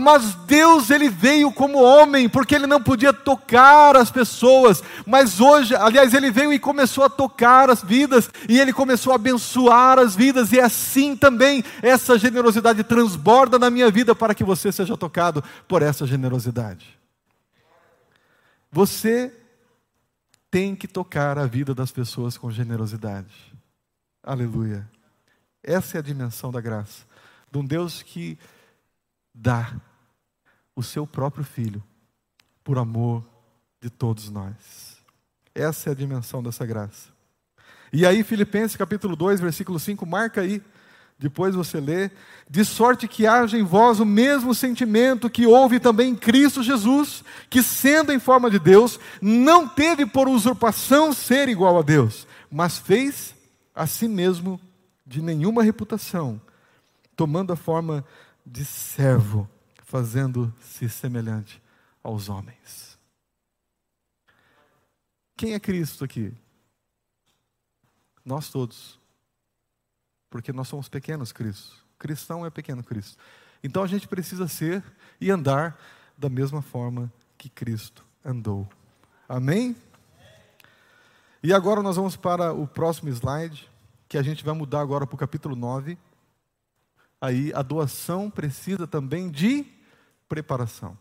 Mas 0.00 0.34
Deus 0.46 0.90
ele 0.90 1.08
veio 1.08 1.50
como 1.50 1.82
homem, 1.82 2.28
porque 2.28 2.54
ele 2.54 2.66
não 2.66 2.82
podia 2.82 3.12
tocar 3.12 3.96
as 3.96 4.10
pessoas, 4.10 4.82
mas 5.06 5.40
hoje, 5.40 5.74
aliás, 5.74 6.12
ele 6.12 6.30
veio 6.30 6.52
e 6.52 6.58
começou 6.58 7.04
a 7.04 7.08
tocar 7.08 7.70
as 7.70 7.82
vidas, 7.82 8.30
e 8.48 8.60
ele 8.60 8.72
começou 8.72 9.12
a 9.12 9.16
abençoar 9.16 9.98
as 9.98 10.14
vidas, 10.14 10.52
e 10.52 10.60
assim 10.60 11.16
também 11.16 11.64
essa 11.82 12.18
generosidade 12.18 12.82
transborda 12.84 13.58
na 13.58 13.70
minha 13.70 13.90
vida 13.90 14.14
para 14.14 14.34
que 14.34 14.44
você 14.44 14.70
seja 14.72 14.96
tocado 14.96 15.42
por 15.66 15.80
essa 15.80 16.06
generosidade. 16.06 16.98
Você 18.72 19.32
tem 20.54 20.76
que 20.76 20.86
tocar 20.86 21.36
a 21.36 21.46
vida 21.46 21.74
das 21.74 21.90
pessoas 21.90 22.38
com 22.38 22.48
generosidade. 22.48 23.52
Aleluia. 24.22 24.88
Essa 25.60 25.96
é 25.96 25.98
a 25.98 26.02
dimensão 26.02 26.52
da 26.52 26.60
graça. 26.60 27.04
De 27.50 27.58
um 27.58 27.64
Deus 27.64 28.04
que 28.04 28.38
dá 29.34 29.74
o 30.76 30.80
seu 30.80 31.08
próprio 31.08 31.42
filho 31.42 31.82
por 32.62 32.78
amor 32.78 33.26
de 33.80 33.90
todos 33.90 34.30
nós. 34.30 35.02
Essa 35.52 35.90
é 35.90 35.92
a 35.92 35.96
dimensão 35.96 36.40
dessa 36.40 36.64
graça. 36.64 37.08
E 37.92 38.06
aí, 38.06 38.22
Filipenses 38.22 38.76
capítulo 38.76 39.16
2, 39.16 39.40
versículo 39.40 39.80
5, 39.80 40.06
marca 40.06 40.42
aí, 40.42 40.62
depois 41.18 41.54
você 41.54 41.80
lê, 41.80 42.10
de 42.48 42.64
sorte 42.64 43.06
que 43.06 43.26
haja 43.26 43.56
em 43.56 43.62
vós 43.62 44.00
o 44.00 44.04
mesmo 44.04 44.54
sentimento 44.54 45.30
que 45.30 45.46
houve 45.46 45.78
também 45.78 46.10
em 46.10 46.16
Cristo 46.16 46.62
Jesus, 46.62 47.24
que 47.48 47.62
sendo 47.62 48.12
em 48.12 48.18
forma 48.18 48.50
de 48.50 48.58
Deus, 48.58 48.98
não 49.22 49.68
teve 49.68 50.04
por 50.04 50.28
usurpação 50.28 51.12
ser 51.12 51.48
igual 51.48 51.78
a 51.78 51.82
Deus, 51.82 52.26
mas 52.50 52.78
fez 52.78 53.34
a 53.74 53.86
si 53.86 54.08
mesmo 54.08 54.60
de 55.06 55.22
nenhuma 55.22 55.62
reputação, 55.62 56.40
tomando 57.16 57.52
a 57.52 57.56
forma 57.56 58.04
de 58.44 58.64
servo, 58.64 59.48
fazendo-se 59.84 60.88
semelhante 60.88 61.62
aos 62.02 62.28
homens. 62.28 62.98
Quem 65.36 65.54
é 65.54 65.60
Cristo 65.60 66.04
aqui? 66.04 66.32
Nós 68.24 68.50
todos. 68.50 68.98
Porque 70.34 70.52
nós 70.52 70.66
somos 70.66 70.88
pequenos 70.88 71.30
Cristos. 71.30 71.80
Cristão 71.96 72.44
é 72.44 72.50
pequeno 72.50 72.82
Cristo. 72.82 73.16
Então 73.62 73.84
a 73.84 73.86
gente 73.86 74.08
precisa 74.08 74.48
ser 74.48 74.82
e 75.20 75.30
andar 75.30 75.80
da 76.18 76.28
mesma 76.28 76.60
forma 76.60 77.08
que 77.38 77.48
Cristo 77.48 78.04
andou. 78.24 78.68
Amém? 79.28 79.76
E 81.40 81.52
agora 81.52 81.84
nós 81.84 81.94
vamos 81.94 82.16
para 82.16 82.52
o 82.52 82.66
próximo 82.66 83.10
slide, 83.10 83.70
que 84.08 84.18
a 84.18 84.24
gente 84.24 84.44
vai 84.44 84.52
mudar 84.56 84.80
agora 84.80 85.06
para 85.06 85.14
o 85.14 85.18
capítulo 85.18 85.54
9 85.54 85.96
aí 87.20 87.52
a 87.54 87.62
doação 87.62 88.28
precisa 88.28 88.88
também 88.88 89.30
de 89.30 89.64
preparação. 90.28 90.98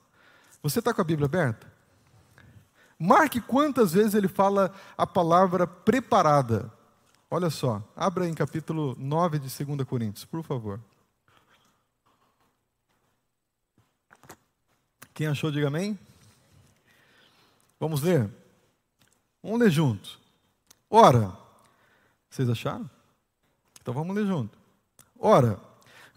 Você 0.61 0.77
está 0.77 0.93
com 0.93 1.01
a 1.01 1.03
Bíblia 1.03 1.25
aberta? 1.25 1.65
Marque 2.99 3.41
quantas 3.41 3.93
vezes 3.93 4.13
ele 4.13 4.27
fala 4.27 4.71
a 4.95 5.07
palavra 5.07 5.65
preparada. 5.65 6.71
Olha 7.35 7.49
só, 7.49 7.81
abra 7.95 8.29
em 8.29 8.33
capítulo 8.35 8.95
9 8.95 9.39
de 9.39 9.65
2 9.65 9.87
Coríntios, 9.87 10.23
por 10.23 10.43
favor. 10.43 10.79
Quem 15.15 15.25
achou, 15.25 15.49
diga 15.49 15.65
amém. 15.65 15.97
Vamos 17.79 18.03
ler? 18.03 18.29
Vamos 19.41 19.61
ler 19.61 19.71
junto. 19.71 20.19
Ora, 20.87 21.35
vocês 22.29 22.47
acharam? 22.47 22.87
Então 23.81 23.95
vamos 23.95 24.15
ler 24.15 24.27
junto. 24.27 24.55
Ora, 25.17 25.59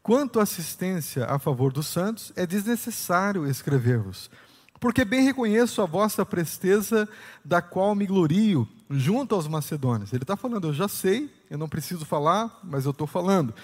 Quanto 0.02 0.38
à 0.38 0.42
assistência 0.42 1.24
a 1.24 1.38
favor 1.38 1.72
dos 1.72 1.86
santos, 1.86 2.30
é 2.36 2.46
desnecessário 2.46 3.46
escrever-vos, 3.46 4.30
porque 4.78 5.02
bem 5.04 5.24
reconheço 5.24 5.80
a 5.80 5.86
vossa 5.86 6.26
presteza, 6.26 7.08
da 7.42 7.62
qual 7.62 7.94
me 7.94 8.06
glorio, 8.06 8.68
junto 8.91 9.34
aos 9.34 9.49
macedônios. 9.49 10.12
Ele 10.12 10.22
está 10.22 10.37
falando, 10.37 10.68
eu 10.68 10.74
já 10.74 10.89
sei, 10.89 11.32
eu 11.51 11.59
não 11.59 11.68
preciso 11.68 12.05
falar, 12.05 12.61
mas 12.62 12.84
eu 12.84 12.91
estou 12.91 13.07
falando. 13.07 13.55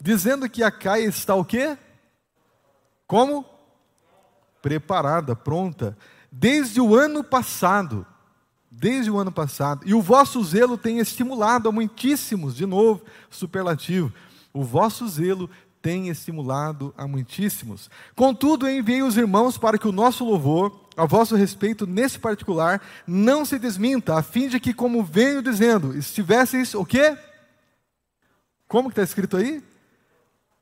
Dizendo 0.00 0.48
que 0.48 0.62
a 0.62 0.70
Caia 0.70 1.06
está 1.06 1.34
o 1.34 1.44
quê? 1.44 1.76
Como? 3.06 3.44
Preparada, 4.62 5.34
pronta. 5.34 5.96
Desde 6.30 6.80
o 6.80 6.94
ano 6.94 7.24
passado. 7.24 8.06
Desde 8.70 9.10
o 9.10 9.18
ano 9.18 9.32
passado. 9.32 9.82
E 9.86 9.94
o 9.94 10.02
vosso 10.02 10.42
zelo 10.44 10.78
tem 10.78 10.98
estimulado 10.98 11.68
a 11.68 11.72
muitíssimos, 11.72 12.54
de 12.54 12.66
novo, 12.66 13.02
superlativo. 13.30 14.12
O 14.52 14.62
vosso 14.62 15.08
zelo 15.08 15.50
tem 15.80 16.08
estimulado 16.08 16.94
a 16.96 17.06
muitíssimos. 17.06 17.90
Contudo, 18.14 18.68
enviei 18.68 19.02
os 19.02 19.16
irmãos 19.16 19.56
para 19.56 19.78
que 19.78 19.88
o 19.88 19.92
nosso 19.92 20.24
louvor, 20.24 20.87
a 20.98 21.06
vosso 21.06 21.36
respeito, 21.36 21.86
nesse 21.86 22.18
particular, 22.18 22.82
não 23.06 23.44
se 23.44 23.56
desminta, 23.56 24.18
a 24.18 24.22
fim 24.22 24.48
de 24.48 24.58
que, 24.58 24.74
como 24.74 25.04
venho 25.04 25.40
dizendo, 25.40 25.96
estivesseis 25.96 26.74
o 26.74 26.84
quê? 26.84 27.16
Como 28.66 28.88
que 28.88 28.94
está 28.94 29.04
escrito 29.04 29.36
aí? 29.36 29.62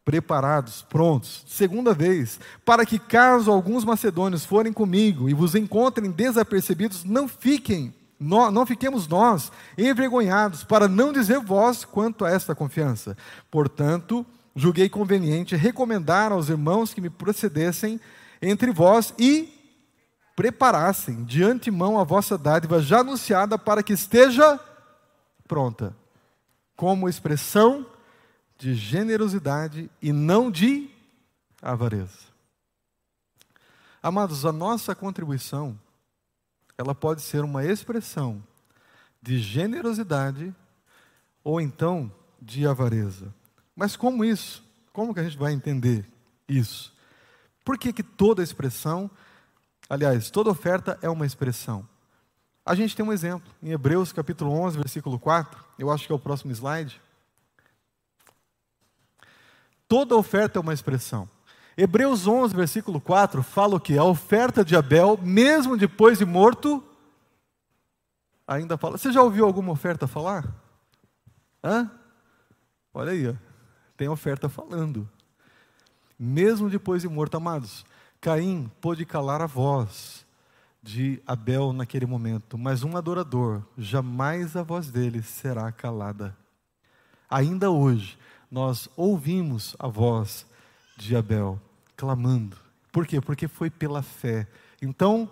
Preparados, 0.05 0.83
prontos. 0.83 1.43
Segunda 1.49 1.95
vez, 1.95 2.39
para 2.67 2.85
que 2.85 2.99
caso 2.99 3.51
alguns 3.51 3.83
macedônios 3.83 4.45
forem 4.45 4.75
comigo 4.75 5.27
e 5.27 5.33
vos 5.33 5.55
encontrem 5.55 6.11
desapercebidos, 6.11 7.03
não 7.03 7.27
fiquem 7.27 7.95
não 8.19 8.65
fiquemos 8.65 9.07
nós 9.07 9.53
envergonhados, 9.77 10.65
para 10.65 10.89
não 10.89 11.13
dizer 11.13 11.39
vós 11.39 11.85
quanto 11.85 12.25
a 12.25 12.31
esta 12.31 12.55
confiança. 12.55 13.15
Portanto, 13.51 14.25
julguei 14.55 14.89
conveniente 14.89 15.55
recomendar 15.55 16.33
aos 16.33 16.49
irmãos 16.49 16.95
que 16.95 17.01
me 17.03 17.11
procedessem 17.11 18.01
entre 18.41 18.73
vós 18.73 19.13
e 19.19 19.56
preparassem 20.37 21.25
de 21.25 21.43
antemão 21.43 21.99
a 21.99 22.05
vossa 22.05 22.37
dádiva 22.37 22.83
já 22.83 23.01
anunciada 23.01 23.59
para 23.59 23.83
que 23.83 23.95
esteja 23.95 24.61
pronta, 25.49 25.97
como 26.77 27.09
expressão 27.09 27.87
de 28.59 28.75
generosidade 28.75 29.91
e 30.01 30.13
não 30.13 30.51
de 30.51 30.91
avareza. 31.63 32.27
Amados, 34.03 34.45
a 34.45 34.53
nossa 34.53 34.95
contribuição 34.95 35.79
ela 36.79 36.95
pode 36.95 37.23
ser 37.23 37.43
uma 37.43 37.65
expressão 37.65 38.43
de 39.23 39.39
generosidade 39.39 40.55
ou 41.43 41.61
então 41.61 42.13
de 42.41 42.67
avareza. 42.67 43.35
Mas 43.75 43.97
como 43.97 44.25
isso? 44.25 44.63
Como 44.93 45.15
que 45.15 45.21
a 45.21 45.25
gente 45.25 45.39
vai 45.39 45.53
entender 45.53 46.09
isso? 46.49 46.95
Por 47.65 47.79
que, 47.79 47.93
que 47.93 48.03
toda 48.03 48.43
expressão, 48.43 49.11
aliás, 49.89 50.31
toda 50.31 50.51
oferta 50.51 50.99
é 51.03 51.09
uma 51.09 51.27
expressão? 51.27 51.87
A 52.65 52.75
gente 52.75 52.97
tem 52.97 53.05
um 53.05 53.13
exemplo 53.13 53.49
em 53.63 53.71
Hebreus 53.71 54.13
capítulo 54.13 54.51
11, 54.51 54.79
versículo 54.79 55.19
4, 55.19 55.65
eu 55.79 55.91
acho 55.91 56.07
que 56.07 56.13
é 56.13 56.15
o 56.15 56.19
próximo 56.19 56.51
slide. 56.53 57.01
Toda 59.89 60.17
oferta 60.17 60.59
é 60.59 60.61
uma 60.61 60.75
expressão. 60.75 61.29
Hebreus 61.77 62.27
11, 62.27 62.57
versículo 62.57 63.01
4, 63.01 63.43
fala 63.43 63.77
o 63.77 63.81
que? 63.81 63.97
A 63.97 64.05
oferta 64.05 64.65
de 64.65 64.75
Abel, 64.75 65.19
mesmo 65.23 65.77
depois 65.77 66.19
de 66.19 66.25
morto, 66.25 66.83
ainda 68.47 68.77
fala. 68.77 68.97
Você 68.97 69.13
já 69.13 69.23
ouviu 69.23 69.45
alguma 69.45 69.73
oferta 69.73 70.07
falar? 70.07 70.53
Hã? 71.63 71.91
Olha 72.95 73.13
aí, 73.13 73.29
ó. 73.29 73.35
tem 73.97 74.09
oferta 74.09 74.49
falando. 74.49 75.09
Mesmo 76.19 76.71
depois 76.71 77.03
de 77.03 77.09
morto, 77.09 77.37
amados, 77.37 77.85
Caim 78.21 78.71
pôde 78.81 79.05
calar 79.05 79.41
a 79.41 79.47
voz 79.47 80.27
de 80.83 81.21
Abel 81.27 81.73
naquele 81.73 82.07
momento, 82.07 82.57
mas 82.57 82.85
um 82.85 82.97
adorador, 82.97 83.63
jamais 83.77 84.57
a 84.57 84.63
voz 84.63 84.91
dele 84.91 85.23
será 85.23 85.71
calada. 85.73 86.37
Ainda 87.29 87.71
hoje, 87.71 88.17
nós 88.51 88.89
ouvimos 88.97 89.75
a 89.79 89.89
voz 89.89 90.47
de 90.97 91.17
Abel 91.17 91.61
clamando. 91.97 92.57
Por 92.93 93.07
quê? 93.07 93.21
Porque 93.21 93.49
foi 93.49 93.69
pela 93.69 94.01
fé. 94.01 94.47
Então, 94.81 95.29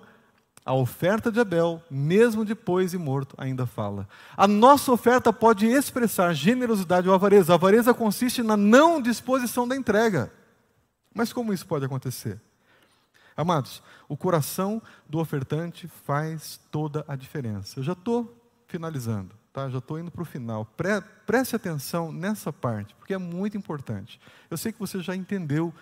a 0.65 0.75
oferta 0.75 1.31
de 1.31 1.39
Abel, 1.39 1.83
mesmo 1.91 2.45
depois 2.45 2.91
de 2.91 2.99
morto, 2.99 3.35
ainda 3.39 3.67
fala. 3.67 4.09
A 4.37 4.49
nossa 4.49 4.91
oferta 4.91 5.33
pode 5.33 5.67
expressar 5.67 6.33
generosidade 6.33 7.09
ou 7.09 7.15
avareza. 7.15 7.53
A 7.53 7.57
avareza 7.57 7.95
consiste 7.95 8.43
na 8.43 8.57
não 8.57 9.01
disposição 9.01 9.69
da 9.69 9.77
entrega. 9.77 10.33
Mas 11.15 11.33
como 11.33 11.53
isso 11.53 11.67
pode 11.67 11.85
acontecer? 11.85 12.41
Amados, 13.37 13.83
o 14.09 14.17
coração 14.17 14.81
do 15.09 15.19
ofertante 15.19 15.89
faz 15.89 16.61
toda 16.71 17.05
a 17.09 17.17
diferença. 17.17 17.79
Eu 17.79 17.83
já 17.83 17.93
estou 17.93 18.33
finalizando, 18.69 19.35
tá? 19.53 19.69
já 19.69 19.79
estou 19.79 19.99
indo 19.99 20.11
para 20.11 20.23
o 20.23 20.25
final. 20.25 20.65
Pre 20.65 21.01
preste 21.27 21.57
atenção 21.57 22.13
nessa 22.13 22.53
parte, 22.53 22.95
porque 22.95 23.15
é 23.15 23.19
muito 23.19 23.57
importante. 23.57 24.21
Eu 24.49 24.57
sei 24.57 24.73
que 24.73 24.79
você 24.79 25.01
já 25.01 25.17
entendeu 25.17 25.75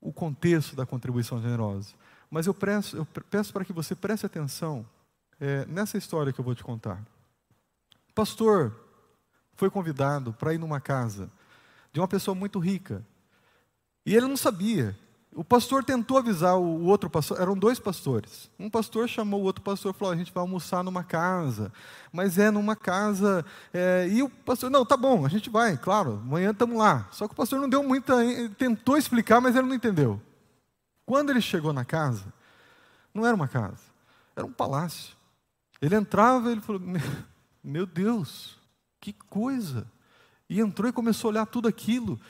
o 0.00 0.12
contexto 0.12 0.74
da 0.74 0.86
contribuição 0.86 1.40
generosa. 1.40 1.94
Mas 2.30 2.46
eu 2.46 2.54
peço, 2.54 2.96
eu 2.96 3.04
peço 3.04 3.52
para 3.52 3.64
que 3.64 3.72
você 3.72 3.94
preste 3.94 4.24
atenção 4.24 4.86
é, 5.38 5.66
nessa 5.66 5.98
história 5.98 6.32
que 6.32 6.40
eu 6.40 6.44
vou 6.44 6.54
te 6.54 6.64
contar. 6.64 7.02
O 8.08 8.14
pastor 8.14 8.74
foi 9.54 9.68
convidado 9.70 10.32
para 10.32 10.54
ir 10.54 10.58
numa 10.58 10.80
casa 10.80 11.30
de 11.92 12.00
uma 12.00 12.08
pessoa 12.08 12.34
muito 12.34 12.58
rica. 12.58 13.04
E 14.04 14.16
ele 14.16 14.26
não 14.26 14.36
sabia 14.36 14.96
o 15.34 15.42
pastor 15.42 15.82
tentou 15.82 16.18
avisar 16.18 16.58
o 16.58 16.84
outro 16.84 17.08
pastor, 17.08 17.40
eram 17.40 17.56
dois 17.56 17.78
pastores. 17.78 18.50
Um 18.58 18.68
pastor 18.68 19.08
chamou 19.08 19.40
o 19.40 19.44
outro 19.44 19.62
pastor 19.62 19.94
e 19.94 19.98
falou: 19.98 20.12
a 20.12 20.16
gente 20.16 20.32
vai 20.32 20.42
almoçar 20.42 20.84
numa 20.84 21.02
casa, 21.02 21.72
mas 22.12 22.38
é 22.38 22.50
numa 22.50 22.76
casa. 22.76 23.44
É... 23.72 24.06
e 24.08 24.22
o 24.22 24.28
pastor, 24.28 24.70
não, 24.70 24.84
tá 24.84 24.96
bom, 24.96 25.24
a 25.24 25.28
gente 25.28 25.48
vai, 25.48 25.76
claro, 25.76 26.20
amanhã 26.22 26.50
estamos 26.50 26.76
lá. 26.76 27.08
Só 27.10 27.26
que 27.26 27.32
o 27.32 27.36
pastor 27.36 27.60
não 27.60 27.68
deu 27.68 27.82
muita. 27.82 28.14
tentou 28.58 28.96
explicar, 28.96 29.40
mas 29.40 29.56
ele 29.56 29.66
não 29.66 29.74
entendeu. 29.74 30.20
Quando 31.06 31.30
ele 31.30 31.40
chegou 31.40 31.72
na 31.72 31.84
casa, 31.84 32.24
não 33.14 33.24
era 33.24 33.34
uma 33.34 33.48
casa, 33.48 33.82
era 34.36 34.46
um 34.46 34.52
palácio. 34.52 35.16
Ele 35.80 35.96
entrava 35.96 36.50
e 36.50 36.52
ele 36.52 36.60
falou: 36.60 36.82
meu 37.64 37.86
Deus, 37.86 38.58
que 39.00 39.14
coisa! 39.14 39.86
E 40.48 40.60
entrou 40.60 40.90
e 40.90 40.92
começou 40.92 41.28
a 41.28 41.32
olhar 41.32 41.46
tudo 41.46 41.66
aquilo. 41.66 42.20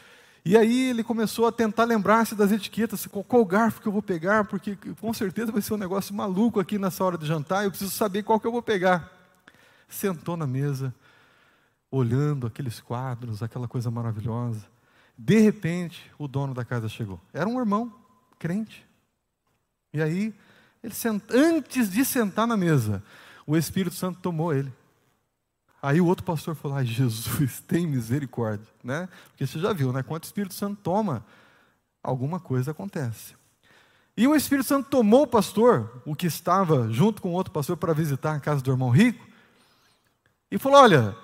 E 0.45 0.57
aí 0.57 0.91
ele 0.91 1.05
começou 1.05 1.47
a 1.47 1.53
tentar 1.53 1.85
lembrar-se 1.85 2.35
das 2.35 2.51
etiquetas, 2.51 3.07
qual 3.07 3.45
garfo 3.45 3.81
que 3.81 3.87
eu 3.87 3.93
vou 3.93 4.03
pegar, 4.03 4.45
porque 4.45 4.77
com 5.01 5.15
certeza 5.15 5.53
vai 5.53 5.63
ser 5.63 5.75
um 5.75 5.79
negócio 5.79 6.13
maluco 6.13 6.59
aqui 6.59 6.79
nessa 6.79 7.05
hora 7.05 7.17
de 7.17 7.27
jantar, 7.27 7.65
eu 7.65 7.71
preciso 7.71 7.93
saber 7.93 8.25
qual 8.25 8.41
que 8.41 8.47
eu 8.47 8.53
vou 8.53 8.63
pegar. 8.63 9.11
Sentou 9.89 10.37
na 10.37 10.47
mesa, 10.47 10.93
olhando 11.91 12.47
aqueles 12.47 12.81
quadros, 12.81 13.43
aquela 13.43 13.69
coisa 13.69 13.91
maravilhosa. 13.91 14.67
De 15.17 15.39
repente, 15.39 16.11
o 16.19 16.27
dono 16.27 16.55
da 16.55 16.65
casa 16.65 16.89
chegou. 16.89 17.21
Era 17.33 17.49
um 17.49 17.61
irmão, 17.61 17.93
crente. 18.39 18.85
E 19.93 20.03
aí, 20.03 20.35
ele 20.83 20.95
sent... 20.95 21.23
antes 21.31 21.89
de 21.89 22.05
sentar 22.05 22.49
na 22.49 22.57
mesa, 22.57 23.01
o 23.47 23.57
Espírito 23.57 23.95
Santo 23.95 24.19
tomou 24.21 24.53
ele. 24.53 24.73
Aí 25.83 26.01
o 26.01 26.07
outro 26.07 26.25
pastor 26.25 26.55
falou: 26.55 26.77
Ai, 26.77 26.87
Jesus, 26.87 27.61
tem 27.67 27.87
misericórdia, 27.87 28.69
né? 28.85 29.09
Porque 29.29 29.45
você 29.45 29.59
já 29.59 29.73
viu, 29.73 29.93
né? 29.93 30.05
Quando 30.05 30.23
o 30.23 30.27
Espírito 30.27 30.55
Santo 30.55 30.79
toma, 30.81 31.27
alguma 32.01 32.39
coisa 32.39 32.71
acontece. 32.71 33.35
E 34.17 34.29
o 34.29 34.37
Espírito 34.37 34.69
Santo 34.69 34.89
tomou 34.89 35.23
o 35.23 35.27
pastor, 35.27 36.03
o 36.07 36.15
que 36.15 36.27
estava 36.27 36.89
junto 36.91 37.21
com 37.21 37.31
o 37.31 37.33
outro 37.33 37.53
pastor 37.53 37.77
para 37.77 37.93
visitar 37.93 38.35
a 38.35 38.41
casa 38.41 38.63
do 38.63 38.71
irmão 38.71 38.91
rico, 38.91 39.27
e 40.53 40.57
falou: 40.57 40.81
Olha, 40.81 41.17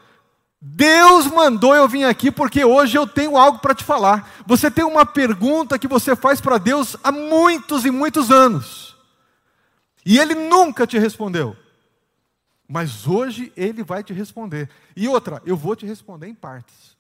Deus 0.61 1.27
mandou 1.27 1.77
eu 1.77 1.87
vir 1.87 2.05
aqui 2.05 2.33
porque 2.33 2.65
hoje 2.65 2.99
eu 2.99 3.07
tenho 3.07 3.37
algo 3.37 3.61
para 3.61 3.77
te 3.77 3.85
falar. 3.85 4.29
Você 4.45 4.69
tem 4.69 4.85
uma 4.85 5.07
pergunta 5.07 5.79
que 5.79 5.87
você 5.87 6.17
faz 6.17 6.41
para 6.41 6.59
Deus 6.59 6.97
há 7.05 7.13
muitos 7.13 7.85
e 7.85 7.93
muitos 7.93 8.33
anos, 8.33 8.97
e 10.05 10.19
Ele 10.19 10.35
nunca 10.35 10.85
te 10.85 10.99
respondeu. 10.99 11.57
Mas 12.69 13.07
hoje 13.07 13.51
ele 13.57 13.83
vai 13.83 14.05
te 14.05 14.13
responder. 14.13 14.69
E 14.95 15.09
outra, 15.09 15.43
eu 15.47 15.57
vou 15.57 15.75
te 15.75 15.87
responder 15.87 16.29
em 16.29 16.35
partes. 16.35 16.97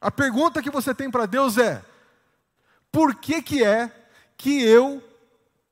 A 0.00 0.10
pergunta 0.10 0.62
que 0.62 0.70
você 0.70 0.94
tem 0.94 1.10
para 1.10 1.26
Deus 1.26 1.58
é: 1.58 1.84
por 2.90 3.14
que 3.14 3.42
que 3.42 3.62
é 3.62 3.94
que 4.38 4.62
eu 4.62 5.04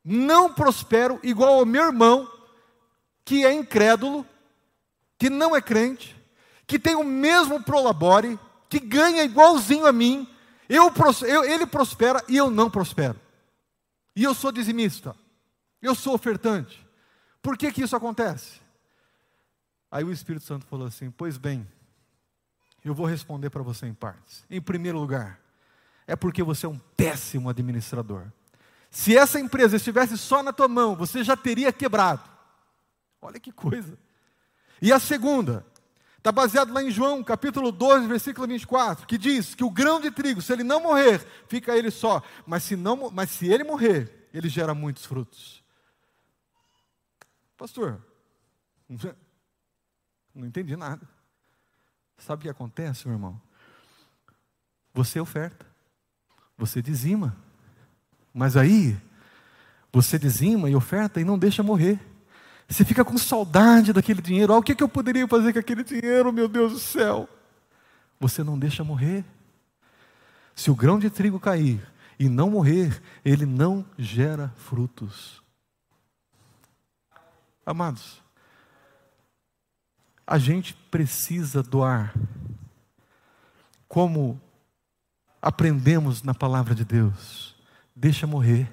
não 0.04 0.52
prospero 0.52 1.18
igual 1.22 1.60
ao 1.60 1.66
meu 1.66 1.86
irmão 1.86 2.30
que 3.24 3.44
é 3.44 3.52
incrédulo, 3.52 4.26
que 5.18 5.28
não 5.28 5.56
é 5.56 5.60
crente, 5.60 6.16
que 6.66 6.78
tem 6.78 6.94
o 6.94 7.04
mesmo 7.04 7.62
prolabore, 7.62 8.38
que 8.68 8.78
ganha 8.78 9.24
igualzinho 9.24 9.86
a 9.86 9.92
mim, 9.92 10.28
eu, 10.68 10.92
eu, 11.26 11.44
ele 11.44 11.66
prospera 11.66 12.22
e 12.28 12.36
eu 12.36 12.50
não 12.50 12.70
prospero. 12.70 13.18
E 14.14 14.24
eu 14.24 14.34
sou 14.34 14.52
dizimista, 14.52 15.16
eu 15.80 15.94
sou 15.94 16.14
ofertante. 16.14 16.86
Por 17.48 17.56
que, 17.56 17.72
que 17.72 17.82
isso 17.82 17.96
acontece? 17.96 18.60
Aí 19.90 20.04
o 20.04 20.12
Espírito 20.12 20.44
Santo 20.44 20.66
falou 20.66 20.86
assim: 20.86 21.10
Pois 21.10 21.38
bem, 21.38 21.66
eu 22.84 22.92
vou 22.92 23.06
responder 23.06 23.48
para 23.48 23.62
você 23.62 23.86
em 23.86 23.94
partes. 23.94 24.44
Em 24.50 24.60
primeiro 24.60 24.98
lugar, 24.98 25.40
é 26.06 26.14
porque 26.14 26.42
você 26.42 26.66
é 26.66 26.68
um 26.68 26.76
péssimo 26.94 27.48
administrador. 27.48 28.26
Se 28.90 29.16
essa 29.16 29.40
empresa 29.40 29.76
estivesse 29.76 30.18
só 30.18 30.42
na 30.42 30.52
tua 30.52 30.68
mão, 30.68 30.94
você 30.94 31.24
já 31.24 31.38
teria 31.38 31.72
quebrado. 31.72 32.20
Olha 33.18 33.40
que 33.40 33.50
coisa. 33.50 33.98
E 34.82 34.92
a 34.92 34.98
segunda, 34.98 35.64
está 36.18 36.30
baseado 36.30 36.70
lá 36.70 36.82
em 36.82 36.90
João, 36.90 37.24
capítulo 37.24 37.72
12, 37.72 38.06
versículo 38.08 38.46
24, 38.46 39.06
que 39.06 39.16
diz 39.16 39.54
que 39.54 39.64
o 39.64 39.70
grão 39.70 40.02
de 40.02 40.10
trigo, 40.10 40.42
se 40.42 40.52
ele 40.52 40.64
não 40.64 40.82
morrer, 40.82 41.26
fica 41.48 41.74
ele 41.74 41.90
só. 41.90 42.22
Mas 42.46 42.64
se, 42.64 42.76
não, 42.76 43.10
mas 43.10 43.30
se 43.30 43.46
ele 43.46 43.64
morrer, 43.64 44.28
ele 44.34 44.50
gera 44.50 44.74
muitos 44.74 45.06
frutos. 45.06 45.66
Pastor, 47.58 48.00
não 50.32 50.46
entendi 50.46 50.76
nada. 50.76 51.06
Sabe 52.16 52.40
o 52.40 52.42
que 52.44 52.48
acontece, 52.48 53.06
meu 53.06 53.16
irmão? 53.16 53.40
Você 54.94 55.20
oferta, 55.20 55.66
você 56.56 56.80
dizima, 56.80 57.36
mas 58.32 58.56
aí 58.56 58.96
você 59.92 60.18
dizima 60.18 60.70
e 60.70 60.76
oferta 60.76 61.20
e 61.20 61.24
não 61.24 61.38
deixa 61.38 61.62
morrer. 61.62 62.00
Você 62.68 62.84
fica 62.84 63.04
com 63.04 63.18
saudade 63.18 63.92
daquele 63.92 64.22
dinheiro. 64.22 64.52
Ah, 64.52 64.58
o 64.58 64.62
que, 64.62 64.74
que 64.74 64.82
eu 64.82 64.88
poderia 64.88 65.26
fazer 65.26 65.52
com 65.52 65.58
aquele 65.58 65.82
dinheiro, 65.82 66.32
meu 66.32 66.46
Deus 66.46 66.72
do 66.72 66.78
céu? 66.78 67.28
Você 68.20 68.44
não 68.44 68.58
deixa 68.58 68.84
morrer. 68.84 69.24
Se 70.54 70.70
o 70.70 70.76
grão 70.76 70.98
de 70.98 71.10
trigo 71.10 71.40
cair 71.40 71.80
e 72.18 72.28
não 72.28 72.50
morrer, 72.50 73.02
ele 73.24 73.46
não 73.46 73.84
gera 73.96 74.52
frutos. 74.56 75.42
Amados, 77.68 78.22
a 80.26 80.38
gente 80.38 80.72
precisa 80.90 81.62
doar. 81.62 82.14
Como 83.86 84.40
aprendemos 85.42 86.22
na 86.22 86.32
palavra 86.32 86.74
de 86.74 86.82
Deus, 86.82 87.54
deixa 87.94 88.26
morrer. 88.26 88.72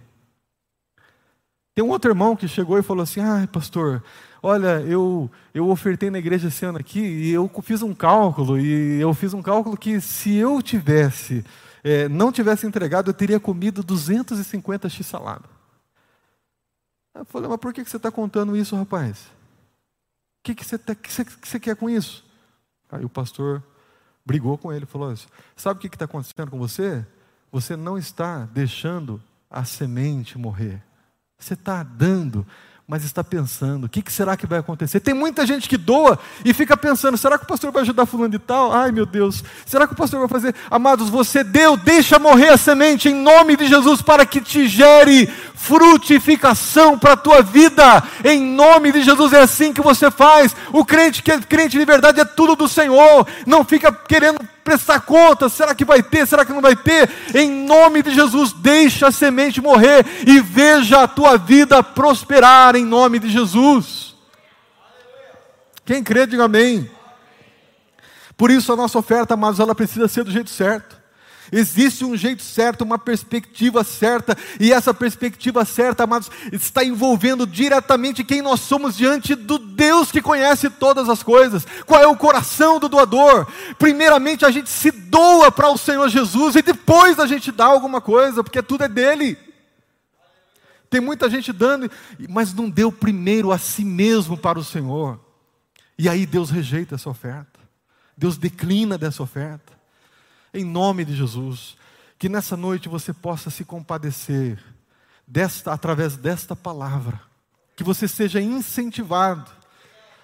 Tem 1.73 1.83
um 1.83 1.89
outro 1.89 2.09
irmão 2.09 2.37
que 2.37 2.47
chegou 2.47 2.79
e 2.79 2.83
falou 2.83 3.03
assim: 3.03 3.19
Ah, 3.19 3.45
pastor, 3.51 4.01
olha, 4.41 4.79
eu, 4.79 5.29
eu 5.53 5.67
ofertei 5.67 6.09
na 6.09 6.19
igreja 6.19 6.47
esse 6.47 6.63
ano 6.63 6.77
aqui 6.77 7.01
e 7.01 7.31
eu 7.31 7.51
fiz 7.61 7.81
um 7.81 7.93
cálculo, 7.93 8.57
e 8.57 9.01
eu 9.01 9.13
fiz 9.13 9.33
um 9.33 9.41
cálculo 9.41 9.75
que 9.75 9.99
se 9.99 10.33
eu 10.35 10.61
tivesse, 10.61 11.43
é, 11.83 12.07
não 12.07 12.31
tivesse 12.31 12.65
entregado, 12.65 13.09
eu 13.09 13.13
teria 13.13 13.41
comido 13.41 13.83
250 13.83 14.87
x 14.87 15.05
salada. 15.05 15.54
Eu 17.15 17.23
falei, 17.23 17.49
mas 17.49 17.59
por 17.59 17.73
que 17.73 17.83
você 17.83 17.95
está 17.95 18.11
contando 18.11 18.57
isso, 18.57 18.75
rapaz? 18.75 19.21
O 20.39 20.43
que, 20.43 20.53
que, 20.53 20.65
você, 20.65 20.77
tá, 20.77 20.93
que, 20.93 21.11
você, 21.11 21.23
que 21.23 21.47
você 21.47 21.59
quer 21.59 21.75
com 21.75 21.89
isso? 21.89 22.23
Aí 22.91 23.03
o 23.05 23.09
pastor 23.09 23.63
brigou 24.25 24.57
com 24.57 24.71
ele, 24.71 24.85
falou: 24.85 25.15
Sabe 25.55 25.77
o 25.77 25.81
que 25.81 25.87
está 25.87 26.05
acontecendo 26.05 26.51
com 26.51 26.59
você? 26.59 27.05
Você 27.51 27.75
não 27.75 27.97
está 27.97 28.45
deixando 28.45 29.21
a 29.49 29.63
semente 29.63 30.37
morrer. 30.37 30.83
Você 31.37 31.53
está 31.53 31.83
dando, 31.83 32.45
mas 32.87 33.03
está 33.03 33.23
pensando: 33.23 33.85
o 33.85 33.89
que, 33.89 34.01
que, 34.01 34.11
será 34.11 34.37
que 34.37 34.45
vai 34.45 34.59
acontecer? 34.59 34.99
Tem 34.99 35.13
muita 35.13 35.45
gente 35.45 35.67
que 35.67 35.77
doa 35.77 36.19
e 36.43 36.53
fica 36.53 36.77
pensando: 36.77 37.17
será 37.17 37.37
que 37.37 37.45
o 37.45 37.47
pastor 37.47 37.71
vai 37.71 37.81
ajudar 37.81 38.05
fulano 38.05 38.29
de 38.29 38.39
tal? 38.39 38.71
Ai 38.71 38.91
meu 38.91 39.05
Deus, 39.05 39.43
será 39.65 39.87
que 39.87 39.93
o 39.93 39.97
pastor 39.97 40.19
vai 40.19 40.29
fazer? 40.29 40.55
Amados, 40.69 41.09
você 41.09 41.43
deu, 41.43 41.75
deixa 41.75 42.19
morrer 42.19 42.49
a 42.49 42.57
semente 42.57 43.09
em 43.09 43.15
nome 43.15 43.57
de 43.57 43.67
Jesus 43.67 44.01
para 44.01 44.25
que 44.25 44.39
te 44.39 44.67
gere 44.67 45.27
frutificação 45.55 46.99
para 46.99 47.13
a 47.13 47.17
tua 47.17 47.41
vida. 47.41 48.03
Em 48.23 48.41
nome 48.41 48.91
de 48.91 49.01
Jesus 49.01 49.33
é 49.33 49.41
assim 49.41 49.73
que 49.73 49.81
você 49.81 50.11
faz. 50.11 50.55
O 50.71 50.85
crente 50.85 51.23
que 51.23 51.31
é 51.31 51.39
crente 51.39 51.77
de 51.77 51.85
verdade 51.85 52.19
é 52.19 52.25
tudo 52.25 52.55
do 52.55 52.67
Senhor. 52.67 53.27
Não 53.45 53.63
fica 53.63 53.91
querendo 53.91 54.39
prestar 54.63 54.99
conta, 55.01 55.47
será 55.47 55.75
que 55.75 55.85
vai 55.85 56.01
ter, 56.01 56.25
será 56.25 56.43
que 56.43 56.51
não 56.51 56.61
vai 56.61 56.75
ter? 56.75 57.09
Em 57.35 57.49
nome 57.51 58.01
de 58.01 58.11
Jesus, 58.11 58.51
deixa 58.51 59.07
a 59.07 59.11
semente 59.11 59.61
morrer 59.61 60.03
e 60.25 60.39
veja 60.39 61.03
a 61.03 61.07
tua 61.07 61.37
vida 61.37 61.83
prosperar 61.83 62.75
em 62.75 62.83
nome 62.83 63.19
de 63.19 63.29
Jesus. 63.29 64.15
Quem 65.85 66.03
crê, 66.03 66.25
diga 66.25 66.45
amém. 66.45 66.89
Por 68.35 68.49
isso 68.49 68.73
a 68.73 68.75
nossa 68.75 68.97
oferta, 68.97 69.35
amados, 69.35 69.59
ela 69.59 69.75
precisa 69.75 70.07
ser 70.07 70.23
do 70.23 70.31
jeito 70.31 70.49
certo. 70.49 71.04
Existe 71.51 72.03
um 72.03 72.17
jeito 72.17 72.41
certo, 72.41 72.81
uma 72.81 72.97
perspectiva 72.97 73.83
certa, 73.83 74.35
e 74.59 74.73
essa 74.73 74.93
perspectiva 74.93 75.63
certa, 75.63 76.03
amados, 76.03 76.29
está 76.51 76.83
envolvendo 76.83 77.45
diretamente 77.45 78.23
quem 78.23 78.41
nós 78.41 78.61
somos 78.61 78.95
diante 78.95 79.35
do 79.35 79.57
Deus 79.57 80.11
que 80.11 80.21
conhece 80.21 80.69
todas 80.69 81.07
as 81.07 81.21
coisas. 81.21 81.65
Qual 81.85 82.01
é 82.01 82.07
o 82.07 82.17
coração 82.17 82.79
do 82.79 82.89
doador? 82.89 83.47
Primeiramente, 83.77 84.45
a 84.45 84.51
gente 84.51 84.69
se 84.69 84.89
doa 84.91 85.51
para 85.51 85.69
o 85.69 85.77
Senhor 85.77 86.09
Jesus, 86.09 86.55
e 86.55 86.61
depois 86.61 87.19
a 87.19 87.27
gente 87.27 87.51
dá 87.51 87.65
alguma 87.65 88.01
coisa, 88.01 88.43
porque 88.43 88.63
tudo 88.63 88.83
é 88.83 88.87
dele. 88.87 89.37
Tem 90.89 91.01
muita 91.01 91.29
gente 91.29 91.51
dando, 91.51 91.91
mas 92.29 92.53
não 92.53 92.69
deu 92.69 92.91
primeiro 92.91 93.51
a 93.51 93.57
si 93.57 93.83
mesmo 93.83 94.37
para 94.37 94.57
o 94.57 94.63
Senhor. 94.63 95.19
E 95.97 96.09
aí 96.09 96.25
Deus 96.25 96.49
rejeita 96.49 96.95
essa 96.95 97.09
oferta. 97.09 97.59
Deus 98.17 98.37
declina 98.37 98.97
dessa 98.97 99.21
oferta 99.21 99.74
em 100.55 100.63
nome 100.63 101.03
de 101.03 101.15
Jesus, 101.15 101.77
que 102.17 102.29
nessa 102.29 102.55
noite 102.55 102.87
você 102.87 103.13
possa 103.13 103.49
se 103.49 103.65
compadecer 103.65 104.57
desta 105.27 105.73
através 105.73 106.15
desta 106.15 106.55
palavra, 106.55 107.21
que 107.75 107.83
você 107.83 108.07
seja 108.07 108.41
incentivado 108.41 109.51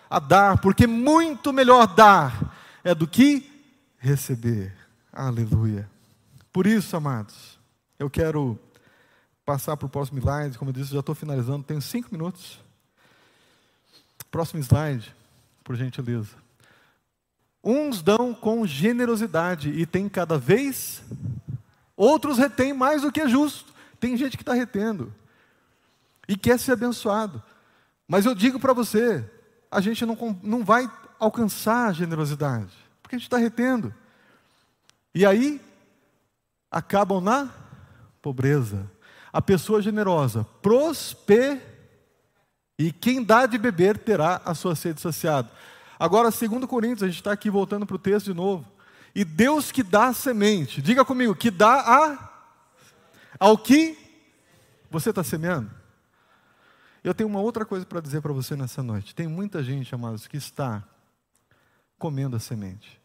a 0.10 0.20
dar, 0.20 0.60
porque 0.60 0.88
muito 0.88 1.52
melhor 1.52 1.88
dar 1.88 2.56
é 2.84 2.96
do 2.96 3.08
que 3.08 3.50
receber. 3.98 4.74
Aleluia. 5.12 5.90
Por 6.52 6.66
isso, 6.66 6.96
amados, 6.96 7.60
eu 8.00 8.10
quero 8.10 8.58
passar 9.46 9.76
para 9.76 9.86
o 9.86 9.90
próximo 9.90 10.20
slide. 10.20 10.58
Como 10.58 10.70
eu 10.70 10.74
disse, 10.74 10.94
já 10.94 11.00
estou 11.00 11.16
finalizando, 11.16 11.64
tenho 11.64 11.82
cinco 11.82 12.10
minutos. 12.12 12.60
Próximo 14.30 14.62
slide, 14.62 15.14
por 15.64 15.76
gentileza. 15.76 16.41
Uns 17.64 18.02
dão 18.02 18.34
com 18.34 18.66
generosidade 18.66 19.70
e 19.70 19.86
tem 19.86 20.10
cada 20.10 20.38
vez, 20.38 21.04
outros 21.96 22.38
retêm 22.38 22.74
mais 22.74 23.04
do 23.04 23.12
que 23.12 23.22
é 23.22 23.28
justo. 23.28 23.72
Tem 24.00 24.18
gente 24.18 24.36
que 24.36 24.42
está 24.42 24.54
retendo 24.54 25.14
e 26.28 26.36
quer 26.36 26.58
ser 26.58 26.72
abençoado. 26.72 27.42
Mas 28.08 28.26
eu 28.26 28.34
digo 28.34 28.60
para 28.60 28.74
você, 28.74 29.24
a 29.70 29.80
gente 29.80 30.06
não, 30.06 30.40
não 30.42 30.64
vai 30.64 30.90
alcançar 31.20 31.90
a 31.90 31.94
generosidade, 31.94 32.72
porque 33.02 33.16
a 33.16 33.20
gente 33.20 33.28
está 33.28 33.38
retendo. 33.38 33.94
E 35.14 35.26
aí, 35.26 35.62
acabam 36.72 37.22
na 37.22 37.50
pobreza. 38.22 38.90
A 39.32 39.42
pessoa 39.42 39.82
generosa 39.82 40.46
prospera, 40.62 41.62
e 42.80 42.92
quem 42.92 43.24
dá 43.24 43.46
de 43.46 43.58
beber 43.58 43.98
terá 43.98 44.42
a 44.44 44.56
sua 44.56 44.76
sede 44.76 45.00
saciada. 45.00 45.50
Agora, 46.02 46.32
segundo 46.32 46.68
Coríntios, 46.68 47.04
a 47.04 47.06
gente 47.06 47.18
está 47.18 47.32
aqui 47.32 47.48
voltando 47.48 47.86
para 47.86 47.96
o 47.96 48.00
texto 48.00 48.26
de 48.26 48.34
novo. 48.34 48.66
E 49.14 49.24
Deus 49.24 49.72
que 49.72 49.84
dá 49.84 50.08
a 50.08 50.14
semente, 50.14 50.82
diga 50.82 51.06
comigo, 51.06 51.36
que 51.36 51.52
dá 51.52 51.76
a 51.80 52.32
ao 53.40 53.56
que 53.56 53.96
você 54.90 55.12
está 55.12 55.24
semeando. 55.24 55.70
Eu 57.04 57.14
tenho 57.14 57.30
uma 57.30 57.40
outra 57.40 57.68
coisa 57.68 57.86
para 57.86 58.02
dizer 58.02 58.20
para 58.20 58.34
você 58.34 58.56
nessa 58.56 58.82
noite. 58.82 59.14
Tem 59.14 59.28
muita 59.28 59.64
gente, 59.64 59.94
amados, 59.94 60.26
que 60.26 60.38
está 60.38 60.84
comendo 62.00 62.36
a 62.36 62.40
semente. 62.40 63.00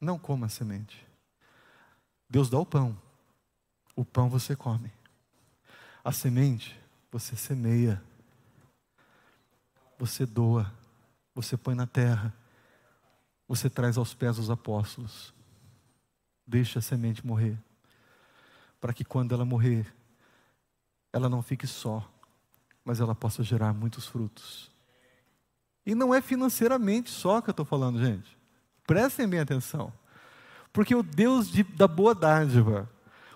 Não 0.00 0.18
coma 0.18 0.46
a 0.46 0.48
semente. 0.48 1.06
Deus 2.26 2.48
dá 2.48 2.58
o 2.58 2.64
pão. 2.64 2.96
O 3.94 4.02
pão 4.02 4.30
você 4.30 4.56
come. 4.56 4.90
A 6.02 6.10
semente 6.10 6.74
você 7.12 7.36
semeia. 7.36 8.02
Você 9.98 10.24
doa 10.24 10.77
você 11.42 11.56
põe 11.56 11.72
na 11.72 11.86
terra, 11.86 12.34
você 13.46 13.70
traz 13.70 13.96
aos 13.96 14.12
pés 14.12 14.38
os 14.38 14.50
apóstolos. 14.50 15.32
Deixa 16.44 16.80
a 16.80 16.82
semente 16.82 17.24
morrer, 17.24 17.56
para 18.80 18.92
que 18.92 19.04
quando 19.04 19.32
ela 19.32 19.44
morrer, 19.44 19.86
ela 21.12 21.28
não 21.28 21.40
fique 21.40 21.64
só, 21.64 22.10
mas 22.84 22.98
ela 22.98 23.14
possa 23.14 23.44
gerar 23.44 23.72
muitos 23.72 24.04
frutos. 24.04 24.68
E 25.86 25.94
não 25.94 26.12
é 26.12 26.20
financeiramente 26.20 27.08
só 27.08 27.40
que 27.40 27.50
eu 27.50 27.52
estou 27.52 27.64
falando, 27.64 28.04
gente. 28.04 28.36
Prestem 28.84 29.28
bem 29.28 29.38
atenção. 29.38 29.92
Porque 30.72 30.94
o 30.94 31.04
Deus 31.04 31.48
de, 31.48 31.62
da 31.62 31.86
boa 31.86 32.16
dádiva, 32.16 32.90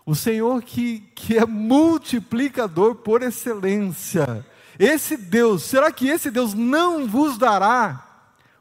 o 0.04 0.16
Senhor 0.16 0.60
que, 0.62 1.00
que 1.14 1.38
é 1.38 1.46
multiplicador 1.46 2.96
por 2.96 3.22
excelência, 3.22 4.44
esse 4.78 5.16
Deus, 5.16 5.64
será 5.64 5.92
que 5.92 6.08
esse 6.08 6.30
Deus 6.30 6.54
não 6.54 7.06
vos 7.06 7.36
dará 7.36 8.08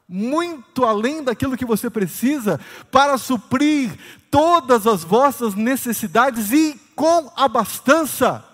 muito 0.08 0.84
além 0.84 1.22
daquilo 1.22 1.56
que 1.56 1.64
você 1.64 1.88
precisa 1.88 2.60
para 2.90 3.16
suprir 3.16 3.98
todas 4.30 4.86
as 4.86 5.02
vossas 5.02 5.54
necessidades 5.54 6.52
e 6.52 6.78
com 6.94 7.32
abastança? 7.34 8.44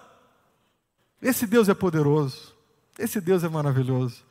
Esse 1.20 1.46
Deus 1.46 1.68
é 1.68 1.74
poderoso, 1.74 2.54
esse 2.96 3.20
Deus 3.20 3.42
é 3.42 3.48
maravilhoso. 3.48 4.24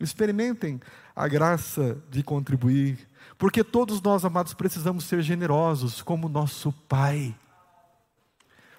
Experimentem 0.00 0.80
a 1.14 1.28
graça 1.28 2.02
de 2.10 2.22
contribuir, 2.22 3.08
porque 3.36 3.62
todos 3.62 4.00
nós, 4.00 4.24
amados, 4.24 4.54
precisamos 4.54 5.04
ser 5.04 5.20
generosos 5.20 6.00
como 6.00 6.28
nosso 6.28 6.72
Pai. 6.88 7.34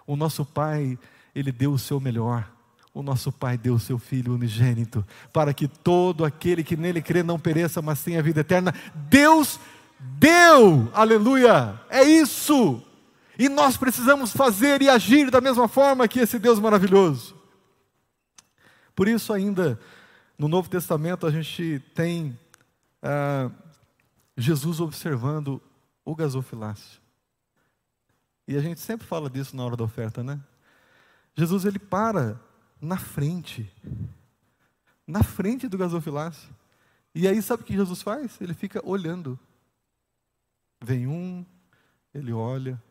O 0.07 0.15
nosso 0.15 0.43
Pai, 0.43 0.97
Ele 1.33 1.51
deu 1.51 1.71
o 1.71 1.79
seu 1.79 1.99
melhor 1.99 2.54
o 2.95 3.03
nosso 3.03 3.29
Pai 3.29 3.57
deu 3.57 3.75
o 3.75 3.79
seu 3.79 3.99
Filho 3.99 4.33
unigênito, 4.33 5.05
para 5.33 5.53
que 5.53 5.67
todo 5.67 6.23
aquele 6.23 6.63
que 6.63 6.77
nele 6.77 7.01
crê 7.01 7.21
não 7.21 7.37
pereça, 7.37 7.81
mas 7.81 8.01
tenha 8.01 8.23
vida 8.23 8.39
eterna. 8.39 8.73
Deus 9.09 9.59
deu, 9.99 10.89
aleluia, 10.93 11.77
é 11.89 12.03
isso. 12.03 12.81
E 13.37 13.49
nós 13.49 13.75
precisamos 13.75 14.31
fazer 14.31 14.81
e 14.81 14.87
agir 14.87 15.29
da 15.29 15.41
mesma 15.41 15.67
forma 15.67 16.07
que 16.07 16.21
esse 16.21 16.39
Deus 16.39 16.57
maravilhoso. 16.57 17.35
Por 18.95 19.09
isso, 19.09 19.33
ainda 19.33 19.77
no 20.37 20.47
Novo 20.47 20.69
Testamento, 20.69 21.27
a 21.27 21.31
gente 21.31 21.83
tem 21.93 22.39
ah, 23.03 23.51
Jesus 24.37 24.79
observando 24.79 25.61
o 26.05 26.15
gasofilácio. 26.15 27.01
E 28.47 28.55
a 28.55 28.61
gente 28.61 28.79
sempre 28.79 29.05
fala 29.05 29.29
disso 29.29 29.53
na 29.53 29.65
hora 29.65 29.75
da 29.75 29.83
oferta, 29.83 30.23
né? 30.23 30.39
Jesus 31.35 31.65
ele 31.65 31.77
para 31.77 32.39
na 32.85 32.97
frente. 32.97 33.71
Na 35.05 35.23
frente 35.23 35.67
do 35.67 35.77
gasofilácio. 35.77 36.53
E 37.13 37.27
aí 37.27 37.41
sabe 37.41 37.63
o 37.63 37.65
que 37.65 37.73
Jesus 37.73 38.01
faz? 38.01 38.39
Ele 38.41 38.53
fica 38.53 38.81
olhando. 38.85 39.39
Vem 40.81 41.07
um, 41.07 41.45
ele 42.13 42.31
olha, 42.31 42.81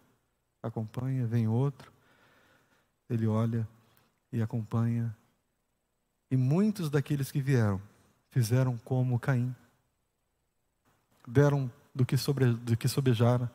acompanha, 0.62 1.26
vem 1.26 1.47
outro, 1.47 1.92
ele 3.09 3.26
olha 3.26 3.68
e 4.32 4.42
acompanha. 4.42 5.14
E 6.30 6.36
muitos 6.36 6.90
daqueles 6.90 7.30
que 7.30 7.40
vieram 7.40 7.80
fizeram 8.30 8.76
como 8.78 9.20
Caim. 9.20 9.55
deram 11.28 11.70
do 11.95 12.05
que, 12.05 12.16
sobre, 12.16 12.53
do 12.53 12.76
que 12.76 12.88
sobejaram. 12.88 13.49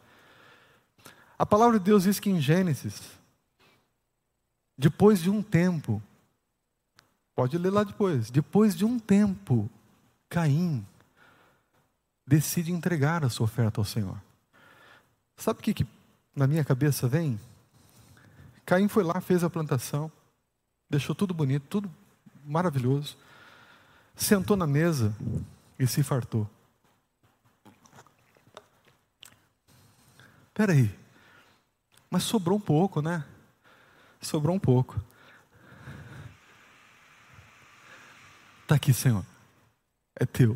A 1.38 1.46
palavra 1.46 1.78
de 1.78 1.86
Deus 1.86 2.04
diz 2.04 2.20
que 2.20 2.30
em 2.30 2.40
Gênesis, 2.40 3.20
depois 4.78 5.22
de 5.22 5.30
um 5.30 5.44
tempo, 5.44 6.02
pode 7.40 7.58
ler 7.58 7.70
lá 7.70 7.86
depois, 7.86 8.30
depois 8.30 8.76
de 8.76 8.84
um 8.84 9.00
tempo, 9.00 9.70
Caim 10.28 10.86
decide 12.28 12.70
entregar 12.70 13.24
a 13.24 13.30
sua 13.30 13.46
oferta 13.46 13.80
ao 13.80 13.86
Senhor. 13.86 14.22
Sabe 15.38 15.62
o 15.62 15.64
que, 15.64 15.74
que 15.74 15.88
na 16.36 16.46
minha 16.46 16.66
cabeça 16.66 17.08
vem? 17.08 17.40
Caim 18.66 18.90
foi 18.90 19.06
lá, 19.06 19.22
fez 19.22 19.42
a 19.42 19.50
plantação, 19.50 20.12
deixou 20.90 21.16
tudo 21.16 21.34
bonito, 21.34 21.66
tudo 21.70 21.90
maravilhoso, 22.44 23.16
sentou 24.18 24.58
na 24.58 24.68
mesa 24.68 25.16
e 25.80 25.88
se 25.88 26.04
fartou. 26.04 26.46
Espera 30.50 30.74
aí, 30.74 30.94
mas 32.12 32.24
sobrou 32.24 32.58
um 32.58 32.62
pouco, 32.62 33.02
né? 33.02 33.24
Sobrou 34.20 34.54
um 34.54 34.60
pouco. 34.60 35.02
Está 38.70 38.76
aqui, 38.76 38.94
Senhor, 38.94 39.26
é 40.16 40.28
teu. 40.28 40.56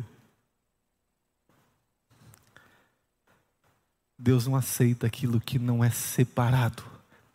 Deus 4.16 4.46
não 4.46 4.54
aceita 4.54 5.04
aquilo 5.04 5.40
que 5.40 5.58
não 5.58 5.82
é 5.82 5.90
separado, 5.90 6.84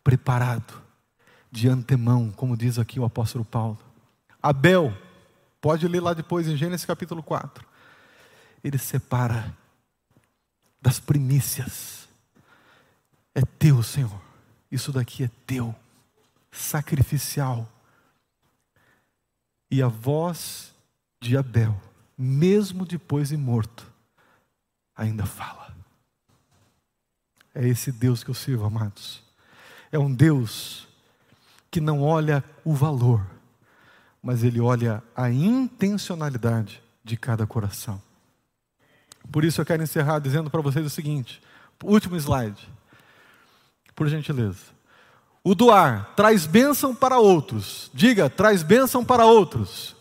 preparado, 0.02 0.82
de 1.52 1.68
antemão, 1.68 2.30
como 2.30 2.56
diz 2.56 2.78
aqui 2.78 2.98
o 2.98 3.04
apóstolo 3.04 3.44
Paulo. 3.44 3.78
Abel, 4.42 4.96
pode 5.60 5.86
ler 5.86 6.00
lá 6.00 6.14
depois 6.14 6.48
em 6.48 6.56
Gênesis 6.56 6.86
capítulo 6.86 7.22
4. 7.22 7.62
Ele 8.64 8.78
separa 8.78 9.54
das 10.80 10.98
primícias. 10.98 12.08
É 13.34 13.42
teu, 13.42 13.82
Senhor. 13.82 14.18
Isso 14.72 14.90
daqui 14.92 15.24
é 15.24 15.30
teu, 15.46 15.74
sacrificial. 16.50 17.70
E 19.70 19.82
a 19.82 19.88
voz 19.88 20.74
de 21.20 21.36
Abel, 21.36 21.80
mesmo 22.18 22.84
depois 22.84 23.28
de 23.28 23.36
morto, 23.36 23.86
ainda 24.96 25.24
fala. 25.24 25.74
É 27.54 27.66
esse 27.66 27.92
Deus 27.92 28.24
que 28.24 28.30
eu 28.30 28.34
sirvo, 28.34 28.64
amados. 28.64 29.22
É 29.92 29.98
um 29.98 30.12
Deus 30.12 30.88
que 31.70 31.80
não 31.80 32.02
olha 32.02 32.44
o 32.64 32.74
valor, 32.74 33.24
mas 34.22 34.42
ele 34.42 34.60
olha 34.60 35.02
a 35.14 35.30
intencionalidade 35.30 36.82
de 37.04 37.16
cada 37.16 37.46
coração. 37.46 38.00
Por 39.30 39.44
isso 39.44 39.60
eu 39.60 39.66
quero 39.66 39.82
encerrar 39.82 40.18
dizendo 40.18 40.50
para 40.50 40.60
vocês 40.60 40.84
o 40.84 40.90
seguinte: 40.90 41.40
último 41.82 42.16
slide, 42.16 42.68
por 43.94 44.08
gentileza. 44.08 44.79
O 45.42 45.54
doar 45.54 46.12
traz 46.14 46.46
bênção 46.46 46.94
para 46.94 47.18
outros. 47.18 47.90
Diga, 47.94 48.28
traz 48.28 48.62
bênção 48.62 49.04
para 49.04 49.24
outros. 49.24 49.96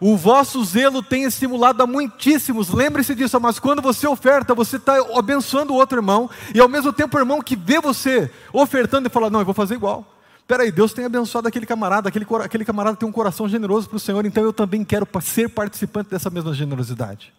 O 0.00 0.16
vosso 0.16 0.62
zelo 0.64 1.02
tem 1.02 1.24
estimulado 1.24 1.82
a 1.82 1.86
muitíssimos. 1.86 2.68
Lembre-se 2.68 3.14
disso, 3.14 3.40
mas 3.40 3.58
quando 3.58 3.80
você 3.80 4.06
oferta, 4.06 4.54
você 4.54 4.76
está 4.76 4.94
abençoando 5.16 5.72
o 5.72 5.76
outro 5.76 5.98
irmão, 5.98 6.28
e 6.54 6.60
ao 6.60 6.68
mesmo 6.68 6.92
tempo 6.92 7.16
o 7.16 7.20
irmão 7.20 7.40
que 7.40 7.56
vê 7.56 7.80
você 7.80 8.30
ofertando 8.52 9.08
e 9.08 9.10
fala: 9.10 9.30
Não, 9.30 9.40
eu 9.40 9.44
vou 9.44 9.54
fazer 9.54 9.74
igual. 9.74 10.04
Peraí, 10.46 10.70
Deus 10.70 10.92
tem 10.92 11.04
abençoado 11.04 11.48
aquele 11.48 11.66
camarada, 11.66 12.08
aquele, 12.08 12.26
aquele 12.42 12.64
camarada 12.64 12.96
tem 12.96 13.08
um 13.08 13.12
coração 13.12 13.48
generoso 13.48 13.88
para 13.88 13.96
o 13.96 14.00
Senhor, 14.00 14.24
então 14.24 14.44
eu 14.44 14.52
também 14.52 14.84
quero 14.84 15.08
ser 15.20 15.48
participante 15.48 16.10
dessa 16.10 16.30
mesma 16.30 16.54
generosidade. 16.54 17.32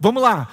Vamos 0.00 0.22
lá, 0.22 0.48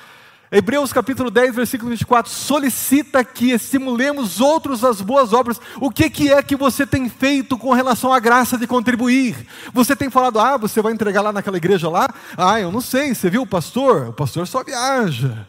Hebreus 0.55 0.93
capítulo 0.93 1.31
10, 1.31 1.55
versículo 1.55 1.89
24, 1.89 2.31
solicita 2.31 3.23
que 3.23 3.49
estimulemos 3.49 4.39
outros 4.39 4.83
às 4.83 5.01
boas 5.01 5.33
obras. 5.33 5.59
O 5.81 5.89
que, 5.89 6.07
que 6.11 6.31
é 6.31 6.43
que 6.43 6.55
você 6.55 6.85
tem 6.85 7.09
feito 7.09 7.57
com 7.57 7.73
relação 7.73 8.13
à 8.13 8.19
graça 8.19 8.55
de 8.55 8.67
contribuir? 8.67 9.47
Você 9.73 9.95
tem 9.95 10.11
falado, 10.11 10.39
ah, 10.39 10.55
você 10.55 10.79
vai 10.79 10.93
entregar 10.93 11.23
lá 11.23 11.33
naquela 11.33 11.57
igreja 11.57 11.89
lá? 11.89 12.07
Ah, 12.37 12.59
eu 12.59 12.71
não 12.71 12.81
sei, 12.81 13.15
você 13.15 13.31
viu 13.31 13.41
o 13.41 13.47
pastor? 13.47 14.09
O 14.09 14.13
pastor 14.13 14.45
só 14.45 14.63
viaja. 14.63 15.47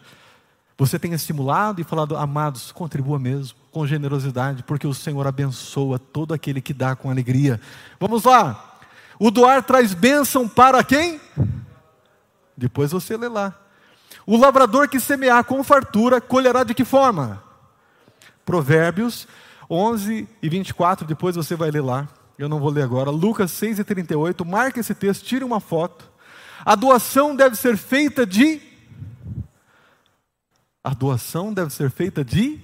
Você 0.78 0.98
tem 0.98 1.12
estimulado 1.12 1.82
e 1.82 1.84
falado, 1.84 2.16
amados, 2.16 2.72
contribua 2.72 3.18
mesmo, 3.18 3.58
com 3.70 3.86
generosidade, 3.86 4.62
porque 4.62 4.86
o 4.86 4.94
Senhor 4.94 5.26
abençoa 5.26 5.98
todo 5.98 6.32
aquele 6.32 6.62
que 6.62 6.72
dá 6.72 6.96
com 6.96 7.10
alegria. 7.10 7.60
Vamos 8.00 8.24
lá. 8.24 8.78
O 9.18 9.30
doar 9.30 9.62
traz 9.64 9.92
bênção 9.92 10.48
para 10.48 10.82
quem? 10.82 11.20
Depois 12.56 12.90
você 12.90 13.18
lê 13.18 13.28
lá. 13.28 13.54
O 14.26 14.36
lavrador 14.36 14.88
que 14.88 14.98
semear 14.98 15.44
com 15.44 15.62
fartura 15.62 16.20
colherá 16.20 16.64
de 16.64 16.74
que 16.74 16.84
forma? 16.84 17.42
Provérbios 18.44 19.26
11 19.70 20.28
e 20.42 20.48
24, 20.48 21.06
depois 21.06 21.36
você 21.36 21.54
vai 21.54 21.70
ler 21.70 21.82
lá. 21.82 22.08
Eu 22.38 22.48
não 22.48 22.58
vou 22.58 22.70
ler 22.70 22.82
agora. 22.82 23.10
Lucas 23.10 23.50
6 23.52 23.78
e 23.78 23.84
38, 23.84 24.44
marque 24.44 24.80
esse 24.80 24.94
texto, 24.94 25.24
tire 25.24 25.44
uma 25.44 25.60
foto. 25.60 26.10
A 26.64 26.74
doação 26.74 27.34
deve 27.36 27.56
ser 27.56 27.76
feita 27.76 28.26
de. 28.26 28.60
A 30.82 30.90
doação 30.90 31.52
deve 31.52 31.70
ser 31.70 31.90
feita 31.90 32.24
de 32.24 32.60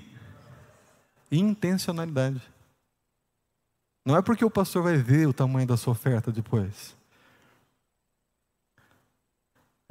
intencionalidade. 1.31 2.43
Não 4.05 4.17
é 4.17 4.23
porque 4.23 4.45
o 4.45 4.51
pastor 4.51 4.83
vai 4.83 4.97
ver 4.97 5.27
o 5.27 5.33
tamanho 5.33 5.67
da 5.67 5.77
sua 5.77 5.93
oferta 5.93 6.33
depois. 6.33 6.97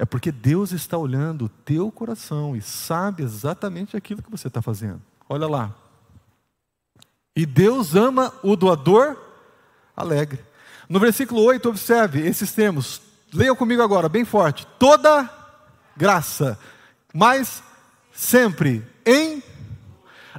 É 0.00 0.06
porque 0.06 0.32
Deus 0.32 0.72
está 0.72 0.96
olhando 0.96 1.44
o 1.44 1.48
teu 1.50 1.92
coração 1.92 2.56
e 2.56 2.62
sabe 2.62 3.22
exatamente 3.22 3.98
aquilo 3.98 4.22
que 4.22 4.30
você 4.30 4.48
está 4.48 4.62
fazendo. 4.62 5.02
Olha 5.28 5.46
lá. 5.46 5.74
E 7.36 7.44
Deus 7.44 7.94
ama 7.94 8.32
o 8.42 8.56
doador 8.56 9.14
alegre. 9.94 10.42
No 10.88 10.98
versículo 10.98 11.42
8, 11.42 11.68
observe 11.68 12.26
esses 12.26 12.50
termos. 12.50 13.02
Leiam 13.30 13.54
comigo 13.54 13.82
agora, 13.82 14.08
bem 14.08 14.24
forte. 14.24 14.66
Toda 14.78 15.28
graça, 15.94 16.58
mas 17.12 17.62
sempre 18.10 18.82
em 19.04 19.42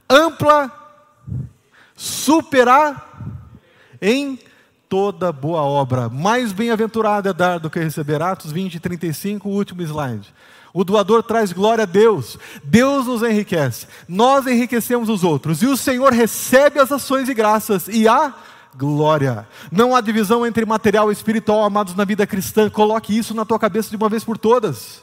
ampla, 0.09 0.71
superar 1.95 3.07
em 4.01 4.39
toda 4.91 5.31
boa 5.31 5.61
obra. 5.61 6.09
Mais 6.09 6.51
bem-aventurado 6.51 7.29
é 7.29 7.33
dar 7.33 7.59
do 7.59 7.69
que 7.69 7.79
receber. 7.79 8.21
Atos 8.21 8.51
20, 8.51 8.77
35, 8.77 9.47
último 9.47 9.81
slide. 9.83 10.27
O 10.73 10.83
doador 10.83 11.23
traz 11.23 11.53
glória 11.53 11.83
a 11.83 11.85
Deus. 11.85 12.37
Deus 12.61 13.07
nos 13.07 13.23
enriquece. 13.23 13.87
Nós 14.05 14.45
enriquecemos 14.45 15.07
os 15.07 15.23
outros. 15.23 15.61
E 15.61 15.65
o 15.65 15.77
Senhor 15.77 16.11
recebe 16.11 16.77
as 16.77 16.91
ações 16.91 17.29
e 17.29 17.33
graças 17.33 17.87
e 17.87 18.05
a 18.05 18.33
glória. 18.75 19.47
Não 19.71 19.95
há 19.95 20.01
divisão 20.01 20.45
entre 20.45 20.65
material 20.65 21.09
e 21.09 21.13
espiritual, 21.13 21.63
amados, 21.63 21.95
na 21.95 22.03
vida 22.03 22.27
cristã. 22.27 22.69
Coloque 22.69 23.17
isso 23.17 23.33
na 23.33 23.45
tua 23.45 23.57
cabeça 23.57 23.89
de 23.89 23.95
uma 23.95 24.09
vez 24.09 24.25
por 24.25 24.37
todas. 24.37 25.01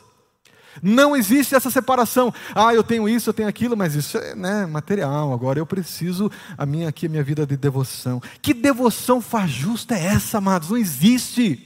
Não 0.82 1.16
existe 1.16 1.54
essa 1.54 1.70
separação. 1.70 2.32
Ah, 2.54 2.74
eu 2.74 2.82
tenho 2.82 3.08
isso, 3.08 3.30
eu 3.30 3.34
tenho 3.34 3.48
aquilo, 3.48 3.76
mas 3.76 3.94
isso 3.94 4.18
é 4.18 4.34
né, 4.34 4.66
material. 4.66 5.32
Agora 5.32 5.58
eu 5.58 5.66
preciso 5.66 6.30
a 6.56 6.64
minha 6.64 6.88
aqui, 6.88 7.06
a 7.06 7.08
minha 7.08 7.22
vida 7.22 7.46
de 7.46 7.56
devoção. 7.56 8.20
Que 8.40 8.52
devoção 8.54 9.20
faz 9.20 9.50
justa 9.50 9.94
é 9.94 10.06
essa, 10.06 10.38
amados? 10.38 10.70
Não 10.70 10.76
existe. 10.76 11.64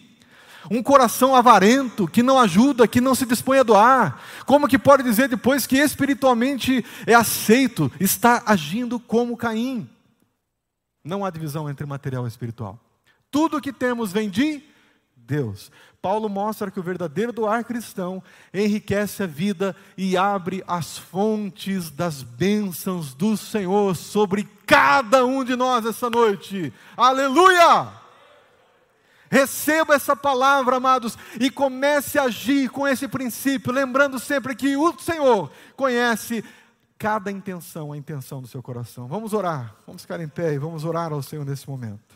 Um 0.70 0.82
coração 0.82 1.34
avarento, 1.34 2.06
que 2.06 2.22
não 2.22 2.38
ajuda, 2.38 2.86
que 2.86 3.00
não 3.00 3.14
se 3.14 3.26
dispõe 3.26 3.58
a 3.58 3.62
doar. 3.64 4.20
Como 4.46 4.68
que 4.68 4.78
pode 4.78 5.02
dizer 5.02 5.28
depois 5.28 5.66
que 5.66 5.76
espiritualmente 5.76 6.84
é 7.06 7.14
aceito, 7.14 7.90
está 7.98 8.42
agindo 8.46 9.00
como 9.00 9.36
Caim? 9.36 9.88
Não 11.04 11.24
há 11.24 11.30
divisão 11.30 11.68
entre 11.68 11.84
material 11.84 12.24
e 12.24 12.28
espiritual. 12.28 12.78
Tudo 13.30 13.60
que 13.60 13.72
temos 13.72 14.12
vem 14.12 14.30
de 14.30 14.62
Deus. 15.16 15.70
Paulo 16.02 16.28
mostra 16.28 16.68
que 16.68 16.80
o 16.80 16.82
verdadeiro 16.82 17.32
doar 17.32 17.64
cristão 17.64 18.20
enriquece 18.52 19.22
a 19.22 19.26
vida 19.26 19.76
e 19.96 20.16
abre 20.16 20.64
as 20.66 20.98
fontes 20.98 21.92
das 21.92 22.24
bênçãos 22.24 23.14
do 23.14 23.36
Senhor 23.36 23.94
sobre 23.94 24.48
cada 24.66 25.24
um 25.24 25.44
de 25.44 25.54
nós 25.54 25.86
essa 25.86 26.10
noite. 26.10 26.74
Aleluia! 26.96 27.88
Receba 29.30 29.94
essa 29.94 30.16
palavra, 30.16 30.76
amados, 30.76 31.16
e 31.40 31.48
comece 31.48 32.18
a 32.18 32.24
agir 32.24 32.68
com 32.68 32.86
esse 32.86 33.06
princípio, 33.06 33.72
lembrando 33.72 34.18
sempre 34.18 34.56
que 34.56 34.76
o 34.76 34.98
Senhor 34.98 35.52
conhece 35.76 36.44
cada 36.98 37.30
intenção, 37.30 37.92
a 37.92 37.96
intenção 37.96 38.42
do 38.42 38.48
seu 38.48 38.60
coração. 38.60 39.06
Vamos 39.06 39.32
orar, 39.32 39.74
vamos 39.86 40.02
ficar 40.02 40.20
em 40.20 40.28
pé 40.28 40.52
e 40.52 40.58
vamos 40.58 40.84
orar 40.84 41.12
ao 41.12 41.22
Senhor 41.22 41.46
nesse 41.46 41.70
momento. 41.70 42.11